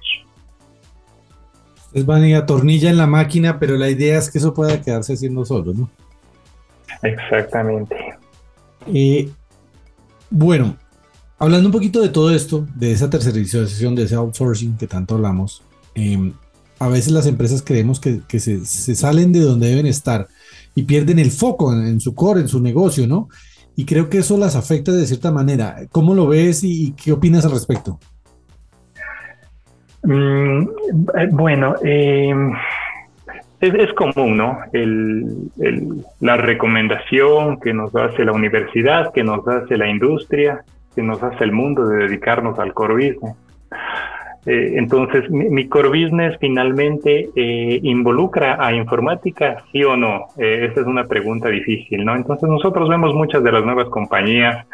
Ustedes 1.87 2.05
van 2.05 2.25
a 2.35 2.45
tornilla 2.45 2.91
en 2.91 2.97
la 2.97 3.07
máquina, 3.07 3.61
pero 3.61 3.77
la 3.77 3.91
idea 3.91 4.19
es 4.19 4.29
que 4.29 4.39
eso 4.39 4.53
pueda 4.53 4.81
quedarse 4.83 5.13
haciendo 5.13 5.45
solo, 5.45 5.73
¿no? 5.73 5.89
Exactamente. 7.03 7.97
Eh, 8.93 9.29
bueno, 10.31 10.77
hablando 11.43 11.67
un 11.67 11.73
poquito 11.73 12.01
de 12.01 12.09
todo 12.09 12.31
esto, 12.33 12.69
de 12.77 12.93
esa 12.93 13.11
tercerización, 13.11 13.97
de 13.97 14.05
ese 14.05 14.15
outsourcing 14.15 14.77
que 14.77 14.87
tanto 14.87 15.17
hablamos, 15.17 15.65
em, 15.97 16.33
a 16.79 16.87
veces 16.89 17.13
las 17.13 17.27
empresas 17.27 17.63
creemos 17.63 17.99
que, 17.99 18.21
se, 18.39 18.65
salen 18.65 19.33
de 19.33 19.41
donde 19.41 19.69
deben 19.69 19.87
estar 19.87 20.29
y 20.77 20.85
pierden 20.85 21.19
el 21.19 21.33
foco 21.33 21.73
en, 21.73 22.01
su 22.01 22.15
core, 22.15 22.43
en 22.43 22.49
su 22.49 22.61
negocio, 22.61 23.09
¿no? 23.09 23.29
Y 23.75 23.85
creo 23.87 24.09
que 24.09 24.19
eso 24.19 24.39
las 24.39 24.55
afecta 24.55 24.93
de 24.93 25.05
cierta 25.05 25.33
manera. 25.33 25.79
¿Cómo 25.91 26.15
lo 26.15 26.29
ves 26.29 26.63
y, 26.63 26.93
qué 26.93 27.11
opinas 27.11 27.45
al 27.45 27.51
respecto? 27.51 27.99
Mm, 30.05 30.63
eh, 30.63 31.29
bueno, 31.33 31.75
em, 31.83 32.53
es, 33.61 33.93
común, 33.95 34.37
¿no? 34.37 34.59
la 36.21 36.37
recomendación 36.37 37.59
que 37.59 37.75
nos 37.75 37.95
hace 37.97 38.25
la 38.25 38.33
universidad, 38.33 39.13
que 39.13 39.25
nos 39.25 39.47
hace 39.49 39.77
la 39.77 39.89
industria, 39.89 40.65
que 40.95 41.03
nos 41.03 41.23
hace 41.23 41.45
el 41.45 41.53
mundo 41.53 41.87
de 41.87 42.05
dedicarnos 42.05 42.59
al 42.59 42.73
core 42.75 43.17
eh, 44.45 44.73
entonces, 44.77 45.31
mi, 45.31 45.69
core 45.69 45.89
business 45.89 46.37
finalmente 46.41 47.29
eh, 47.37 47.81
involucra 47.83 48.57
a 48.65 48.73
informática, 48.73 49.63
sí 49.71 49.85
o 49.85 49.97
no? 49.97 50.27
Eh, 50.37 50.69
esa 50.71 50.81
es 50.81 50.87
una 50.87 51.05
pregunta 51.05 51.49
difícil, 51.49 52.05
¿no? 52.05 52.17
Entonces, 52.17 52.49
nosotros 52.49 52.89
vemos 52.89 53.15
muchas 53.15 53.45
de 53.45 53.53
las 53.53 53.65
nuevas 53.65 53.89
compañías 53.89 54.67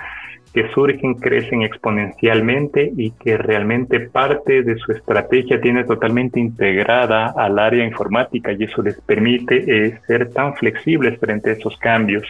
que 0.55 0.71
surgen, 0.71 1.17
crecen 1.17 1.61
exponencialmente 1.61 2.91
y 2.97 3.11
que 3.11 3.37
realmente 3.37 4.01
parte 4.01 4.63
de 4.63 4.79
su 4.79 4.93
estrategia 4.93 5.61
tiene 5.61 5.85
totalmente 5.85 6.41
integrada 6.41 7.35
al 7.37 7.59
área 7.59 7.85
informática 7.85 8.53
y 8.53 8.65
eso 8.65 8.81
les 8.81 8.99
permite 9.03 10.01
ser 10.07 10.31
tan 10.31 10.55
flexibles 10.55 11.21
frente 11.21 11.51
a 11.51 11.53
esos 11.53 11.77
cambios. 11.77 12.25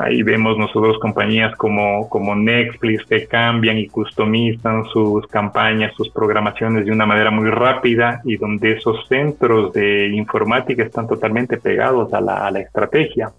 Ahí 0.00 0.22
vemos 0.22 0.56
nosotros 0.56 0.98
compañías 0.98 1.54
como, 1.56 2.08
como 2.08 2.34
Netflix 2.34 3.04
que 3.04 3.26
cambian 3.26 3.76
y 3.76 3.88
customizan 3.88 4.84
sus 4.86 5.26
campañas, 5.26 5.92
sus 5.94 6.08
programaciones 6.10 6.86
de 6.86 6.92
una 6.92 7.04
manera 7.04 7.30
muy 7.30 7.50
rápida 7.50 8.22
y 8.24 8.38
donde 8.38 8.72
esos 8.72 9.06
centros 9.06 9.72
de 9.74 10.08
informática 10.08 10.82
están 10.82 11.06
totalmente 11.06 11.58
pegados 11.58 12.12
a 12.14 12.20
la, 12.20 12.60
estrategia. 12.60 13.32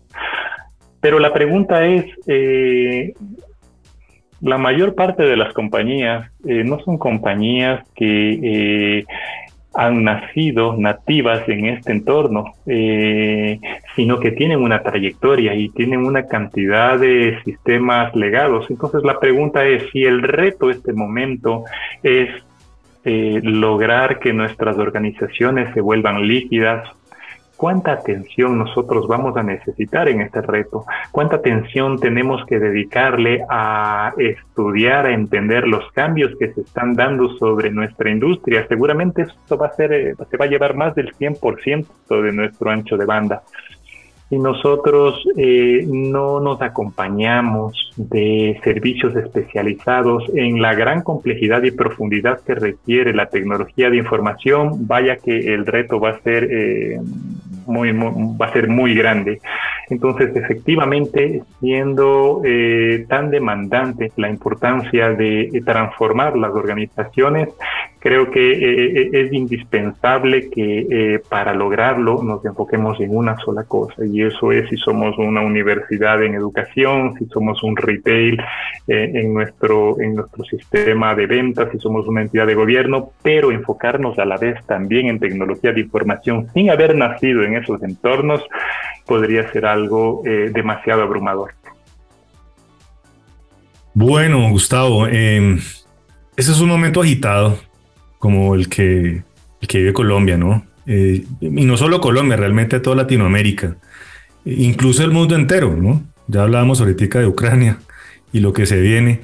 Pero 1.02 1.20
la 1.20 1.34
pregunta 1.34 1.86
es, 1.86 2.06
eh, 2.28 3.14
la 4.42 4.58
mayor 4.58 4.94
parte 4.94 5.24
de 5.24 5.38
las 5.38 5.54
compañías 5.54 6.30
eh, 6.46 6.64
no 6.64 6.80
son 6.82 6.98
compañías 6.98 7.84
que 7.96 9.00
eh, 9.00 9.06
han 9.74 10.04
nacido 10.04 10.76
nativas 10.78 11.48
en 11.50 11.66
este 11.66 11.92
entorno, 11.92 12.54
eh, 12.66 13.60
sino 13.96 14.20
que 14.20 14.32
tienen 14.32 14.62
una 14.62 14.84
trayectoria 14.84 15.56
y 15.56 15.70
tienen 15.70 16.06
una 16.06 16.28
cantidad 16.28 17.00
de 17.00 17.40
sistemas 17.44 18.16
legados. 18.16 18.70
Entonces 18.70 19.04
la 19.04 19.20
pregunta 19.20 19.66
es 19.66 19.90
si 19.92 20.04
el 20.04 20.22
reto 20.22 20.70
este 20.70 20.94
momento 20.94 21.64
es 22.04 22.30
eh, 23.06 23.42
lograr 23.44 24.20
que 24.20 24.32
nuestras 24.32 24.78
organizaciones 24.78 25.74
se 25.74 25.82
vuelvan 25.82 26.26
líquidas, 26.28 26.88
cuánta 27.64 27.94
atención 27.94 28.58
nosotros 28.58 29.08
vamos 29.08 29.38
a 29.38 29.42
necesitar 29.42 30.10
en 30.10 30.20
este 30.20 30.42
reto, 30.42 30.84
cuánta 31.14 31.38
atención 31.38 31.98
tenemos 31.98 32.46
que 32.46 32.60
dedicarle 32.60 33.40
a 33.50 34.12
estudiar, 34.18 35.06
a 35.06 35.14
entender 35.14 35.66
los 35.66 35.90
cambios 35.94 36.36
que 36.38 36.52
se 36.52 36.60
están 36.60 36.94
dando 36.94 37.30
sobre 37.38 37.72
nuestra 37.72 38.12
industria. 38.12 38.68
Seguramente 38.68 39.22
esto 39.22 39.58
va 39.58 39.68
a 39.68 39.76
ser, 39.76 39.94
eh, 39.94 40.14
se 40.30 40.36
va 40.36 40.44
a 40.44 40.50
llevar 40.50 40.76
más 40.76 40.94
del 40.94 41.16
100% 41.16 42.22
de 42.22 42.34
nuestro 42.34 42.70
ancho 42.70 42.98
de 42.98 43.06
banda. 43.06 43.44
Si 44.34 44.40
nosotros 44.40 45.24
eh, 45.38 45.86
no 45.88 46.42
nos 46.42 46.62
acompañamos 46.62 47.94
de 47.98 48.60
servicios 48.64 49.16
especializados 49.16 50.24
en 50.34 50.62
la 50.62 50.74
gran 50.74 51.04
complejidad 51.04 51.62
y 51.64 51.72
profundidad 51.72 52.42
que 52.42 52.56
requiere 52.56 53.14
la 53.14 53.28
tecnología 53.28 53.90
de 53.90 53.98
información, 53.98 54.88
vaya 54.88 55.18
que 55.18 55.54
el 55.54 55.66
reto 55.66 56.00
va 56.00 56.10
a 56.10 56.20
ser 56.22 56.48
eh, 56.50 57.00
muy, 57.66 57.92
va 57.92 58.46
a 58.48 58.54
ser 58.54 58.68
muy 58.68 58.96
grande. 58.96 59.40
Entonces, 59.90 60.36
efectivamente, 60.36 61.44
siendo 61.60 62.42
eh, 62.44 63.06
tan 63.08 63.30
demandante 63.30 64.12
la 64.16 64.30
importancia 64.30 65.10
de 65.10 65.62
transformar 65.66 66.38
las 66.38 66.52
organizaciones, 66.52 67.50
creo 68.04 68.30
que 68.32 68.52
eh, 68.52 69.02
eh, 69.02 69.10
es 69.14 69.32
indispensable 69.32 70.50
que 70.50 70.88
eh, 70.92 71.22
para 71.30 71.54
lograrlo 71.54 72.22
nos 72.22 72.44
enfoquemos 72.44 73.00
en 73.00 73.16
una 73.16 73.38
sola 73.38 73.64
cosa 73.64 74.06
y 74.06 74.24
eso 74.24 74.52
es 74.52 74.68
si 74.68 74.76
somos 74.76 75.18
una 75.18 75.40
universidad 75.40 76.22
en 76.22 76.36
educación, 76.36 77.14
si 77.18 77.26
somos 77.28 77.64
un 77.64 77.78
retail 77.78 78.42
en, 78.88 79.34
nuestro, 79.34 80.02
en 80.02 80.16
nuestro 80.16 80.44
sistema 80.44 81.16
de 81.16 81.28
ventas, 81.28 81.70
si 81.72 81.80
somos 81.80 82.06
una 82.06 82.22
entidad 82.22 82.46
de 82.46 82.56
gobierno, 82.56 83.12
pero 83.22 83.54
enfocarnos 83.54 84.20
a 84.20 84.26
la 84.26 84.36
vez 84.36 84.62
también 84.66 85.08
en 85.08 85.20
tecnología 85.20 85.72
de 85.72 85.80
información 85.80 86.50
sin 86.54 86.72
haber 86.72 86.98
nacido 86.98 87.44
en 87.44 87.56
esos 87.56 87.82
entornos 87.84 88.44
podría 89.06 89.50
ser 89.54 89.66
algo 89.66 90.24
demasiado 90.52 91.04
abrumador. 91.04 91.52
Bueno, 93.94 94.50
Gustavo, 94.50 95.08
ese 95.08 95.62
es 96.36 96.60
un 96.60 96.68
momento 96.68 97.02
agitado 97.02 97.58
como 98.24 98.56
el 98.56 98.70
que, 98.70 99.22
el 99.60 99.68
que 99.68 99.80
vive 99.80 99.92
Colombia, 99.92 100.38
¿no? 100.38 100.66
Eh, 100.86 101.26
y 101.42 101.66
no 101.66 101.76
solo 101.76 102.00
Colombia, 102.00 102.38
realmente 102.38 102.80
toda 102.80 102.96
Latinoamérica, 102.96 103.76
incluso 104.46 105.04
el 105.04 105.12
mundo 105.12 105.36
entero, 105.36 105.76
¿no? 105.76 106.02
Ya 106.28 106.44
hablábamos 106.44 106.80
ahorita 106.80 107.20
de 107.20 107.28
Ucrania 107.28 107.80
y 108.32 108.40
lo 108.40 108.54
que 108.54 108.66
se 108.66 108.80
viene. 108.80 109.20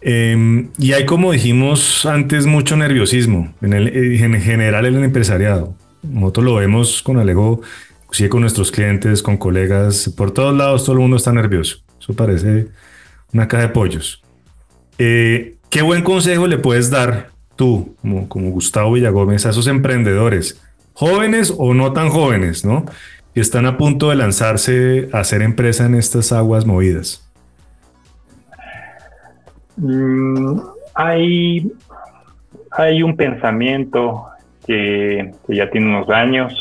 Em, 0.00 0.70
y 0.78 0.94
hay, 0.94 1.04
como 1.04 1.32
dijimos 1.32 2.06
antes, 2.06 2.46
mucho 2.46 2.74
nerviosismo 2.78 3.52
en, 3.60 3.74
el, 3.74 3.88
en 3.88 4.40
general 4.40 4.86
en 4.86 4.94
el 4.94 5.04
empresariado. 5.04 5.74
Nosotros 6.02 6.46
lo 6.46 6.54
vemos 6.54 7.02
con 7.02 7.18
Alego, 7.18 7.60
sí, 8.12 8.30
con 8.30 8.40
nuestros 8.40 8.72
clientes, 8.72 9.22
con 9.22 9.36
colegas, 9.36 10.10
por 10.16 10.30
todos 10.30 10.56
lados 10.56 10.84
todo 10.84 10.94
el 10.94 11.00
mundo 11.00 11.18
está 11.18 11.34
nervioso. 11.34 11.80
Eso 12.00 12.14
parece 12.14 12.68
una 13.30 13.46
caja 13.46 13.64
de 13.64 13.68
pollos. 13.74 14.22
Eh, 14.96 15.56
¿Qué 15.68 15.82
buen 15.82 16.02
consejo 16.02 16.46
le 16.46 16.56
puedes 16.56 16.88
dar 16.88 17.36
tú, 17.58 17.96
como, 18.00 18.28
como 18.28 18.50
Gustavo 18.50 18.92
Villagómez, 18.92 19.44
a 19.44 19.50
esos 19.50 19.66
emprendedores, 19.66 20.64
jóvenes 20.94 21.52
o 21.58 21.74
no 21.74 21.92
tan 21.92 22.08
jóvenes, 22.08 22.64
¿no? 22.64 22.86
Que 23.34 23.40
están 23.40 23.66
a 23.66 23.76
punto 23.76 24.08
de 24.08 24.16
lanzarse 24.16 25.08
a 25.12 25.18
hacer 25.18 25.42
empresa 25.42 25.84
en 25.84 25.96
estas 25.96 26.32
aguas 26.32 26.64
movidas. 26.64 27.28
Mm, 29.76 30.60
hay, 30.94 31.70
hay 32.70 33.02
un 33.02 33.16
pensamiento 33.16 34.26
que, 34.66 35.32
ya 35.48 35.68
tiene 35.70 35.88
unos 35.88 36.08
años 36.10 36.54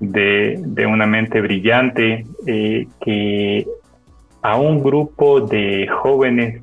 de, 0.00 0.86
una 0.90 1.06
mente 1.06 1.42
brillante 1.42 2.26
eh, 2.46 2.88
que 3.04 3.66
a 4.42 4.56
un 4.56 4.82
grupo 4.82 5.42
de 5.42 5.86
jóvenes 5.88 6.62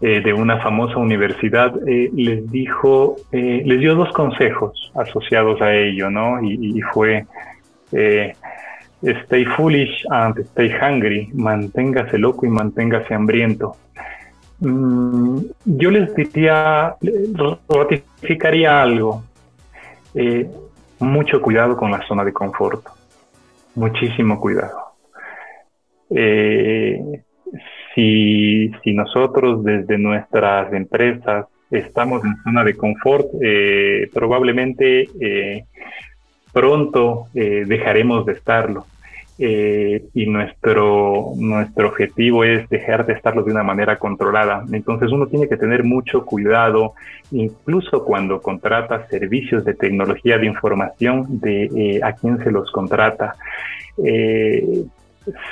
eh, 0.00 0.20
de 0.20 0.32
una 0.32 0.60
famosa 0.60 0.98
universidad 0.98 1.74
eh, 1.88 2.10
les 2.14 2.50
dijo, 2.50 3.16
les 3.32 3.80
dio 3.80 3.94
dos 3.94 4.12
consejos 4.12 4.92
asociados 4.94 5.60
a 5.60 5.74
ello, 5.74 6.10
¿no? 6.10 6.42
Y, 6.42 6.80
fue 6.92 7.26
stay 9.02 9.44
foolish 9.44 10.04
and 10.10 10.38
stay 10.50 10.70
hungry, 10.70 11.30
manténgase 11.34 12.18
loco 12.18 12.46
y 12.46 12.48
manténgase 12.48 13.14
hambriento. 13.14 13.76
Mm, 14.60 15.38
yo 15.64 15.90
les 15.90 16.14
diría, 16.14 16.96
ratificaría 17.68 18.82
algo. 18.82 19.22
Eh, 20.14 20.50
mucho 21.00 21.40
cuidado 21.40 21.76
con 21.76 21.90
la 21.90 22.04
zona 22.06 22.24
de 22.24 22.32
confort. 22.32 22.84
Muchísimo 23.74 24.40
cuidado. 24.40 24.94
Eh, 26.10 27.22
si, 28.82 28.92
nosotros 28.94 29.64
desde 29.64 29.98
nuestras 29.98 30.72
empresas 30.72 31.46
estamos 31.70 32.24
en 32.24 32.36
zona 32.42 32.64
de 32.64 32.74
confort, 32.74 33.26
eh, 33.42 34.08
probablemente 34.12 35.08
pronto 36.52 37.26
dejaremos 37.34 38.24
de 38.26 38.32
estarlo. 38.32 38.86
Eh, 39.40 40.02
y 40.14 40.26
nuestro, 40.26 41.30
nuestro 41.36 41.86
objetivo 41.86 42.42
es 42.42 42.68
dejar 42.68 43.06
de 43.06 43.12
estarlo 43.12 43.44
de 43.44 43.52
una 43.52 43.62
manera 43.62 43.96
controlada. 43.96 44.64
Entonces 44.72 45.12
uno 45.12 45.28
tiene 45.28 45.48
que 45.48 45.56
tener 45.56 45.84
mucho 45.84 46.24
cuidado, 46.24 46.94
incluso 47.30 48.04
cuando 48.04 48.42
contrata 48.42 49.06
servicios 49.06 49.64
de 49.64 49.74
tecnología 49.74 50.38
de 50.38 50.46
información, 50.46 51.38
de 51.40 51.66
eh, 51.66 52.00
a 52.02 52.14
quién 52.14 52.42
se 52.42 52.50
los 52.50 52.68
contrata. 52.72 53.36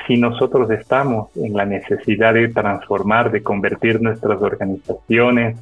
Si 0.07 0.17
nosotros 0.17 0.71
estamos 0.71 1.29
en 1.37 1.55
la 1.55 1.65
necesidad 1.65 2.35
de 2.35 2.49
transformar, 2.49 3.31
de 3.31 3.43
convertir 3.43 4.01
nuestras 4.01 4.41
organizaciones, 4.41 5.59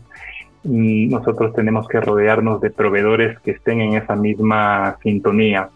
mm, 0.65 1.11
nosotros 1.11 1.55
tenemos 1.55 1.89
que 1.89 2.01
rodearnos 2.01 2.61
de 2.61 2.71
proveedores 2.71 3.39
que 3.41 3.53
estén 3.53 3.81
en 3.81 3.95
esa 3.95 4.17
misma 4.17 4.97
sintonía. 5.03 5.69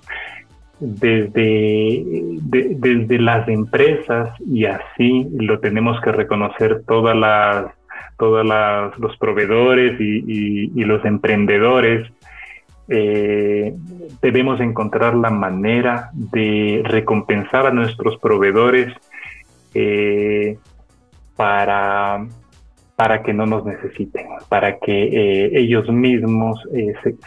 Desde, 0.81 2.05
desde 2.41 3.19
las 3.19 3.49
empresas 3.49 4.31
y 4.41 4.65
así 4.65 5.27
lo 5.37 5.59
tenemos 5.59 6.01
que 6.01 6.13
reconocer 6.13 6.85
todas 6.87 7.17
las 7.17 7.67
todos 8.19 8.45
los 8.99 9.17
proveedores 9.17 9.99
y, 10.01 10.85
los 10.85 11.05
emprendedores 11.05 12.11
eh, 12.89 13.75
debemos 14.23 14.61
encontrar 14.61 15.15
la 15.15 15.31
manera 15.31 16.11
de 16.15 16.83
recompensar 16.85 17.67
a 17.67 17.71
nuestros 17.71 18.17
proveedores 18.19 18.93
eh, 19.75 20.57
para 21.37 22.27
para 22.97 23.23
que 23.23 23.33
no 23.33 23.47
nos 23.47 23.65
necesiten, 23.65 24.27
para 24.49 24.81
que 24.81 25.05
eh, 25.05 25.51
ellos 25.55 25.89
mismos 25.89 26.61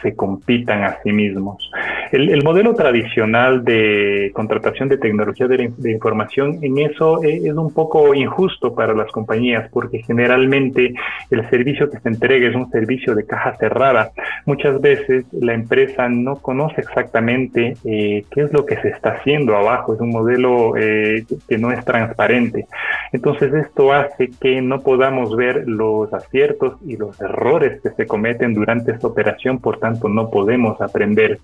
se, 0.02 0.16
compitan 0.18 0.84
a 0.84 1.02
sí 1.02 1.14
mismos. 1.14 1.72
El, 2.12 2.44
modelo 2.44 2.74
tradicional 2.74 3.64
de 3.64 4.32
contratación 4.34 4.90
de 4.90 4.98
tecnología 4.98 5.48
de, 5.48 5.72
información 5.92 6.60
en 6.62 6.78
eso 6.80 7.24
eh, 7.24 7.42
es 7.46 7.54
un 7.54 7.74
poco 7.74 8.14
injusto 8.14 8.76
para 8.76 8.94
las 8.94 9.10
compañías 9.12 9.70
porque 9.72 10.04
generalmente 10.04 10.94
el 11.30 11.50
servicio 11.50 11.90
que 11.90 12.00
se 12.00 12.10
entrega 12.10 12.50
es 12.50 12.56
un 12.56 12.70
servicio 12.70 13.16
de 13.16 13.26
caja 13.26 13.56
cerrada. 13.56 14.12
Muchas 14.46 14.82
veces 14.82 15.26
la 15.32 15.54
empresa 15.54 16.10
no 16.10 16.36
conoce 16.36 16.82
exactamente 16.82 17.76
qué 17.84 18.26
es 18.36 18.52
lo 18.52 18.66
que 18.66 18.76
se 18.82 18.90
está 18.90 19.12
haciendo 19.12 19.56
abajo, 19.56 19.94
es 19.94 20.02
un 20.02 20.10
modelo 20.10 20.74
que 20.74 21.58
no 21.58 21.72
es 21.72 21.86
transparente. 21.86 22.68
Entonces 23.14 23.54
esto 23.54 23.94
hace 23.94 24.32
que 24.40 24.62
no 24.62 24.82
podamos 24.82 25.36
ver 25.36 25.64
los 25.68 26.14
aciertos 26.14 26.76
y 26.86 26.98
los 26.98 27.20
errores 27.22 27.82
que 27.82 27.92
se 27.92 28.06
cometen 28.06 28.54
durante 28.54 28.92
esta 28.92 29.08
operación, 29.08 29.60
por 29.60 29.80
tanto 29.80 30.10
no 30.10 30.30
podemos 30.30 30.82
aprender. 30.82 31.40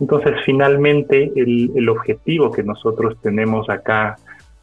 Entonces, 0.00 0.32
finalmente, 0.46 1.30
el, 1.36 1.88
objetivo 1.88 2.50
que 2.50 2.62
nosotros 2.62 3.16
tenemos 3.22 3.68
acá 3.68 4.16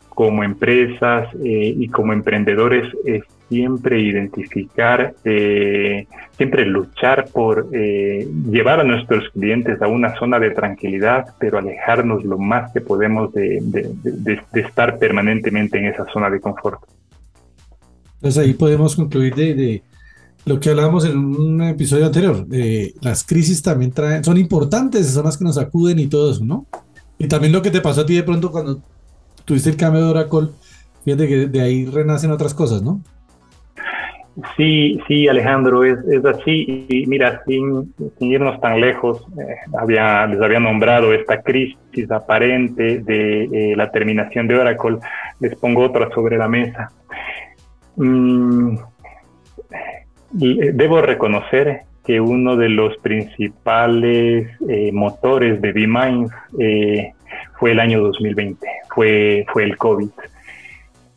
como 0.10 0.44
empresas 0.44 1.28
eh, 1.36 1.76
y 1.78 1.88
como 1.90 2.12
emprendedores 2.12 2.92
es 3.06 3.24
siempre 3.48 4.02
identificar, 4.02 5.14
eh, 5.24 6.08
siempre 6.36 6.66
luchar 6.66 7.30
por 7.32 7.70
eh, 7.72 8.28
llevar 8.50 8.80
a 8.80 8.84
nuestros 8.84 9.30
clientes 9.30 9.82
a 9.82 9.88
una 9.88 10.18
zona 10.18 10.40
de 10.40 10.50
tranquilidad, 10.50 11.28
pero 11.40 11.60
alejarnos 11.60 12.26
lo 12.26 12.40
más 12.40 12.74
que 12.74 12.82
podemos 12.82 13.32
de 13.34 14.42
estar 14.54 14.98
permanentemente 14.98 15.78
en 15.78 15.86
esa 15.86 16.06
zona 16.12 16.30
de 16.30 16.42
confort. 16.42 16.82
Entonces 18.18 18.44
ahí 18.44 18.54
podemos 18.54 18.96
concluir 18.96 19.36
de, 19.36 19.84
lo 20.46 20.60
que 20.60 20.70
hablábamos 20.70 21.06
en 21.06 21.18
un 21.18 21.62
episodio 21.64 22.06
anterior. 22.06 22.46
las 23.02 23.24
crisis 23.24 23.62
también 23.62 23.92
traen, 23.92 24.24
son 24.24 24.38
importantes, 24.38 25.08
son 25.08 25.26
las 25.26 25.38
que 25.38 25.44
nos 25.44 25.58
acuden 25.58 26.00
y 26.00 26.08
todo 26.08 26.32
eso, 26.32 26.46
¿no? 26.46 26.66
Y 27.20 27.28
también 27.28 27.54
lo 27.54 27.62
que 27.62 27.72
te 27.72 27.82
pasó 27.82 28.02
a 28.02 28.06
ti 28.06 28.16
de 28.16 28.24
pronto 28.24 28.52
cuando 28.52 28.80
tuviste 29.46 29.70
el 29.70 29.78
cambio 29.78 30.04
de 30.04 30.10
Oracle, 30.12 30.50
fíjate 31.04 31.28
que 31.28 31.48
de 31.48 31.62
ahí 31.62 31.86
renacen 31.86 32.32
otras 32.32 32.54
cosas, 32.54 32.82
¿no? 32.82 33.02
Sí, 34.56 35.00
sí, 35.08 35.28
Alejandro, 35.28 35.84
es, 35.84 35.98
así. 36.26 36.86
Y 36.90 37.08
mira, 37.08 37.42
sin, 37.48 37.92
irnos 38.20 38.62
tan 38.62 38.80
lejos, 38.80 39.26
eh, 39.40 39.56
había, 39.80 40.28
les 40.28 40.40
había 40.40 40.60
nombrado 40.60 41.12
esta 41.12 41.42
crisis 41.42 42.12
aparente 42.12 43.00
de 43.00 43.46
eh, 43.46 43.76
la 43.76 43.92
terminación 43.92 44.48
de 44.48 44.60
Oracle. 44.60 45.00
Les 45.40 45.56
pongo 45.56 45.86
otra 45.86 46.12
sobre 46.14 46.38
la 46.38 46.48
mesa. 46.48 46.92
Mm, 47.96 48.78
debo 50.32 51.02
reconocer 51.02 51.82
que 52.08 52.22
uno 52.22 52.56
de 52.56 52.70
los 52.70 52.98
principales 53.00 54.48
eh, 54.68 54.92
motores 54.94 55.62
de 55.62 55.74
B-Minds 55.74 56.32
eh, 56.58 57.12
fue 57.60 57.72
el 57.74 57.82
año 57.82 58.02
2020, 58.02 58.66
fue, 58.96 59.46
fue 59.52 59.66
el 59.66 59.78
COVID. 59.78 60.10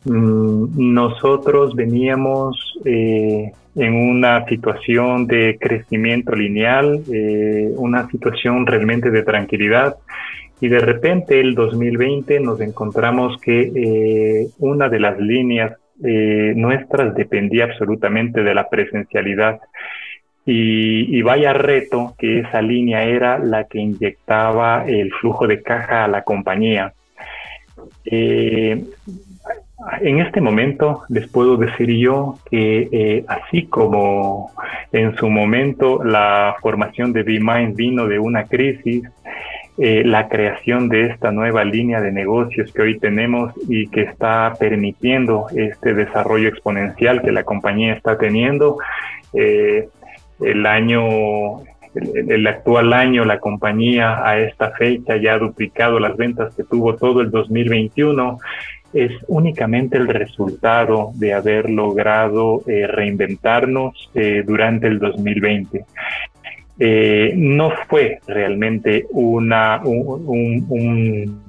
Mm, 0.03 0.93
nosotros 0.93 1.75
veníamos 1.75 2.77
eh, 2.83 3.53
en 3.75 3.93
una 3.93 4.45
situación 4.47 5.27
de 5.27 5.57
crecimiento 5.61 6.35
lineal, 6.35 7.01
una 7.77 8.09
situación 8.09 8.67
realmente 8.67 9.11
de 9.11 9.23
tranquilidad, 9.23 9.95
y 10.59 10.67
de 10.67 10.79
repente 10.79 11.39
el 11.39 11.55
2020 11.55 12.41
nos 12.41 12.59
encontramos 12.59 13.39
que 13.39 14.49
una 14.59 14.89
de 14.89 14.99
las 14.99 15.17
líneas 15.17 15.77
eh, 16.03 16.53
nuestras 16.55 17.13
dependía 17.15 17.65
absolutamente 17.65 18.43
de 18.43 18.53
la 18.53 18.69
presencialidad. 18.69 19.59
Y, 20.43 21.21
vaya 21.21 21.53
reto 21.53 22.15
que 22.17 22.39
esa 22.39 22.61
línea 22.61 23.03
era 23.03 23.37
la 23.37 23.65
que 23.65 23.79
inyectaba 23.79 24.85
el 24.87 25.11
flujo 25.13 25.47
de 25.47 25.61
caja 25.61 26.05
a 26.05 26.07
la 26.07 26.23
compañía. 26.23 26.93
Eh, 28.05 28.83
en 30.01 30.19
este 30.19 30.41
momento 30.41 31.03
les 31.09 31.27
puedo 31.27 31.57
decir 31.57 31.89
yo 31.97 32.37
que 32.49 32.89
eh, 32.91 33.25
así 33.27 33.65
como 33.65 34.51
en 34.91 35.15
su 35.15 35.29
momento 35.29 36.03
la 36.03 36.55
formación 36.61 37.13
de 37.13 37.23
B-Mind 37.23 37.75
vino 37.75 38.07
de 38.07 38.19
una 38.19 38.45
crisis, 38.45 39.03
eh, 39.83 40.03
la 40.05 40.27
creación 40.27 40.89
de 40.89 41.07
esta 41.07 41.31
nueva 41.31 41.63
línea 41.63 42.01
de 42.01 42.11
negocios 42.11 42.71
que 42.71 42.83
hoy 42.83 42.99
tenemos 42.99 43.51
y 43.67 43.87
que 43.87 44.01
está 44.01 44.53
permitiendo 44.59 45.47
este 45.55 45.95
desarrollo 45.95 46.49
exponencial 46.49 47.23
que 47.23 47.31
la 47.31 47.43
compañía 47.43 47.93
está 47.95 48.15
teniendo. 48.15 48.77
Eh, 49.33 49.89
el 50.39 50.67
año, 50.67 51.61
el, 51.95 52.45
actual 52.45 52.93
año, 52.93 53.25
la 53.25 53.39
compañía 53.39 54.23
a 54.23 54.37
esta 54.37 54.69
fecha 54.69 55.17
ya 55.17 55.33
ha 55.33 55.39
duplicado 55.39 55.99
las 55.99 56.15
ventas 56.15 56.53
que 56.55 56.63
tuvo 56.63 56.95
todo 56.95 57.21
el 57.21 57.31
2021 57.31 58.37
es 58.93 59.13
únicamente 59.29 59.97
el 59.97 60.09
resultado 60.09 61.09
de 61.15 61.33
haber 61.33 61.71
logrado 61.71 62.61
eh, 62.67 62.85
reinventarnos 62.85 64.11
durante 64.45 64.85
el 64.85 64.99
2020. 64.99 65.85
No 67.35 67.71
fue 67.87 68.19
realmente 68.27 69.05
una, 69.11 69.81
un, 69.83 71.41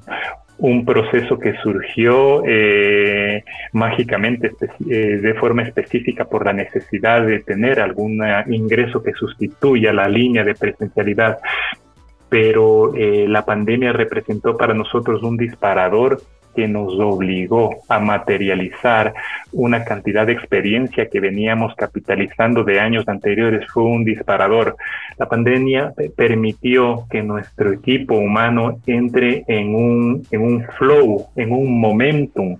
un 0.62 0.84
proceso 0.84 1.40
que 1.40 1.56
surgió 1.60 2.44
eh, 2.46 3.42
mágicamente 3.72 4.52
eh, 4.88 4.94
de 5.20 5.34
forma 5.34 5.62
específica 5.62 6.26
por 6.26 6.46
la 6.46 6.52
necesidad 6.52 7.26
de 7.26 7.40
tener 7.40 7.80
algún 7.80 8.22
ingreso 8.48 9.02
que 9.02 9.12
sustituya 9.12 9.92
la 9.92 10.08
línea 10.08 10.44
de 10.44 10.54
presencialidad. 10.54 11.38
Pero 12.28 12.94
eh, 12.94 13.26
la 13.28 13.44
pandemia 13.44 13.92
representó 13.92 14.56
para 14.56 14.72
nosotros 14.72 15.24
un 15.24 15.36
disparador 15.36 16.22
que 16.54 16.68
nos 16.68 16.98
obligó 16.98 17.82
a 17.88 17.98
materializar 17.98 19.14
una 19.52 19.84
cantidad 19.84 20.26
de 20.26 20.32
experiencia 20.32 21.08
que 21.08 21.20
veníamos 21.20 21.74
capitalizando 21.74 22.64
de 22.64 22.80
años 22.80 23.08
anteriores 23.08 23.66
fue 23.72 23.84
un 23.84 24.04
disparador. 24.04 24.76
La 25.18 25.28
pandemia 25.28 25.92
permitió 26.16 27.06
que 27.10 27.22
nuestro 27.22 27.72
equipo 27.72 28.16
humano 28.16 28.78
entre 28.86 29.44
en 29.48 29.74
un, 29.74 30.26
en 30.30 30.40
un 30.40 30.64
flow, 30.78 31.26
en 31.36 31.52
un 31.52 31.80
momentum 31.80 32.56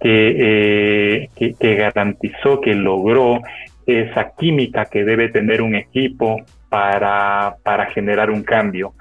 que, 0.00 0.34
eh, 0.38 1.30
que, 1.34 1.54
que 1.54 1.74
garantizó, 1.74 2.60
que 2.60 2.74
logró 2.74 3.40
esa 3.86 4.32
química 4.36 4.84
que 4.84 5.04
debe 5.04 5.28
tener 5.28 5.62
un 5.62 5.74
equipo 5.74 6.42
para, 6.68 7.56
para 7.62 7.86
generar 7.86 8.30
un 8.30 8.42
cambio. 8.42 8.94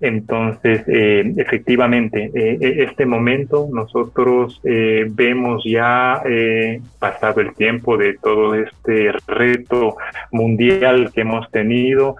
Entonces, 0.00 0.82
eh, 0.88 1.32
efectivamente, 1.36 2.30
eh, 2.34 2.58
e, 2.60 2.84
este 2.84 3.04
momento 3.04 3.68
nosotros 3.70 4.60
eh, 4.64 5.06
vemos 5.10 5.62
ya 5.64 6.22
pasado 6.98 7.40
el 7.40 7.54
tiempo 7.54 7.96
de 7.96 8.16
todo 8.16 8.54
este 8.54 9.12
reto 9.26 9.96
mundial 10.32 11.10
que 11.14 11.20
hemos 11.20 11.50
tenido, 11.50 12.16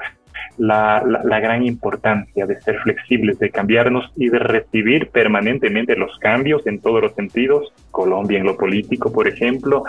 la, 0.58 1.02
la, 1.24 1.40
gran 1.40 1.64
importancia 1.64 2.44
de 2.44 2.60
ser 2.60 2.78
flexibles, 2.80 3.38
de 3.38 3.50
cambiarnos 3.50 4.12
y 4.16 4.28
de 4.28 4.38
recibir 4.38 5.08
permanentemente 5.08 5.96
los 5.96 6.18
cambios 6.18 6.66
en 6.66 6.80
todos 6.80 7.00
los 7.00 7.14
sentidos, 7.14 7.72
Colombia 7.90 8.38
en 8.38 8.44
lo 8.44 8.58
político, 8.58 9.10
por 9.10 9.26
ejemplo, 9.26 9.84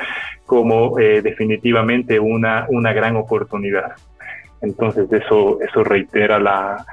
como 0.45 0.95
definitivamente 0.95 2.21
una, 2.21 2.67
una 2.69 2.93
gran 2.93 3.17
oportunidad. 3.17 3.95
Entonces 4.61 5.11
eso, 5.11 5.59
eso 5.61 5.83
reitera 5.83 6.39
la, 6.39 6.85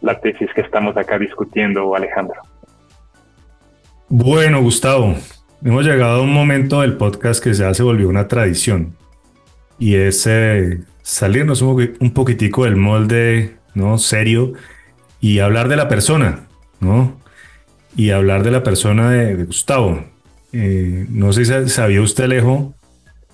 la 0.00 0.20
tesis 0.20 0.48
que 0.54 0.60
estamos 0.60 0.96
acá 0.96 1.18
discutiendo, 1.18 1.94
Alejandro. 1.94 2.40
Bueno, 4.08 4.62
Gustavo, 4.62 5.14
hemos 5.62 5.84
llegado 5.84 6.20
a 6.20 6.22
un 6.22 6.32
momento 6.32 6.80
del 6.80 6.96
podcast 6.96 7.42
que 7.42 7.52
ya 7.52 7.72
se 7.74 7.82
volvió 7.82 8.08
una 8.08 8.26
tradición 8.26 8.96
y 9.78 9.94
es 9.96 10.26
eh, 10.26 10.80
salirnos 11.02 11.62
un, 11.62 12.10
poquitico 12.12 12.64
del 12.64 12.76
molde 12.76 13.56
¿no? 13.74 13.98
serio 13.98 14.54
y 15.20 15.40
hablar 15.40 15.68
de 15.68 15.76
la 15.76 15.88
persona, 15.88 16.46
¿no? 16.80 17.18
Y 17.96 18.10
hablar 18.10 18.44
de 18.44 18.50
la 18.50 18.62
persona 18.62 19.10
de, 19.10 19.44
Gustavo. 19.44 20.04
Eh, 20.52 21.06
no 21.10 21.32
sé 21.32 21.44
si 21.44 21.68
sabía 21.68 22.00
usted, 22.00 22.24
Alejo, 22.24 22.74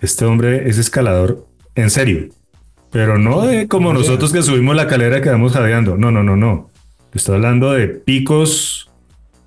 este 0.01 0.25
hombre 0.25 0.69
es 0.69 0.79
escalador 0.79 1.47
en 1.75 1.91
serio. 1.91 2.29
Pero 2.95 3.19
no 3.19 3.43
de 3.43 3.67
como 3.67 3.93
nosotros 3.93 4.33
que 4.33 4.41
subimos 4.41 4.77
la 4.77 4.87
calera 4.87 5.19
y 5.19 5.21
quedamos 5.21 5.53
jadeando. 5.53 5.97
No, 5.97 6.13
no, 6.13 6.23
no, 6.23 6.37
no. 6.37 6.71
Estoy 7.13 7.35
hablando 7.35 7.73
de 7.73 7.89
picos 7.89 8.89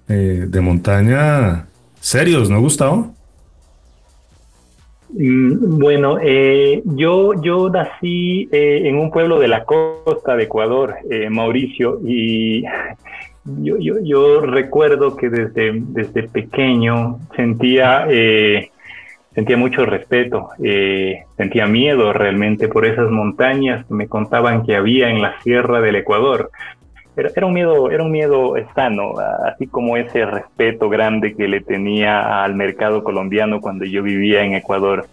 eh, 0.09 0.47
de 0.49 0.59
montaña 0.59 1.65
serios, 2.01 2.49
¿no, 2.49 2.59
Gustavo? 2.59 3.13
Mm, 5.11 5.79
bueno, 5.79 6.17
eh, 6.21 6.81
yo, 6.83 7.41
yo 7.41 7.69
nací 7.69 8.49
eh, 8.51 8.81
en 8.83 8.97
un 8.97 9.11
pueblo 9.11 9.39
de 9.39 9.47
la 9.47 9.63
costa 9.63 10.35
de 10.35 10.43
Ecuador, 10.43 10.95
Mauricio, 11.29 12.01
y 12.05 12.63
yo, 13.45 13.77
yo, 13.79 13.93
yo, 14.03 14.41
recuerdo 14.41 15.15
que 15.15 15.29
desde, 15.29 15.71
desde 15.73 16.23
pequeño 16.23 17.21
sentía 17.33 18.07
sentía 19.37 19.55
mucho 19.55 19.85
respeto, 19.85 20.49
eh, 20.63 21.25
sentía 21.37 21.67
miedo 21.67 22.11
realmente 22.11 22.67
por 22.67 22.87
esas 22.87 23.11
montañas 23.11 23.85
que 23.85 23.93
me 23.93 24.07
contaban 24.07 24.65
que 24.65 24.75
había 24.75 25.11
en 25.11 25.21
la 25.21 25.39
sierra 25.43 25.79
del 25.79 25.97
Ecuador. 25.97 26.49
Era, 27.15 27.29
era, 27.35 27.45
un 27.45 27.53
miedo, 27.53 27.91
era 27.91 28.01
un 28.01 28.11
miedo 28.11 28.55
sano, 28.73 29.13
así 29.45 29.67
como 29.67 29.95
ese 29.95 30.25
respeto 30.25 30.89
grande 30.89 31.35
que 31.35 31.47
le 31.47 31.61
tenía 31.61 32.43
al 32.43 32.55
mercado 32.55 33.03
colombiano 33.03 33.61
cuando 33.61 33.85
yo 33.85 34.01
vivía 34.01 34.41
en 34.41 34.55
Ecuador. 34.55 35.05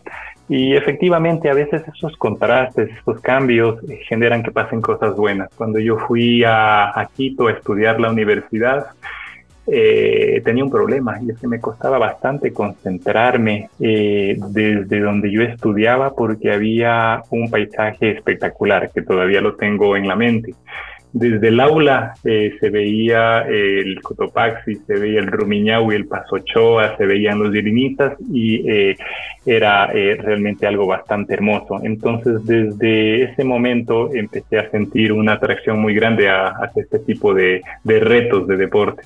Y 0.48 0.74
efectivamente, 0.74 1.50
a 1.50 1.54
veces 1.54 1.82
esos 1.86 2.16
contrastes, 2.16 2.96
esos 2.96 3.20
cambios 3.20 3.78
generan 4.08 4.42
que 4.42 4.52
pasen 4.52 4.80
cosas 4.80 5.14
buenas. 5.16 5.50
Cuando 5.54 5.80
yo 5.80 5.98
fui 5.98 6.44
a, 6.44 6.98
a 6.98 7.10
Quito 7.14 7.48
a 7.48 7.52
estudiar 7.52 8.00
la 8.00 8.10
universidad, 8.10 8.86
eh, 9.66 10.42
tenía 10.44 10.62
un 10.62 10.70
problema 10.70 11.18
y 11.22 11.30
es 11.30 11.38
que 11.38 11.48
me 11.48 11.58
costaba 11.58 11.98
bastante 11.98 12.52
concentrarme 12.52 13.70
eh, 13.80 14.36
desde 14.50 15.00
donde 15.00 15.30
yo 15.30 15.40
estudiaba 15.40 16.14
porque 16.14 16.52
había 16.52 17.22
un 17.30 17.50
paisaje 17.50 18.10
espectacular 18.10 18.90
que 18.92 19.00
todavía 19.00 19.40
lo 19.40 19.54
tengo 19.54 19.96
en 19.96 20.06
la 20.06 20.16
mente. 20.16 20.54
Desde 21.14 21.48
el 21.48 21.60
aula 21.60 22.14
eh, 22.24 22.56
se 22.60 22.70
veía 22.70 23.42
el 23.42 24.02
Cotopaxi, 24.02 24.74
se 24.86 24.94
veía 24.94 25.20
el 25.20 25.28
Rumiñau 25.28 25.92
y 25.92 25.94
el 25.94 26.08
Pasochoa, 26.08 26.96
se 26.96 27.06
veían 27.06 27.38
los 27.38 27.52
Dirinitas 27.52 28.18
y 28.32 28.96
era 29.46 29.86
realmente 29.86 30.66
algo 30.66 30.86
bastante 30.86 31.34
hermoso. 31.34 31.80
Entonces, 31.84 32.44
desde 32.44 33.22
ese 33.22 33.44
momento 33.44 34.12
empecé 34.12 34.58
a 34.58 34.68
sentir 34.70 35.12
una 35.12 35.34
atracción 35.34 35.80
muy 35.80 35.94
grande 35.94 36.28
hacia 36.28 36.82
este 36.82 36.98
tipo 36.98 37.32
de, 37.32 37.62
de 37.84 38.00
retos 38.00 38.48
de 38.48 38.56
deporte 38.56 39.04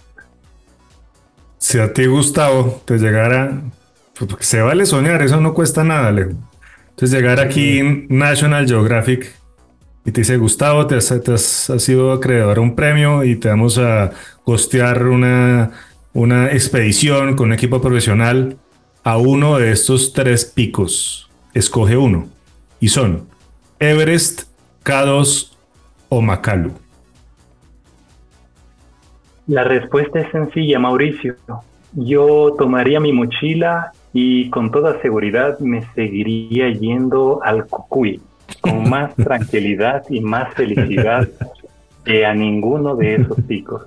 si 1.68 1.78
a 1.78 1.92
ti, 1.92 2.06
Gustavo, 2.06 2.80
te 2.86 2.96
llegara, 2.96 3.60
pues, 4.18 4.46
se 4.46 4.62
vale 4.62 4.86
soñar, 4.86 5.20
eso 5.20 5.38
no 5.38 5.52
cuesta 5.52 5.84
nada, 5.84 6.08
Alejo. 6.08 6.30
Entonces, 6.88 7.10
llegar 7.10 7.40
aquí 7.40 7.80
en 7.80 8.06
National 8.08 8.66
Geographic 8.66 9.34
y 10.06 10.10
te 10.10 10.22
dice, 10.22 10.38
Gustavo, 10.38 10.86
te 10.86 10.96
has, 10.96 11.72
sido 11.76 12.12
acreedor 12.12 12.56
a 12.56 12.60
un 12.62 12.74
premio 12.74 13.22
y 13.22 13.36
te 13.36 13.50
vamos 13.50 13.76
a 13.76 14.12
costear 14.44 15.08
una, 15.08 15.72
una 16.14 16.50
expedición 16.52 17.36
con 17.36 17.48
un 17.48 17.52
equipo 17.52 17.82
profesional 17.82 18.56
a 19.04 19.18
uno 19.18 19.58
de 19.58 19.70
estos 19.72 20.14
tres 20.14 20.46
picos. 20.46 21.28
Escoge 21.52 21.98
uno. 21.98 22.30
Y 22.80 22.88
son 22.88 23.28
Everest, 23.78 24.44
K2 24.86 25.50
o 26.08 26.22
Makalu. 26.22 26.72
La 29.48 29.64
respuesta 29.64 30.20
es 30.20 30.30
sencilla, 30.30 30.78
Mauricio. 30.78 31.34
Yo 31.94 32.54
tomaría 32.58 33.00
mi 33.00 33.14
mochila 33.14 33.92
y 34.12 34.50
con 34.50 34.70
toda 34.70 35.00
seguridad 35.00 35.58
me 35.58 35.82
seguiría 35.94 36.68
yendo 36.68 37.40
al 37.42 37.66
Cucuy 37.66 38.20
con 38.60 38.88
más 38.90 39.14
tranquilidad 39.16 40.04
y 40.10 40.20
más 40.20 40.52
felicidad 40.52 41.26
que 42.04 42.26
a 42.26 42.34
ninguno 42.34 42.94
de 42.94 43.14
esos 43.16 43.40
picos. 43.40 43.86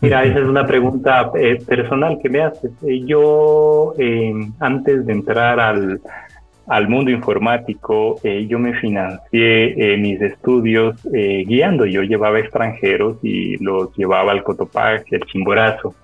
Mira, 0.00 0.24
esa 0.24 0.38
es 0.38 0.46
una 0.46 0.66
pregunta 0.66 1.30
eh, 1.34 1.62
personal 1.66 2.18
que 2.22 2.30
me 2.30 2.42
haces. 2.42 2.70
Eh, 2.82 3.04
yo, 3.04 3.92
eh, 3.98 4.32
antes 4.60 5.04
de 5.04 5.12
entrar 5.12 5.60
al, 5.60 6.00
al 6.68 6.88
mundo 6.88 7.10
informático, 7.10 8.18
eh, 8.24 8.46
yo 8.48 8.58
me 8.58 8.74
financié 8.74 9.94
eh, 9.94 9.96
mis 9.96 10.20
estudios 10.20 10.96
eh, 11.14 11.44
guiando. 11.46 11.86
Yo 11.86 12.02
llevaba 12.02 12.40
extranjeros 12.40 13.18
y 13.22 13.56
los 13.62 13.94
llevaba 13.96 14.32
al 14.32 14.42
Cotopaxi, 14.42 15.14
al 15.14 15.22
Chimborazo. 15.22 15.94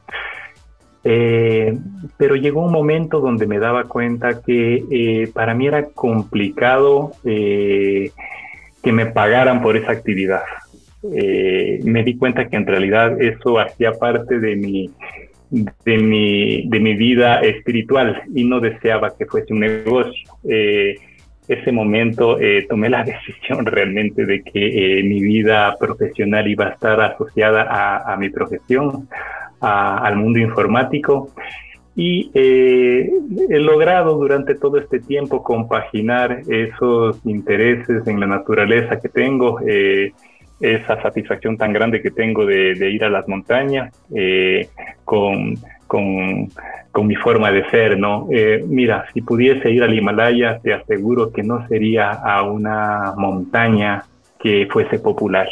pero 1.03 2.37
llegó 2.37 2.65
un 2.65 2.73
momento 2.73 3.19
donde 3.21 3.47
me 3.47 3.59
daba 3.59 3.85
cuenta 3.85 4.41
que 4.41 5.29
para 5.35 5.53
mí 5.53 5.67
era 5.67 5.87
complicado 5.87 7.13
que 7.25 8.13
me 8.93 9.07
pagaran 9.07 9.63
por 9.63 9.77
esa 9.77 9.91
actividad. 9.91 10.45
me 11.03 12.05
di 12.05 12.17
cuenta 12.17 12.49
que 12.49 12.55
en 12.55 12.67
realidad 12.67 13.21
eso 13.21 13.59
hacía 13.59 13.93
parte 13.95 14.39
de 14.39 14.55
mi, 14.55 14.91
de 15.53 15.99
mi, 15.99 16.67
de 16.67 16.81
mi 16.81 16.95
vida 16.95 17.41
espiritual 17.41 18.23
y 18.35 18.45
no 18.45 18.59
deseaba 18.59 19.15
que 19.17 19.27
fuese 19.27 19.53
un 19.53 19.61
negocio. 19.61 20.31
Eh, 20.49 20.95
ese 21.47 21.73
momento 21.73 22.41
eh, 22.41 22.67
tomé 22.69 22.89
la 22.89 23.05
decisión 23.05 23.67
realmente 23.67 24.25
de 24.25 24.43
que 24.43 25.01
eh, 25.01 25.03
mi 25.03 25.21
vida 25.21 25.77
profesional 25.79 26.49
iba 26.49 26.67
a 26.67 26.71
estar 26.71 27.01
asociada 27.01 28.03
a, 28.13 28.17
mi 28.17 28.31
profesión, 28.31 29.09
al 29.61 30.17
mundo 30.17 30.39
informático. 30.39 31.29
Y 31.95 32.31
he 32.35 33.59
logrado 33.59 34.17
durante 34.17 34.55
todo 34.55 34.79
este 34.79 34.99
tiempo 35.01 35.43
compaginar 35.43 36.41
esos 36.49 37.21
intereses 37.27 38.07
en 38.07 38.19
la 38.19 38.27
naturaleza 38.27 38.99
que 38.99 39.11
tengo 39.11 39.61
esa 39.61 41.03
satisfacción 41.03 41.59
tan 41.59 41.75
grande 41.75 42.01
que 42.01 42.11
tengo 42.11 42.47
de, 42.47 42.91
ir 42.91 43.05
a 43.05 43.11
las 43.11 43.29
montañas 43.29 43.93
eh, 45.13 45.55
con, 45.93 46.49
con, 46.91 47.07
mi 47.07 47.17
forma 47.17 47.53
de 47.53 47.69
ser, 47.71 47.99
¿no? 47.99 48.29
Eh, 48.31 48.65
mira, 48.67 49.05
si 49.13 49.21
pudiese 49.21 49.71
ir 49.71 49.83
al 49.83 49.95
Himalaya, 49.95 50.59
te 50.59 50.73
aseguro 50.73 51.31
que 51.31 51.43
no 51.43 51.67
sería 51.69 52.13
a 52.13 52.43
una 52.43 53.13
montaña 53.17 54.05
que 54.41 54.67
fuese 54.71 54.99
popular 54.99 55.49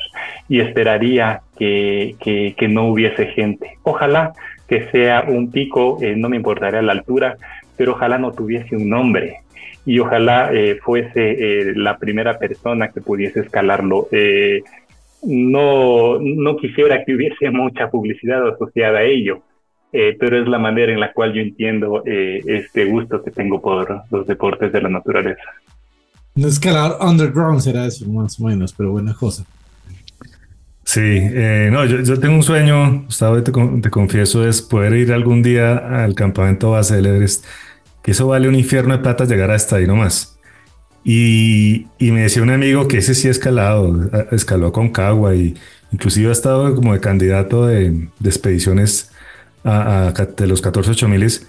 y 0.48 0.60
esperaría 0.60 1.42
que, 1.58 2.16
que, 2.18 2.68
no 2.68 2.88
hubiese 2.88 3.26
gente. 3.26 3.78
Ojalá 3.82 4.32
que 4.66 4.88
sea 4.90 5.24
un 5.28 5.50
pico, 5.50 5.98
eh, 6.00 6.14
no 6.16 6.28
me 6.28 6.36
importaría 6.36 6.80
la 6.80 6.92
altura, 6.92 7.36
pero 7.76 7.92
ojalá 7.92 8.18
no 8.18 8.32
tuviese 8.32 8.76
un 8.76 8.88
nombre 8.88 9.40
y 9.84 9.98
ojalá 9.98 10.50
eh, 10.52 10.78
fuese 10.82 11.72
la 11.74 11.98
primera 11.98 12.38
persona 12.38 12.88
que 12.88 13.00
pudiese 13.00 13.40
escalarlo. 13.40 14.08
no, 15.22 16.18
no 16.18 16.56
quisiera 16.56 17.04
que 17.04 17.14
hubiese 17.14 17.50
mucha 17.50 17.90
publicidad 17.90 18.48
asociada 18.48 19.00
a 19.00 19.04
ello, 19.04 19.42
pero 19.92 20.40
es 20.40 20.48
la 20.48 20.58
manera 20.58 20.92
en 20.92 21.00
la 21.00 21.12
cual 21.12 21.32
yo 21.32 21.40
entiendo 21.40 22.02
este 22.04 22.84
gusto 22.84 23.22
que 23.22 23.30
tengo 23.30 23.60
por 23.60 24.02
los 24.10 24.26
deportes 24.26 24.72
de 24.72 24.82
la 24.82 24.88
naturaleza. 24.88 25.42
No 26.34 26.48
escalar 26.48 26.96
underground 27.00 27.60
será 27.60 27.86
eso, 27.86 28.08
más 28.08 28.40
o 28.40 28.44
menos, 28.44 28.72
pero 28.72 28.92
buena 28.92 29.14
cosa. 29.14 29.44
Sí, 30.84 31.00
eh, 31.02 31.68
no, 31.70 31.84
yo, 31.84 32.18
tengo 32.18 32.34
un 32.34 32.42
sueño, 32.42 33.04
Gustavo, 33.04 33.42
te, 33.42 33.52
te, 33.52 33.90
confieso, 33.90 34.48
es 34.48 34.60
poder 34.60 34.92
ir 34.94 35.12
algún 35.12 35.42
día 35.42 36.02
al 36.02 36.14
campamento 36.14 36.72
base 36.72 36.96
del 36.96 37.06
Everest, 37.06 37.44
que 38.02 38.10
eso 38.10 38.26
vale 38.26 38.48
un 38.48 38.56
infierno 38.56 38.96
de 38.96 39.02
plata 39.02 39.24
llegar 39.24 39.50
hasta 39.50 39.76
ahí 39.76 39.86
nomás. 39.86 40.38
Y, 41.04 41.86
y 41.98 42.10
me 42.10 42.22
decía 42.22 42.42
un 42.42 42.50
amigo 42.50 42.88
que 42.88 42.98
ese 42.98 43.14
sí 43.14 43.28
ha 43.28 43.30
escalado, 43.30 44.10
escaló 44.32 44.72
con 44.72 44.90
Cagua 44.90 45.34
y 45.34 45.54
inclusive 45.92 46.28
ha 46.28 46.32
estado 46.32 46.74
como 46.74 46.92
de 46.92 47.00
candidato 47.00 47.66
de, 47.66 48.08
de 48.18 48.28
expediciones 48.28 49.09
a, 49.64 50.08
a, 50.08 50.12
de 50.12 50.46
los 50.46 50.60
14 50.60 50.90
8000 50.90 51.40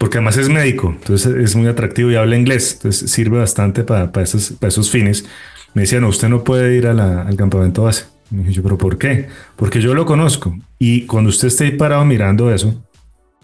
porque 0.00 0.16
además 0.16 0.38
es 0.38 0.48
médico, 0.48 0.94
entonces 0.98 1.34
es 1.36 1.54
muy 1.54 1.66
atractivo 1.66 2.10
y 2.10 2.16
habla 2.16 2.34
inglés, 2.34 2.72
entonces 2.72 3.10
sirve 3.10 3.36
bastante 3.36 3.84
para, 3.84 4.10
para, 4.10 4.24
esos, 4.24 4.52
para 4.52 4.68
esos 4.68 4.90
fines. 4.90 5.26
Me 5.74 5.82
decía, 5.82 6.00
no, 6.00 6.08
usted 6.08 6.30
no 6.30 6.42
puede 6.42 6.74
ir 6.74 6.86
al 6.86 7.36
campamento 7.36 7.82
base. 7.82 8.06
Dije 8.30 8.50
yo, 8.50 8.62
pero 8.62 8.78
¿por 8.78 8.96
qué? 8.96 9.28
Porque 9.56 9.82
yo 9.82 9.92
lo 9.92 10.06
conozco 10.06 10.56
y 10.78 11.04
cuando 11.04 11.28
usted 11.28 11.48
esté 11.48 11.70
parado 11.72 12.02
mirando 12.06 12.50
eso, 12.50 12.82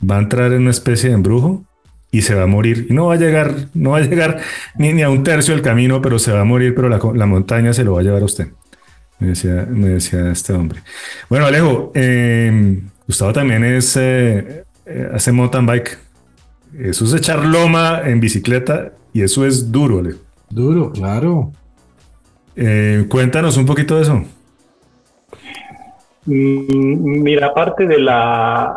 va 0.01 0.17
a 0.17 0.21
entrar 0.21 0.51
en 0.53 0.63
una 0.63 0.71
especie 0.71 1.11
de 1.11 1.17
embrujo 1.17 1.63
y 2.11 2.23
se 2.23 2.35
va 2.35 2.45
a 2.45 2.47
morir. 2.47 2.87
No 2.89 3.09
va 3.09 3.15
a 3.15 3.19
llegar, 3.19 3.55
no 3.75 3.91
va 3.91 3.99
a 3.99 4.01
llegar 4.01 4.41
ni, 4.79 4.95
ni 4.95 5.03
a 5.03 5.11
un 5.11 5.25
tercio 5.25 5.53
del 5.53 5.63
camino, 5.63 6.01
pero 6.01 6.19
se 6.19 6.33
va 6.33 6.41
a 6.41 6.45
morir, 6.45 6.75
pero 6.75 6.89
la, 6.89 6.99
la 7.15 7.27
montaña 7.27 7.75
se 7.75 7.85
lo 7.85 7.93
va 7.93 8.01
a 8.01 8.03
llevar 8.03 8.23
a 8.23 8.25
usted. 8.25 8.49
Me 9.19 9.29
decía, 9.29 9.67
me 9.71 9.89
decía 9.89 10.31
este 10.31 10.55
hombre. 10.55 10.81
Bueno, 11.29 11.45
Alejo, 11.45 11.93
eh, 11.95 12.81
Gustavo 13.07 13.33
también 13.33 13.65
es, 13.65 13.97
eh, 13.97 14.65
eh, 14.85 15.11
hace 15.13 15.33
mountain 15.33 15.67
bike. 15.67 15.99
Eso 16.79 17.05
es 17.05 17.15
echar 17.15 17.45
loma 17.45 18.03
en 18.05 18.21
bicicleta 18.21 18.93
y 19.13 19.23
eso 19.23 19.47
es 19.47 19.71
duro, 19.71 20.01
Ale. 20.01 20.15
Duro, 20.51 20.93
claro. 20.93 21.53
Eh, 22.57 23.05
cuéntanos 23.09 23.57
un 23.57 23.67
poquito 23.67 23.97
de 23.97 24.03
eso. 24.03 24.25
Mm, 26.27 27.23
mira, 27.23 27.47
aparte 27.49 27.87
de 27.87 27.99
la, 27.99 28.75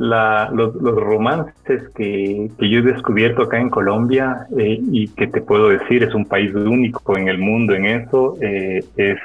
los, 0.00 0.74
romances 0.74 1.88
que, 1.94 2.50
yo 2.58 2.78
he 2.78 2.82
descubierto 2.82 3.42
acá 3.42 3.60
en 3.60 3.70
Colombia 3.70 4.46
eh, 4.58 4.80
y 4.90 5.08
que 5.08 5.26
te 5.26 5.40
puedo 5.40 5.68
decir 5.68 6.02
es 6.02 6.14
un 6.14 6.24
país 6.24 6.54
único 6.54 7.16
en 7.16 7.28
el 7.28 7.38
mundo 7.38 7.74
en 7.74 7.86
eso, 7.86 8.36
eh, 8.40 8.84
es, 8.96 9.18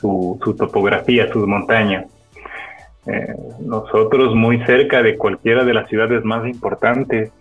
su, 0.00 0.38
su, 0.42 0.54
topografía, 0.54 1.32
sus 1.32 1.46
montañas. 1.46 2.06
Eh, 3.06 3.34
nosotros 3.60 4.34
muy 4.34 4.64
cerca 4.64 5.02
de 5.02 5.16
cualquiera 5.16 5.64
de 5.64 5.74
las 5.74 5.88
ciudades 5.88 6.24
más 6.24 6.46
importantes 6.46 7.32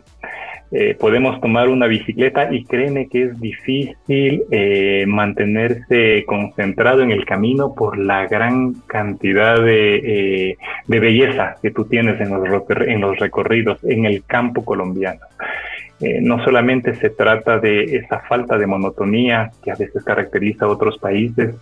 eh, 0.72 0.96
podemos 1.00 1.42
tomar 1.42 1.70
una 1.70 1.88
bicicleta 1.88 2.54
y 2.54 2.64
créeme 2.64 3.08
que 3.08 3.24
es 3.24 3.40
difícil 3.40 4.44
eh, 4.52 5.06
mantenerse 5.08 6.24
concentrado 6.26 7.02
en 7.02 7.12
el 7.12 7.26
camino 7.26 7.76
por 7.76 7.98
la 7.98 8.26
gran 8.28 8.74
cantidad 8.88 9.62
de, 9.62 10.58
de 10.88 11.00
belleza 11.00 11.58
que 11.62 11.72
tú 11.72 11.86
tienes 11.86 12.22
en 12.22 12.30
los, 12.30 12.64
en 12.88 13.02
los 13.02 13.20
recorridos 13.20 13.84
en 13.84 14.06
el 14.06 14.24
campo 14.24 14.64
colombiano. 14.64 15.22
Eh, 16.02 16.20
no 16.20 16.44
solamente 16.44 16.96
se 16.96 17.12
trata 17.12 17.60
de 17.60 17.84
esa 17.98 18.22
falta 18.22 18.58
de 18.58 18.66
monotonía 18.66 19.52
que 19.64 19.70
a 19.70 19.76
veces 19.76 20.04
caracteriza 20.04 20.66
a 20.66 20.70
otros 20.70 20.98
países, 20.98 21.54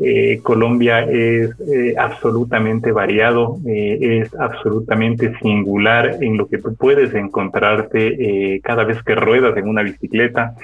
eh, 0.00 0.40
Colombia 0.42 1.02
es 1.02 1.50
eh, 1.60 1.94
absolutamente 1.96 2.90
variado, 2.90 3.58
es 3.64 4.34
absolutamente 4.34 5.32
singular 5.40 6.16
en 6.20 6.36
lo 6.36 6.48
que 6.48 6.58
tú 6.58 6.74
puedes 6.74 7.14
encontrarte 7.14 8.53
cada 8.60 8.84
vez 8.84 9.02
que 9.02 9.14
ruedas 9.14 9.56
en 9.56 9.68
una 9.68 9.82
bicicleta. 9.82 10.54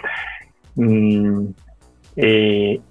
Mm, 0.77 1.47
el, 2.17 2.83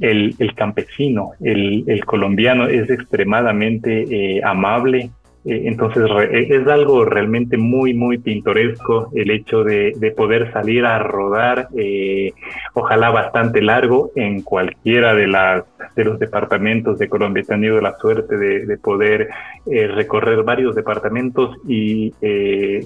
el, 0.00 0.54
campesino, 0.54 1.32
el, 1.40 1.84
el, 1.86 2.04
colombiano 2.04 2.66
es 2.66 2.90
extremadamente 2.90 4.42
amable, 4.44 4.98
eh, 4.98 5.10
entonces 5.44 6.04
eh, 6.32 6.48
es 6.50 6.66
algo 6.68 7.04
realmente 7.04 7.56
muy, 7.56 7.94
muy 7.94 8.18
pintoresco 8.18 9.10
el 9.14 9.30
hecho 9.30 9.64
de, 9.64 10.14
poder 10.16 10.52
salir 10.52 10.84
a 10.84 10.98
rodar, 10.98 11.68
eh, 11.76 12.32
ojalá 12.74 13.10
bastante 13.10 13.62
largo, 13.62 14.10
en 14.16 14.42
cualquiera 14.42 15.14
de, 15.14 15.26
las, 15.26 15.64
de 15.96 16.04
los 16.04 16.18
departamentos 16.18 16.98
de 16.98 17.08
Colombia. 17.08 17.42
He 17.42 17.46
tenido 17.46 17.80
la 17.80 17.96
suerte 17.96 18.36
de, 18.36 18.78
poder 18.78 19.28
recorrer 19.66 20.42
varios 20.42 20.74
departamentos 20.74 21.56
y 21.66 22.12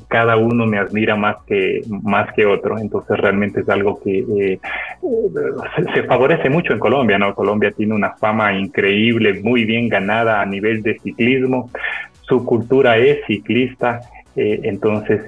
cada 0.09 0.37
uno 0.37 0.67
me 0.67 0.79
admira 0.79 1.17
más 1.17 1.37
que, 1.47 1.83
más 1.89 2.33
que 2.35 2.47
otro. 2.47 2.79
Entonces 2.79 3.17
realmente 3.17 3.61
es 3.61 3.69
algo 3.69 4.01
que 4.03 4.59
se, 5.95 6.03
favorece 6.05 6.51
mucho 6.51 6.73
en 6.73 6.79
Colombia, 6.79 7.19
¿no? 7.19 7.35
Colombia 7.35 7.71
tiene 7.71 7.95
una 7.95 8.11
fama 8.13 8.53
increíble, 8.55 9.41
muy 9.43 9.65
bien 9.65 9.89
ganada 9.89 10.41
a 10.41 10.47
nivel 10.47 10.83
de 10.83 10.99
ciclismo 10.99 11.71
cultura 12.45 12.97
es 12.99 13.25
ciclista, 13.27 14.01
eh, 14.37 14.61
entonces 14.65 15.23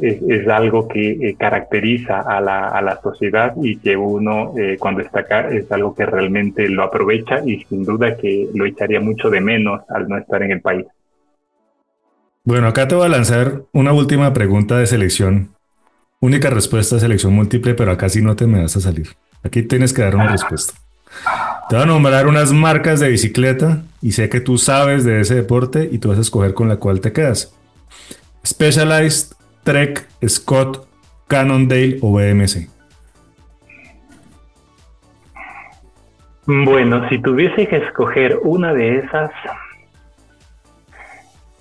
es, 0.00 0.48
algo 0.48 0.86
que 0.86 1.10
eh, 1.10 1.36
caracteriza 1.36 2.20
a 2.20 2.40
la, 2.40 2.68
a 2.68 2.80
la, 2.82 3.00
sociedad 3.00 3.52
y 3.60 3.78
que 3.78 3.96
uno 3.96 4.54
eh, 4.56 4.76
cuando 4.78 5.00
está 5.00 5.20
acá 5.20 5.48
es 5.48 5.70
algo 5.72 5.92
que 5.92 6.06
realmente 6.06 6.68
lo 6.68 6.84
aprovecha 6.84 7.42
y 7.44 7.64
sin 7.64 7.84
duda 7.84 8.16
que 8.16 8.48
lo 8.54 8.64
echaría 8.64 9.00
mucho 9.00 9.28
de 9.28 9.40
menos 9.40 9.80
al 9.88 10.08
no 10.08 10.18
estar 10.18 10.40
en 10.44 10.52
el 10.52 10.60
país. 10.60 10.86
Bueno, 12.44 12.68
acá 12.68 12.86
te 12.86 12.94
voy 12.94 13.06
a 13.06 13.08
lanzar 13.08 13.62
una 13.72 13.92
última 13.92 14.32
pregunta 14.32 14.78
de 14.78 14.86
selección. 14.86 15.50
Única 16.20 16.48
respuesta 16.48 17.00
selección 17.00 17.34
múltiple, 17.34 17.74
pero 17.74 17.90
acá 17.90 18.08
sí 18.08 18.22
no 18.22 18.36
te 18.36 18.46
me 18.46 18.60
vas 18.62 18.76
a 18.76 18.80
salir. 18.80 19.08
Aquí 19.42 19.62
tienes 19.62 19.92
que 19.92 20.02
dar 20.02 20.14
una 20.14 20.28
respuesta. 20.28 20.74
Te 21.68 21.76
voy 21.76 21.84
a 21.84 21.86
nombrar 21.86 22.26
unas 22.26 22.52
marcas 22.52 23.00
de 23.00 23.08
bicicleta 23.08 23.82
y 24.02 24.12
sé 24.12 24.28
que 24.28 24.40
tú 24.40 24.58
sabes 24.58 25.04
de 25.04 25.20
ese 25.20 25.34
deporte 25.34 25.88
y 25.90 25.98
tú 25.98 26.10
vas 26.10 26.18
a 26.18 26.20
escoger 26.20 26.52
con 26.52 26.68
la 26.68 26.76
cual 26.76 27.00
te 27.00 27.12
quedas. 27.12 27.54
Specialized, 28.46 29.34
Trek, 29.62 30.06
Scott, 30.28 30.86
Cannondale 31.26 31.98
o 32.02 32.12
BMC. 32.12 32.68
Bueno, 36.46 37.08
si 37.08 37.18
tuviese 37.22 37.66
que 37.66 37.76
escoger 37.76 38.38
una 38.42 38.74
de 38.74 38.98
esas, 38.98 39.30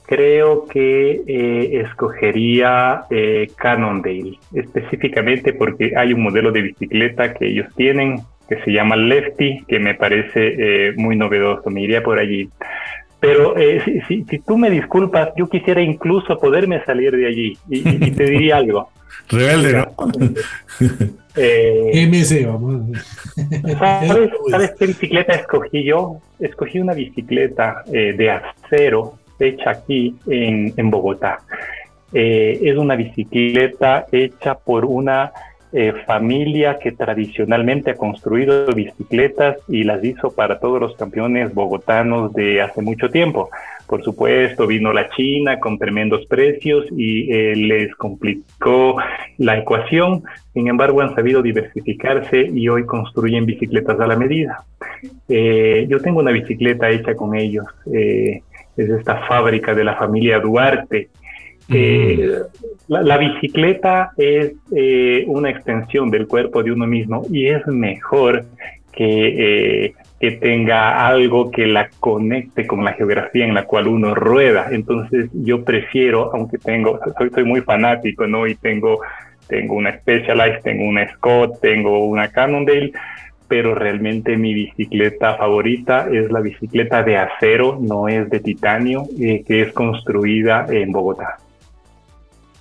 creo 0.05 0.67
que 0.67 1.21
eh, 1.25 1.81
escogería 1.81 3.05
eh, 3.09 3.49
Cannondale, 3.55 4.37
específicamente 4.53 5.53
porque 5.53 5.93
hay 5.95 6.11
un 6.11 6.23
modelo 6.23 6.51
de 6.51 6.63
bicicleta 6.63 7.33
que 7.33 7.47
ellos 7.47 7.67
tienen 7.75 8.17
que 8.55 8.63
se 8.63 8.71
llama 8.71 8.95
Lefty, 8.95 9.63
que 9.67 9.79
me 9.79 9.95
parece 9.95 10.89
eh, 10.89 10.93
muy 10.95 11.15
novedoso, 11.15 11.69
me 11.69 11.81
iría 11.81 12.03
por 12.03 12.19
allí. 12.19 12.49
Pero 13.19 13.57
eh, 13.57 13.81
si, 14.07 14.23
si, 14.25 14.39
tú 14.39 14.57
me 14.57 14.69
disculpas, 14.69 15.29
yo 15.37 15.47
quisiera 15.47 15.81
incluso 15.81 16.37
poderme 16.37 16.83
salir 16.83 17.15
de 17.15 17.27
allí 17.27 17.57
y, 17.69 18.11
te 18.11 18.25
diría 18.25 18.57
algo. 18.57 18.89
Rebelde, 19.29 19.73
¿no? 19.73 19.87
Eh, 21.35 22.05
MC, 22.07 22.45
vamos. 22.45 22.95
¿sabes, 23.79 24.29
¿Sabes 24.51 24.71
qué 24.77 24.85
bicicleta 24.85 25.33
escogí 25.33 25.83
yo? 25.83 26.17
Escogí 26.39 26.77
una 26.77 26.93
bicicleta 26.93 27.83
de 27.87 28.29
acero 28.29 29.17
hecha 29.39 29.71
aquí 29.71 30.15
en, 30.27 30.75
en 30.77 30.91
Bogotá. 30.91 31.39
es 32.13 32.77
una 32.77 32.95
bicicleta 32.95 34.05
hecha 34.11 34.53
por 34.53 34.85
una 34.85 35.31
eh, 35.75 35.91
familia 36.05 36.77
que 36.77 36.91
tradicionalmente 36.91 37.91
ha 37.91 37.95
construido 37.95 38.67
bicicletas 38.67 39.57
y 39.67 39.83
las 39.83 40.03
hizo 40.03 40.31
para 40.31 40.59
todos 40.59 40.79
los 40.79 40.95
campeones 40.95 41.51
bogotanos 41.51 42.31
de 42.33 42.61
hace 42.61 42.83
mucho 42.83 43.09
tiempo. 43.09 43.49
Por 43.87 44.03
supuesto, 44.03 44.67
vino 44.67 44.93
la 44.93 45.09
China 45.09 45.59
con 45.59 45.79
tremendos 45.79 46.27
precios 46.27 46.85
y 46.95 47.31
eh, 47.33 47.55
les 47.55 47.95
complicó 47.95 48.97
la 49.39 49.57
ecuación. 49.57 50.23
Sin 50.53 50.67
embargo, 50.67 51.01
han 51.01 51.15
sabido 51.15 51.41
diversificarse 51.41 52.49
y 52.53 52.69
hoy 52.69 52.85
construyen 52.85 53.47
bicicletas 53.47 53.99
a 53.99 54.05
la 54.05 54.15
medida. 54.15 54.63
Eh, 55.27 55.87
yo 55.89 55.99
tengo 56.01 56.19
una 56.19 56.31
bicicleta 56.31 56.91
hecha 56.91 57.15
con 57.15 57.35
ellos. 57.35 57.65
es 57.91 58.43
esta 58.77 59.25
fábrica 59.27 59.73
de 59.73 59.83
la 59.83 59.95
familia 59.95 60.39
Duarte 60.39 61.09
Eh, 61.69 62.39
la, 62.87 63.17
bicicleta 63.17 64.11
es 64.17 64.53
eh, 64.75 65.23
una 65.27 65.49
extensión 65.49 66.11
del 66.11 66.27
cuerpo 66.27 66.61
de 66.61 66.71
uno 66.71 66.85
mismo 66.85 67.25
y 67.31 67.47
es 67.47 67.65
mejor 67.67 68.45
que, 68.91 69.85
eh, 69.85 69.93
que 70.19 70.31
tenga 70.31 71.07
algo 71.07 71.49
que 71.49 71.65
la 71.65 71.89
conecte 71.99 72.67
con 72.67 72.83
la 72.83 72.93
geografía 72.93 73.45
en 73.45 73.53
la 73.53 73.65
cual 73.65 73.87
uno 73.87 74.13
rueda. 74.13 74.67
Entonces 74.71 75.29
yo 75.33 75.63
prefiero, 75.63 76.31
aunque 76.33 76.57
tengo, 76.57 76.99
soy, 77.17 77.29
soy 77.29 77.43
muy 77.45 77.61
fanático, 77.61 78.27
¿no? 78.27 78.45
Y 78.45 78.55
tengo, 78.55 78.99
tengo 79.47 79.75
una 79.75 79.97
Specialized, 79.97 80.61
tengo 80.63 80.83
una 80.83 81.11
Scott, 81.13 81.59
tengo 81.61 82.05
una 82.05 82.27
Cannondale, 82.27 82.91
pero 83.47 83.73
realmente 83.73 84.35
mi 84.35 84.53
bicicleta 84.53 85.35
favorita 85.35 86.07
es 86.11 86.29
la 86.31 86.41
bicicleta 86.41 87.03
de 87.03 87.17
acero, 87.17 87.79
no 87.81 88.07
es 88.09 88.29
de 88.29 88.39
titanio, 88.41 89.05
que 89.17 89.61
es 89.61 89.71
construida 89.71 90.65
en 90.69 90.91
Bogotá. 90.91 91.37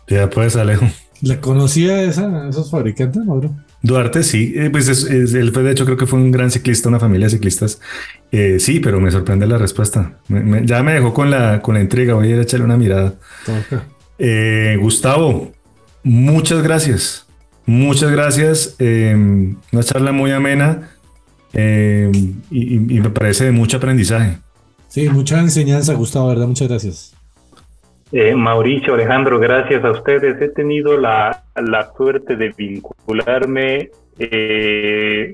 Ya 0.08 0.28
pues, 0.30 0.56
Alejo. 0.56 0.86
¿Le 1.22 1.38
conocía 1.38 2.02
esa, 2.02 2.48
esos 2.48 2.70
fabricantes, 2.70 3.24
Mauro? 3.24 3.54
Duarte 3.82 4.22
sí, 4.22 4.54
eh, 4.56 4.70
pues 4.70 5.06
él 5.08 5.50
fue 5.52 5.64
de 5.64 5.72
hecho 5.72 5.84
creo 5.84 5.96
que 5.96 6.06
fue 6.06 6.18
un 6.18 6.30
gran 6.30 6.50
ciclista, 6.50 6.88
una 6.88 7.00
familia 7.00 7.26
de 7.26 7.30
ciclistas. 7.30 7.80
Eh, 8.30 8.58
sí, 8.58 8.80
pero 8.80 9.00
me 9.00 9.10
sorprende 9.10 9.46
la 9.46 9.58
respuesta. 9.58 10.18
ya 10.64 10.82
me 10.82 10.94
dejó 10.94 11.14
con 11.14 11.30
la, 11.30 11.62
con 11.62 11.74
la 11.74 11.80
intriga, 11.80 12.14
voy 12.14 12.28
a 12.28 12.30
ir 12.30 12.38
a 12.38 12.42
echarle 12.42 12.64
una 12.64 12.76
mirada. 12.76 13.14
Eh, 14.18 14.76
Gustavo, 14.80 15.52
muchas 16.02 16.62
gracias. 16.62 17.26
Muchas 17.66 18.10
gracias. 18.10 18.76
una 18.80 19.82
charla 19.82 20.10
muy 20.10 20.32
amena 20.32 20.90
y, 21.54 22.34
y, 22.50 23.00
me 23.00 23.10
parece 23.10 23.44
de 23.44 23.52
mucho 23.52 23.76
aprendizaje. 23.76 24.38
Sí, 24.88 25.08
mucha 25.08 25.40
enseñanza, 25.40 25.94
Gustavo, 25.94 26.28
¿verdad? 26.28 26.46
Muchas 26.46 26.68
gracias. 26.68 27.14
Eh, 28.14 28.34
Mauricio, 28.34 28.92
Alejandro, 28.92 29.38
gracias 29.38 29.82
a 29.82 29.90
ustedes. 29.90 30.40
He 30.40 30.50
tenido 30.50 30.98
la, 30.98 31.44
suerte 31.96 32.36
de 32.36 32.50
vincularme 32.50 33.88
eh, 34.18 35.32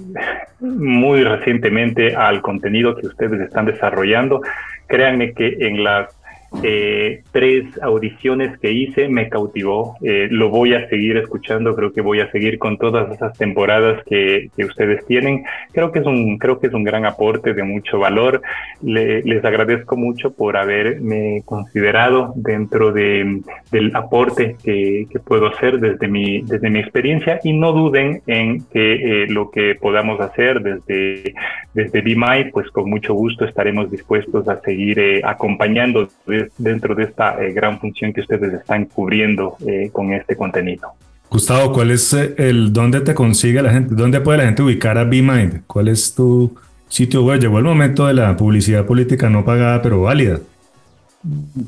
muy 0.60 1.24
recientemente 1.24 2.14
al 2.14 2.40
contenido 2.40 2.94
que 2.94 3.08
ustedes 3.08 3.40
están 3.40 3.66
desarrollando. 3.66 4.42
Créanme 4.86 5.32
que 5.34 5.56
en 5.58 5.82
las 5.82 6.14
eh, 6.62 7.22
tres 7.30 7.66
audiciones 7.82 8.58
que 8.58 8.72
hice 8.72 9.08
me 9.08 9.28
cautivó. 9.28 9.96
Eh, 10.02 10.28
lo 10.30 10.48
voy 10.48 10.74
a 10.74 10.88
seguir 10.88 11.18
escuchando, 11.18 11.76
creo 11.76 11.92
que 11.92 12.00
voy 12.00 12.20
a 12.20 12.30
seguir 12.30 12.58
con 12.58 12.78
todas 12.78 13.12
esas 13.12 13.36
temporadas 13.36 14.02
que, 14.04 14.50
que 14.56 14.64
ustedes 14.64 15.04
tienen. 15.06 15.44
Creo 15.72 15.92
que 15.92 16.00
es 16.00 16.06
un, 16.06 16.38
creo 16.38 16.58
que 16.58 16.68
es 16.68 16.74
un 16.74 16.84
gran 16.84 17.04
aporte 17.04 17.52
de 17.52 17.62
mucho 17.62 17.98
valor. 17.98 18.42
les 18.82 19.44
agradezco 19.44 19.96
mucho 19.96 20.32
por 20.32 20.56
haberme 20.56 21.42
considerado 21.44 22.32
dentro 22.36 22.92
de, 22.92 23.40
del 23.70 23.94
aporte 23.94 24.56
que, 24.62 25.06
que, 25.10 25.18
puedo 25.18 25.48
hacer 25.48 25.78
desde 25.78 26.08
mi, 26.08 26.42
desde 26.42 26.70
mi 26.70 26.78
experiencia 26.78 27.40
y 27.44 27.52
no 27.52 27.72
duden 27.72 28.22
en 28.26 28.64
que 28.72 29.24
eh, 29.24 29.26
lo 29.28 29.50
que 29.50 29.74
podamos 29.74 30.20
hacer 30.20 30.62
desde, 30.62 31.34
desde 31.74 32.00
BMI, 32.00 32.50
pues 32.52 32.70
con 32.70 32.88
mucho 32.88 33.12
gusto 33.12 33.44
estaremos 33.44 33.90
dispuestos 33.90 34.48
a 34.48 34.60
seguir 34.60 34.98
acompañando 35.24 36.08
dentro 36.56 36.94
de 36.94 37.04
esta 37.04 37.42
eh, 37.42 37.52
gran 37.52 37.78
función 37.78 38.12
que 38.12 38.20
ustedes 38.20 38.52
están 38.52 38.86
cubriendo 38.86 39.56
eh, 39.66 39.90
con 39.92 40.12
este 40.12 40.36
contenido. 40.36 40.88
Gustavo, 41.30 41.72
¿cuál 41.72 41.90
es 41.90 42.12
eh, 42.14 42.34
el 42.38 42.72
dónde 42.72 43.00
te 43.00 43.14
consigue 43.14 43.62
la 43.62 43.70
gente? 43.70 43.94
¿Dónde 43.94 44.20
puede 44.20 44.38
la 44.38 44.44
gente 44.44 44.62
ubicar 44.62 44.98
a 44.98 45.04
BeMind? 45.04 45.62
¿Cuál 45.66 45.88
es 45.88 46.14
tu 46.14 46.56
sitio 46.88 47.24
web? 47.24 47.40
Llegó 47.40 47.58
el 47.58 47.64
momento 47.64 48.06
de 48.06 48.14
la 48.14 48.36
publicidad 48.36 48.86
política 48.86 49.28
no 49.28 49.44
pagada, 49.44 49.82
pero 49.82 50.02
válida. 50.02 50.38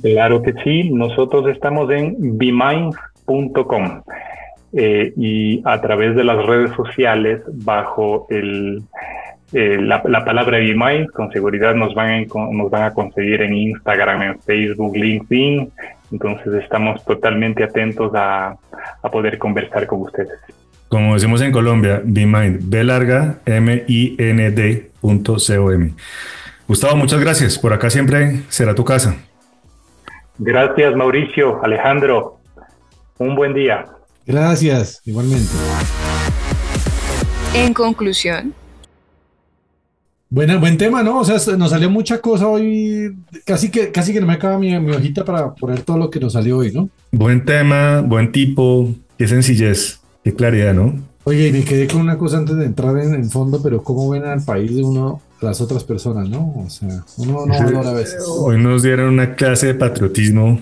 Claro 0.03 0.43
que 0.43 0.55
sí, 0.65 0.91
nosotros 0.91 1.49
estamos 1.49 1.91
en 1.91 2.39
bemind.com 2.39 4.03
y 4.73 5.61
a 5.65 5.81
través 5.81 6.15
de 6.15 6.23
las 6.23 6.47
redes 6.47 6.71
sociales 6.77 7.43
bajo 7.53 8.29
el 8.31 8.83
eh, 9.53 9.79
la, 9.81 10.03
palabra 10.03 10.59
BeMind 10.59 11.11
con 11.11 11.33
seguridad 11.33 11.75
nos 11.75 11.95
van, 11.95 12.11
a, 12.11 12.53
nos 12.53 12.71
van 12.71 12.85
a 12.85 12.95
conseguir 12.95 13.43
en 13.43 13.55
Instagram, 13.55 14.23
en 14.23 14.41
Facebook, 14.41 14.97
LinkedIn. 14.97 15.73
Entonces 16.13 16.63
estamos 16.63 17.05
totalmente 17.05 17.65
atentos 17.65 18.13
a, 18.15 18.57
poder 19.11 19.39
conversar 19.39 19.87
con 19.87 20.03
ustedes. 20.03 20.39
Como 20.89 21.15
decimos 21.15 21.41
en 21.43 21.53
Colombia, 21.53 22.01
BeMind, 22.05 22.69
B 22.69 22.85
larga, 22.85 23.39
M-I-N-D 23.47 24.91
punto 25.01 25.39
C-O-M. 25.39 25.95
Gustavo, 26.69 26.97
muchas 26.97 27.21
gracias. 27.21 27.59
Por 27.59 27.73
acá 27.73 27.91
siempre 27.91 28.43
será 28.49 28.75
tu 28.75 28.85
casa. 28.85 29.17
Gracias, 30.39 30.95
Mauricio, 30.95 31.63
Alejandro. 31.65 32.39
Un 33.19 33.35
buen 33.35 33.53
día. 33.55 33.87
Gracias, 34.27 35.03
igualmente. 35.05 35.51
En 37.55 37.75
conclusión, 37.75 38.55
buen 40.31 40.79
tema, 40.79 41.03
¿no? 41.03 41.21
O 41.21 41.25
sea, 41.25 41.57
nos 41.57 41.71
salió 41.71 41.91
mucha 41.91 42.21
cosa 42.21 42.47
hoy. 42.47 43.17
Casi 43.45 43.71
que, 43.71 43.91
casi 43.91 44.13
que 44.13 44.21
no 44.21 44.27
me 44.27 44.35
acaba 44.35 44.59
mi, 44.59 44.79
mi 44.79 44.93
hojita 44.93 45.25
para 45.25 45.55
poner 45.55 45.83
todo 45.83 45.99
lo 45.99 46.11
que 46.11 46.21
nos 46.21 46.35
salió 46.35 46.59
hoy, 46.59 46.73
¿no? 46.73 46.89
Buen 47.13 47.45
tema, 47.45 48.01
buen 48.01 48.33
tipo, 48.33 48.95
qué 49.19 49.27
sencillez, 49.27 50.01
qué 50.23 50.35
claridad, 50.35 50.75
¿no? 50.75 50.95
Oye, 51.25 51.49
y 51.49 51.53
me 51.53 51.65
quedé 51.65 51.87
con 51.87 52.01
una 52.01 52.17
cosa 52.17 52.39
antes 52.39 52.57
de 52.57 52.65
entrar 52.65 52.97
en 52.99 53.15
el 53.15 53.25
fondo, 53.27 53.61
pero 53.63 53.83
¿cómo 53.83 54.09
ven 54.09 54.25
al 54.25 54.43
país 54.43 54.75
de 54.75 54.83
uno 54.83 55.21
las 55.41 55.61
otras 55.61 55.85
personas, 55.85 56.29
no? 56.29 56.55
O 56.57 56.71
sea, 56.71 57.05
uno 57.19 57.47
no 57.47 57.59
valora 57.59 57.91
a 57.91 57.95
veces. 57.95 58.25
Hoy 58.27 58.59
nos 58.59 58.83
dieron 58.83 59.13
una 59.13 59.35
clase 59.35 59.69
de 59.69 59.75
patriotismo. 59.75 60.61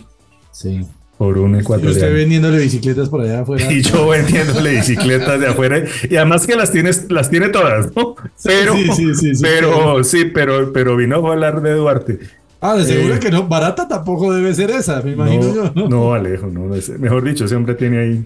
Sí 0.50 0.84
por 1.18 1.36
un 1.36 1.56
ecuatoriano. 1.56 1.98
Yo 1.98 2.06
estoy 2.06 2.16
vendiéndole 2.16 2.58
bicicletas 2.58 3.08
por 3.08 3.20
allá 3.20 3.40
afuera. 3.42 3.72
Y 3.72 3.82
yo 3.82 4.08
vendiéndole 4.08 4.76
bicicletas 4.76 5.40
de 5.40 5.46
afuera. 5.48 5.84
Y 6.08 6.16
además 6.16 6.46
que 6.46 6.54
las 6.54 6.70
tienes, 6.70 7.10
las 7.10 7.28
tiene 7.28 7.48
todas, 7.48 7.94
¿no? 7.94 8.14
Pero, 8.44 8.74
sí, 8.74 8.88
sí, 8.94 9.14
sí, 9.14 9.34
sí 9.34 9.42
pero, 9.42 10.04
sí, 10.04 10.24
pero, 10.26 10.72
pero 10.72 10.96
vino 10.96 11.16
a 11.26 11.32
hablar 11.32 11.60
de 11.60 11.74
Duarte. 11.74 12.20
Ah, 12.60 12.76
de 12.76 12.84
seguro 12.84 13.14
eh, 13.14 13.20
que 13.20 13.30
no, 13.30 13.46
barata 13.46 13.86
tampoco 13.86 14.32
debe 14.32 14.52
ser 14.52 14.70
esa, 14.70 15.00
me 15.02 15.12
imagino 15.12 15.54
yo. 15.54 15.72
No, 15.74 15.88
no 15.88 16.14
Alejo, 16.14 16.48
no, 16.48 16.68
mejor 16.98 17.22
dicho, 17.22 17.44
ese 17.44 17.54
hombre 17.54 17.74
tiene 17.74 17.98
ahí 17.98 18.24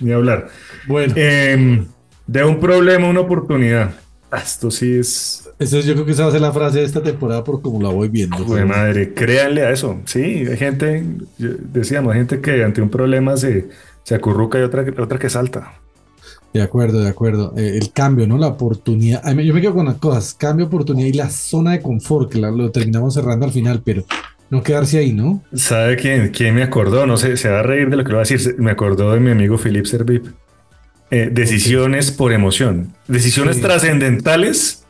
ni 0.00 0.12
hablar. 0.12 0.48
Bueno. 0.86 1.12
Em, 1.16 1.86
de 2.26 2.44
un 2.44 2.58
problema, 2.58 3.08
una 3.08 3.20
oportunidad. 3.20 3.90
Ah, 4.30 4.38
esto 4.38 4.70
sí 4.70 4.98
es 4.98 5.46
eso 5.58 5.80
yo 5.80 5.94
creo 5.94 6.04
que 6.04 6.12
esa 6.12 6.24
va 6.24 6.28
a 6.28 6.32
ser 6.32 6.40
la 6.42 6.52
frase 6.52 6.80
de 6.80 6.84
esta 6.84 7.02
temporada 7.02 7.42
por 7.42 7.62
como 7.62 7.80
la 7.80 7.88
voy 7.88 8.08
viendo. 8.08 8.44
Pues 8.44 8.66
madre, 8.66 9.14
créanle 9.14 9.62
a 9.62 9.70
eso. 9.70 9.98
Sí, 10.04 10.20
hay 10.20 10.56
gente, 10.56 11.02
decíamos, 11.38 12.12
hay 12.12 12.20
gente 12.20 12.40
que 12.40 12.62
ante 12.62 12.82
un 12.82 12.90
problema 12.90 13.36
se, 13.38 13.68
se 14.02 14.14
acurruca 14.14 14.58
y 14.58 14.62
otra, 14.62 14.84
otra 14.98 15.18
que 15.18 15.30
salta. 15.30 15.80
De 16.52 16.60
acuerdo, 16.60 17.00
de 17.02 17.08
acuerdo. 17.08 17.54
Eh, 17.56 17.78
el 17.80 17.90
cambio, 17.92 18.26
¿no? 18.26 18.36
La 18.36 18.48
oportunidad. 18.48 19.22
Yo 19.42 19.54
me 19.54 19.60
quedo 19.60 19.74
con 19.74 19.86
las 19.86 19.96
cosas. 19.96 20.34
Cambio, 20.34 20.66
oportunidad 20.66 21.08
y 21.08 21.12
la 21.12 21.30
zona 21.30 21.72
de 21.72 21.80
confort, 21.80 22.30
que 22.30 22.38
lo 22.38 22.70
terminamos 22.70 23.14
cerrando 23.14 23.46
al 23.46 23.52
final, 23.52 23.80
pero 23.82 24.04
no 24.50 24.62
quedarse 24.62 24.98
ahí, 24.98 25.12
¿no? 25.12 25.42
¿Sabe 25.54 25.96
quién, 25.96 26.28
quién 26.28 26.54
me 26.54 26.62
acordó? 26.62 27.06
No 27.06 27.16
sé, 27.16 27.36
se 27.38 27.48
va 27.48 27.60
a 27.60 27.62
reír 27.62 27.88
de 27.88 27.96
lo 27.96 28.04
que 28.04 28.10
lo 28.10 28.16
va 28.16 28.22
a 28.22 28.26
decir. 28.26 28.56
Me 28.58 28.70
acordó 28.70 29.12
de 29.12 29.20
mi 29.20 29.30
amigo 29.30 29.56
Philip 29.56 29.86
Servip. 29.86 30.26
Eh, 31.10 31.30
decisiones 31.32 32.10
por 32.10 32.32
emoción. 32.32 32.92
Decisiones 33.06 33.60
trascendentales 33.60 34.84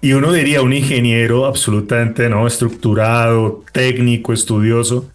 y 0.00 0.14
uno 0.14 0.32
diría 0.32 0.62
un 0.62 0.72
ingeniero 0.72 1.46
absolutamente 1.46 2.28
no 2.28 2.46
estructurado, 2.46 3.62
técnico, 3.72 4.32
estudioso, 4.32 5.08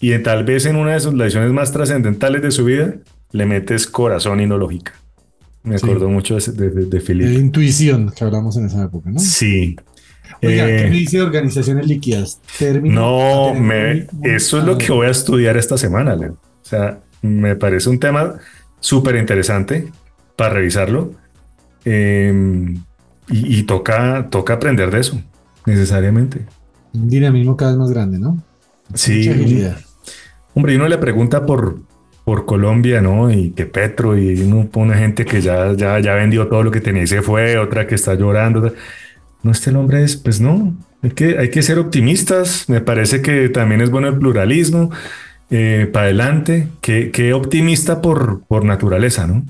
y 0.00 0.16
tal 0.18 0.44
vez 0.44 0.66
en 0.66 0.76
una 0.76 0.94
de 0.94 1.00
sus 1.00 1.14
lecciones 1.14 1.52
más 1.52 1.72
trascendentales 1.72 2.42
de 2.42 2.50
su 2.50 2.64
vida 2.64 2.94
le 3.32 3.46
metes 3.46 3.86
corazón 3.86 4.40
y 4.40 4.46
no 4.46 4.56
lógica. 4.56 4.92
Me 5.64 5.76
acuerdo 5.76 6.08
mucho 6.08 6.38
de, 6.38 6.70
de, 6.70 7.00
Felipe. 7.00 7.32
intuición 7.34 8.10
que 8.10 8.24
hablamos 8.24 8.56
en 8.56 8.66
esa 8.66 8.84
época, 8.84 9.10
¿no? 9.10 9.20
Sí. 9.20 9.76
Oiga, 10.42 10.66
¿qué 10.66 10.80
eh, 10.80 10.90
me 10.90 10.90
dice 10.90 11.22
organizaciones 11.22 11.86
líquidas? 11.86 12.40
no, 12.82 13.54
me, 13.54 14.08
eso 14.24 14.58
es 14.58 14.64
lo 14.64 14.76
que 14.76 14.90
voy 14.90 15.06
a 15.06 15.10
estudiar 15.10 15.56
esta 15.56 15.78
semana, 15.78 16.16
Leo. 16.16 16.32
O 16.32 16.64
sea, 16.64 17.00
me 17.20 17.54
parece 17.54 17.88
un 17.90 18.00
tema 18.00 18.34
súper 18.82 19.16
interesante 19.16 19.90
para 20.36 20.54
revisarlo. 20.54 21.12
Eh, 21.86 22.74
y, 23.28 23.62
toca, 23.62 24.28
toca 24.30 24.54
aprender 24.54 24.90
de 24.90 25.00
eso, 25.00 25.22
necesariamente. 25.64 26.44
Un 26.92 27.08
dinamismo 27.08 27.56
cada 27.56 27.70
vez 27.70 27.78
más 27.78 27.90
grande, 27.90 28.18
¿no? 28.18 28.42
Sí. 28.92 29.30
Hombre, 30.54 30.74
y 30.74 30.76
uno 30.76 30.88
le 30.88 30.98
pregunta 30.98 31.46
por, 31.46 31.78
por 32.24 32.44
Colombia, 32.44 33.00
¿no? 33.00 33.30
Y 33.30 33.52
que 33.52 33.64
Petro, 33.64 34.18
y 34.18 34.42
uno 34.42 34.68
pone 34.68 34.94
gente 34.96 35.24
que 35.24 35.40
ya, 35.40 35.72
ya, 35.72 35.98
ya 36.00 36.14
vendió 36.14 36.48
todo 36.48 36.62
lo 36.62 36.70
que 36.70 36.80
tenía 36.80 37.04
y 37.04 37.06
se 37.06 37.22
fue, 37.22 37.56
otra 37.56 37.86
que 37.86 37.94
está 37.94 38.14
llorando. 38.14 38.72
No, 39.42 39.50
este 39.50 39.72
nombre 39.72 40.04
es, 40.04 40.16
pues 40.16 40.40
no, 40.40 40.76
hay 41.02 41.10
que, 41.10 41.38
hay 41.38 41.50
que 41.50 41.62
ser 41.62 41.78
optimistas. 41.78 42.68
Me 42.68 42.80
parece 42.80 43.22
que 43.22 43.48
también 43.48 43.80
es 43.80 43.90
bueno 43.90 44.08
el 44.08 44.18
pluralismo. 44.18 44.90
Eh, 45.54 45.86
para 45.92 46.06
adelante, 46.06 46.68
qué, 46.80 47.10
qué 47.10 47.34
optimista 47.34 48.00
por, 48.00 48.42
por 48.44 48.64
naturaleza, 48.64 49.26
¿no? 49.26 49.44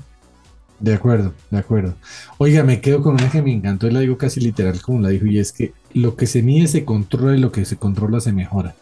De 0.79 0.93
acuerdo, 0.93 1.33
de 1.49 1.57
acuerdo. 1.57 1.95
Oiga, 2.37 2.63
me 2.63 2.81
quedo 2.81 3.01
con 3.01 3.13
una 3.13 3.31
que 3.31 3.41
me 3.41 3.53
encantó 3.53 3.87
y 3.87 3.91
la 3.91 4.01
digo 4.01 4.17
casi 4.17 4.41
literal 4.41 4.81
como 4.81 4.99
la 4.99 5.09
dijo, 5.09 5.25
y 5.27 5.39
es 5.39 5.53
que 5.53 5.71
lo 5.93 6.17
que 6.17 6.27
se 6.27 6.41
mide 6.43 6.67
se 6.67 6.83
controla 6.83 7.37
y 7.37 7.39
lo 7.39 7.53
que 7.53 7.63
se 7.63 7.77
controla 7.77 8.19
se 8.19 8.33
mejora. 8.33 8.75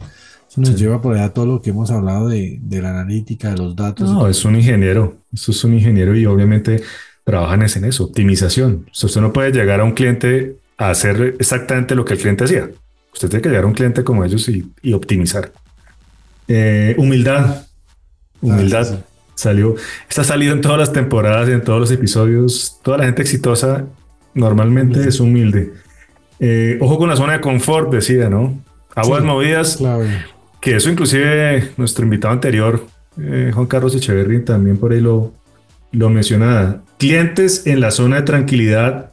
Eso 0.50 0.62
nos 0.62 0.70
Sí. 0.72 0.78
lleva 0.78 1.00
por 1.00 1.14
allá 1.16 1.30
todo 1.30 1.46
lo 1.46 1.62
que 1.62 1.70
hemos 1.70 1.92
hablado 1.92 2.28
de, 2.28 2.58
de 2.60 2.82
la 2.82 2.90
analítica, 2.90 3.52
de 3.52 3.58
los 3.58 3.76
datos. 3.76 4.10
No, 4.10 4.28
es 4.28 4.44
un 4.44 4.56
ingeniero. 4.56 5.18
Eso 5.32 5.52
es 5.52 5.64
un 5.64 5.76
ingeniero 5.76 6.16
y 6.16 6.26
obviamente 6.26 6.82
trabajan 7.24 7.62
en 7.62 7.86
eso, 7.86 8.06
optimización. 8.06 8.86
O 8.92 8.96
sea, 8.96 9.08
usted 9.08 9.22
no 9.22 9.32
puede 9.32 9.52
llegar 9.52 9.80
a 9.80 9.84
un 9.84 9.92
cliente 9.92 10.56
a 10.78 10.90
hacer 10.90 11.36
exactamente 11.40 11.94
lo 11.94 12.04
que 12.04 12.14
el 12.16 12.20
cliente 12.20 12.46
hacía. 12.46 12.68
Usted 13.14 13.30
tiene 13.30 13.44
que 13.44 13.50
llegar 13.50 13.66
a 13.66 13.68
un 13.68 13.74
cliente 13.74 14.04
como 14.04 14.26
ellos 14.26 14.50
y, 14.50 14.66
y 14.82 14.94
optimizar. 14.94 15.52
Eh, 16.54 16.96
humildad. 16.98 17.64
Humildad. 18.42 18.82
Ah, 18.82 18.86
sí, 18.86 18.96
sí. 18.96 19.04
Salió. 19.36 19.76
Está 20.10 20.24
salido 20.24 20.54
en 20.54 20.62
todas 20.62 20.78
las 20.78 20.92
temporadas 20.94 21.48
y 21.50 21.54
en 21.54 21.64
todos 21.64 21.80
los 21.80 21.92
episodios. 21.92 22.80
Toda 22.84 22.98
la 22.98 23.06
gente 23.06 23.22
exitosa 23.22 23.86
normalmente 24.34 24.96
Humilde. 24.96 25.10
es 25.10 25.20
humilde. 25.20 25.74
Eh, 26.40 26.78
ojo 26.82 26.98
con 26.98 27.10
la 27.10 27.16
zona 27.16 27.34
de 27.34 27.42
confort, 27.42 27.92
decía, 27.92 28.30
¿no? 28.30 28.62
Aguas 28.96 29.22
Sí, 29.22 29.28
movidas. 29.28 29.78
Clave. 29.78 30.26
Que 30.60 30.76
eso 30.76 30.90
inclusive 30.90 31.72
nuestro 31.78 32.04
invitado 32.04 32.34
anterior, 32.34 32.86
eh, 33.20 33.52
Juan 33.54 33.66
Carlos 33.68 33.96
Echeverry, 33.96 34.44
también 34.46 34.78
por 34.78 34.92
ahí 34.92 35.00
lo, 35.02 35.34
lo 35.92 36.10
mencionaba. 36.10 36.82
Clientes 37.00 37.66
en 37.66 37.80
la 37.80 37.90
zona 37.92 38.18
de 38.18 38.22
tranquilidad, 38.24 39.12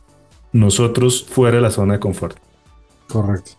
nosotros 0.53 1.25
fuera 1.31 1.57
de 1.57 1.63
la 1.63 1.71
zona 1.71 1.95
de 1.95 2.01
confort. 2.01 2.37
Correcto. 3.09 3.53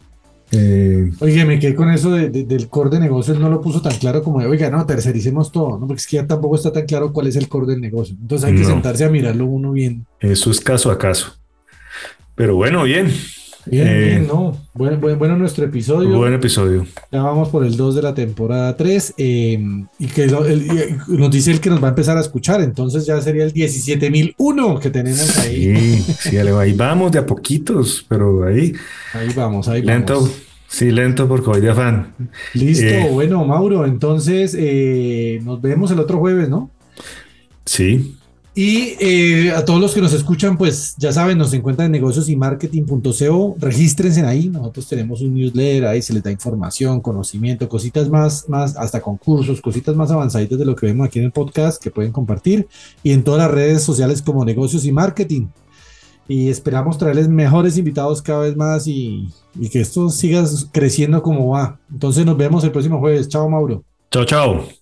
Eh, 0.52 1.12
Oye, 1.20 1.46
me 1.46 1.60
quedé 1.60 1.76
con 1.76 1.90
eso 1.92 2.12
de- 2.12 2.30
de- 2.30 2.44
del 2.44 2.70
core 2.70 2.90
de 2.90 3.00
negocio, 3.00 3.34
él 3.34 3.40
no 3.40 3.50
lo 3.50 3.62
puso 3.62 3.82
tan 3.82 3.96
claro 3.98 4.24
como 4.24 4.40
de, 4.40 4.48
oiga, 4.48 4.70
no, 4.72 4.84
tercericemos 4.86 5.52
todo, 5.52 5.78
¿no? 5.78 5.86
Porque 5.86 6.00
es 6.02 6.08
que 6.08 6.16
ya 6.18 6.26
tampoco 6.26 6.56
está 6.56 6.72
tan 6.72 6.86
claro 6.86 7.14
cuál 7.14 7.28
es 7.28 7.36
el 7.36 7.48
core 7.48 7.68
del 7.68 7.82
negocio. 7.82 8.16
Entonces 8.20 8.48
hay 8.50 8.56
que 8.56 8.62
No. 8.64 8.68
sentarse 8.70 9.06
a 9.06 9.10
mirarlo 9.10 9.46
uno 9.46 9.72
bien. 9.74 10.06
eso 10.20 10.50
es 10.50 10.60
caso 10.60 10.90
a 10.90 10.98
caso. 10.98 11.36
Pero 12.36 12.56
bueno, 12.56 12.84
bien. 12.84 13.12
Bien, 13.66 13.88
Eh, 13.88 14.06
bien, 14.08 14.28
¿no? 14.28 14.58
Bueno, 14.74 14.98
bueno, 15.00 15.18
bueno 15.18 15.36
nuestro 15.38 15.66
episodio. 15.66 16.18
Buen 16.18 16.34
episodio. 16.34 16.86
Ya 17.12 17.22
vamos 17.22 17.50
por 17.50 17.66
el 17.66 17.76
2 17.76 17.96
de 17.96 18.02
la 18.02 18.14
temporada 18.14 18.76
3 18.78 19.14
eh, 19.18 19.60
y 20.00 20.08
que 20.08 20.28
lo- 20.28 20.46
el- 20.46 20.64
y 21.08 21.12
nos 21.18 21.30
dice 21.30 21.52
el 21.52 21.60
que 21.60 21.70
nos 21.70 21.82
va 21.84 21.88
a 21.88 21.90
empezar 21.90 22.18
a 22.18 22.22
escuchar, 22.22 22.62
entonces 22.62 23.06
ya 23.06 23.22
sería 23.22 23.44
el 23.44 23.52
17001 23.52 24.80
que 24.80 24.90
tenemos 24.90 25.38
ahí. 25.40 25.76
Sí, 25.76 26.14
sí, 26.32 26.38
ahí 26.38 26.74
vamos 26.74 27.12
de 27.12 27.20
a 27.20 27.26
poquitos, 27.26 28.06
pero 28.08 28.46
ahí 28.46 28.74
Ahí 29.14 29.30
vamos, 29.36 29.68
ahí 29.68 29.82
lento. 29.82 30.16
vamos. 30.16 30.32
Sí, 30.68 30.92
lento 30.92 31.28
porque 31.28 31.48
voy 31.48 31.62
de 31.62 31.70
afán. 31.72 32.14
Listo, 32.54 32.86
Eh. 32.86 33.10
bueno, 33.12 33.44
Mauro, 33.44 33.86
entonces 33.86 34.56
eh, 34.58 35.42
nos 35.44 35.60
vemos 35.62 35.92
el 35.92 36.00
otro 36.00 36.20
jueves, 36.20 36.48
¿no? 36.48 36.70
Sí, 37.66 38.16
Y 38.56 38.96
eh, 39.00 39.52
a 39.52 39.64
todos 39.64 39.80
los 39.80 39.94
que 39.94 40.02
nos 40.02 40.12
escuchan, 40.12 40.58
pues 40.58 40.96
ya 40.98 41.12
saben, 41.14 41.38
nos 41.38 41.54
encuentran 41.54 41.86
en 41.86 41.92
negocios 41.92 42.28
y 42.30 42.36
marketing.co, 42.36 43.56
regístrense 43.60 44.26
ahí, 44.26 44.50
nosotros 44.50 44.88
tenemos 44.88 45.22
un 45.22 45.36
newsletter, 45.36 45.86
ahí 45.86 46.02
se 46.02 46.14
les 46.14 46.24
da 46.24 46.32
información, 46.32 47.00
conocimiento, 47.00 47.70
cositas 47.70 48.10
más, 48.10 48.50
más, 48.50 48.76
hasta 48.76 49.02
concursos, 49.02 49.62
cositas 49.62 49.96
más 49.96 50.12
avanzaditas 50.12 50.58
de 50.58 50.66
lo 50.66 50.76
que 50.76 50.88
vemos 50.88 51.08
aquí 51.08 51.20
en 51.20 51.26
el 51.26 51.32
podcast 51.32 51.82
que 51.82 51.92
pueden 51.92 52.12
compartir 52.12 52.68
y 53.04 53.12
en 53.12 53.24
todas 53.24 53.40
las 53.40 53.52
redes 53.52 53.84
sociales 53.84 54.22
como 54.22 54.44
negocios 54.44 54.84
y 54.84 54.92
marketing. 54.92 55.48
Y 56.28 56.50
esperamos 56.50 56.98
traerles 56.98 57.28
mejores 57.28 57.78
invitados 57.78 58.22
cada 58.22 58.42
vez 58.42 58.56
más 58.56 58.86
y, 58.88 59.30
y 59.60 59.70
que 59.70 59.82
esto 59.82 60.10
siga 60.10 60.44
creciendo 60.72 61.24
como 61.24 61.50
va. 61.50 61.80
Entonces 61.92 62.24
nos 62.26 62.38
vemos 62.38 62.64
el 62.64 62.72
próximo 62.72 63.00
jueves. 63.00 63.30
Chao, 63.30 63.50
Mauro. 63.50 63.84
chao, 64.12 64.26
chao. 64.26 64.79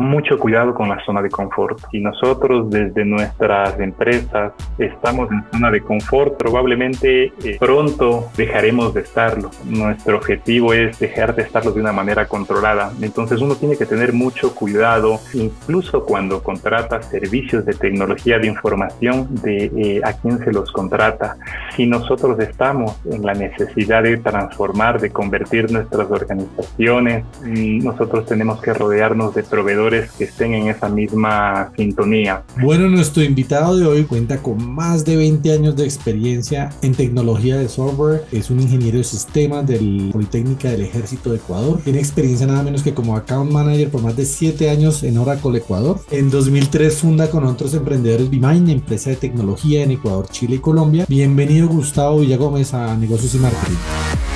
Mucho 0.00 0.38
cuidado 0.38 0.74
con 0.74 0.88
la 0.88 1.04
zona 1.04 1.22
de 1.22 1.28
confort. 1.28 1.78
Si 1.90 2.00
nosotros 2.00 2.70
desde 2.70 3.04
nuestras 3.04 3.78
empresas 3.78 4.52
estamos 4.78 5.30
en 5.30 5.44
zona 5.52 5.70
de 5.70 5.82
confort, 5.82 6.36
probablemente 6.36 7.32
eh, 7.44 7.56
pronto 7.60 8.30
dejaremos 8.36 8.94
de 8.94 9.02
estarlo. 9.02 9.50
Nuestro 9.66 10.16
objetivo 10.16 10.72
es 10.72 10.98
dejar 10.98 11.34
de 11.34 11.42
estarlo 11.42 11.72
de 11.72 11.80
una 11.80 11.92
manera 11.92 12.26
controlada. 12.26 12.92
Entonces 13.02 13.40
uno 13.40 13.54
tiene 13.56 13.76
que 13.76 13.86
tener 13.86 14.12
mucho 14.12 14.54
cuidado, 14.54 15.20
incluso 15.34 16.04
cuando 16.04 16.42
contrata 16.42 17.02
servicios 17.02 17.66
de 17.66 17.74
tecnología 17.74 18.38
de 18.38 18.46
información, 18.46 19.28
de 19.42 19.64
eh, 19.76 20.00
a 20.02 20.14
quién 20.14 20.38
se 20.38 20.52
los 20.52 20.72
contrata. 20.72 21.36
Si 21.76 21.86
nosotros 21.86 22.38
estamos 22.40 22.98
en 23.04 23.24
la 23.24 23.34
necesidad 23.34 24.02
de 24.02 24.16
transformar, 24.16 25.00
de 25.00 25.10
convertir 25.10 25.70
nuestras 25.70 26.10
organizaciones, 26.10 27.24
mm, 27.44 27.84
nosotros 27.84 28.26
tenemos 28.26 28.60
que 28.62 28.72
rodearnos 28.72 29.34
de 29.34 29.42
proveedores 29.42 29.89
que 30.16 30.24
estén 30.24 30.54
en 30.54 30.68
esa 30.68 30.88
misma 30.88 31.72
sintonía. 31.76 32.44
Bueno, 32.62 32.88
nuestro 32.88 33.22
invitado 33.22 33.76
de 33.76 33.86
hoy 33.86 34.04
cuenta 34.04 34.38
con 34.38 34.64
más 34.72 35.04
de 35.04 35.16
20 35.16 35.52
años 35.52 35.76
de 35.76 35.84
experiencia 35.84 36.70
en 36.82 36.94
tecnología 36.94 37.56
de 37.56 37.68
software, 37.68 38.24
es 38.30 38.50
un 38.50 38.60
ingeniero 38.60 38.98
de 38.98 39.04
sistemas 39.04 39.66
del 39.66 40.10
Politécnica 40.12 40.70
del 40.70 40.82
Ejército 40.82 41.30
de 41.30 41.36
Ecuador, 41.36 41.80
tiene 41.82 41.98
experiencia 41.98 42.46
nada 42.46 42.62
menos 42.62 42.82
que 42.82 42.94
como 42.94 43.16
account 43.16 43.50
manager 43.50 43.90
por 43.90 44.02
más 44.02 44.16
de 44.16 44.24
7 44.24 44.70
años 44.70 45.02
en 45.02 45.18
Oracle 45.18 45.58
Ecuador. 45.58 46.00
En 46.10 46.30
2003 46.30 46.96
funda 46.96 47.30
con 47.30 47.44
otros 47.44 47.74
emprendedores 47.74 48.30
Bimind, 48.30 48.70
empresa 48.70 49.10
de 49.10 49.16
tecnología 49.16 49.82
en 49.82 49.92
Ecuador, 49.92 50.28
Chile 50.28 50.56
y 50.56 50.58
Colombia. 50.58 51.04
Bienvenido 51.08 51.68
Gustavo 51.68 52.20
Villagómez 52.20 52.74
a 52.74 52.96
Negocios 52.96 53.34
y 53.34 53.38
Marketing. 53.38 54.29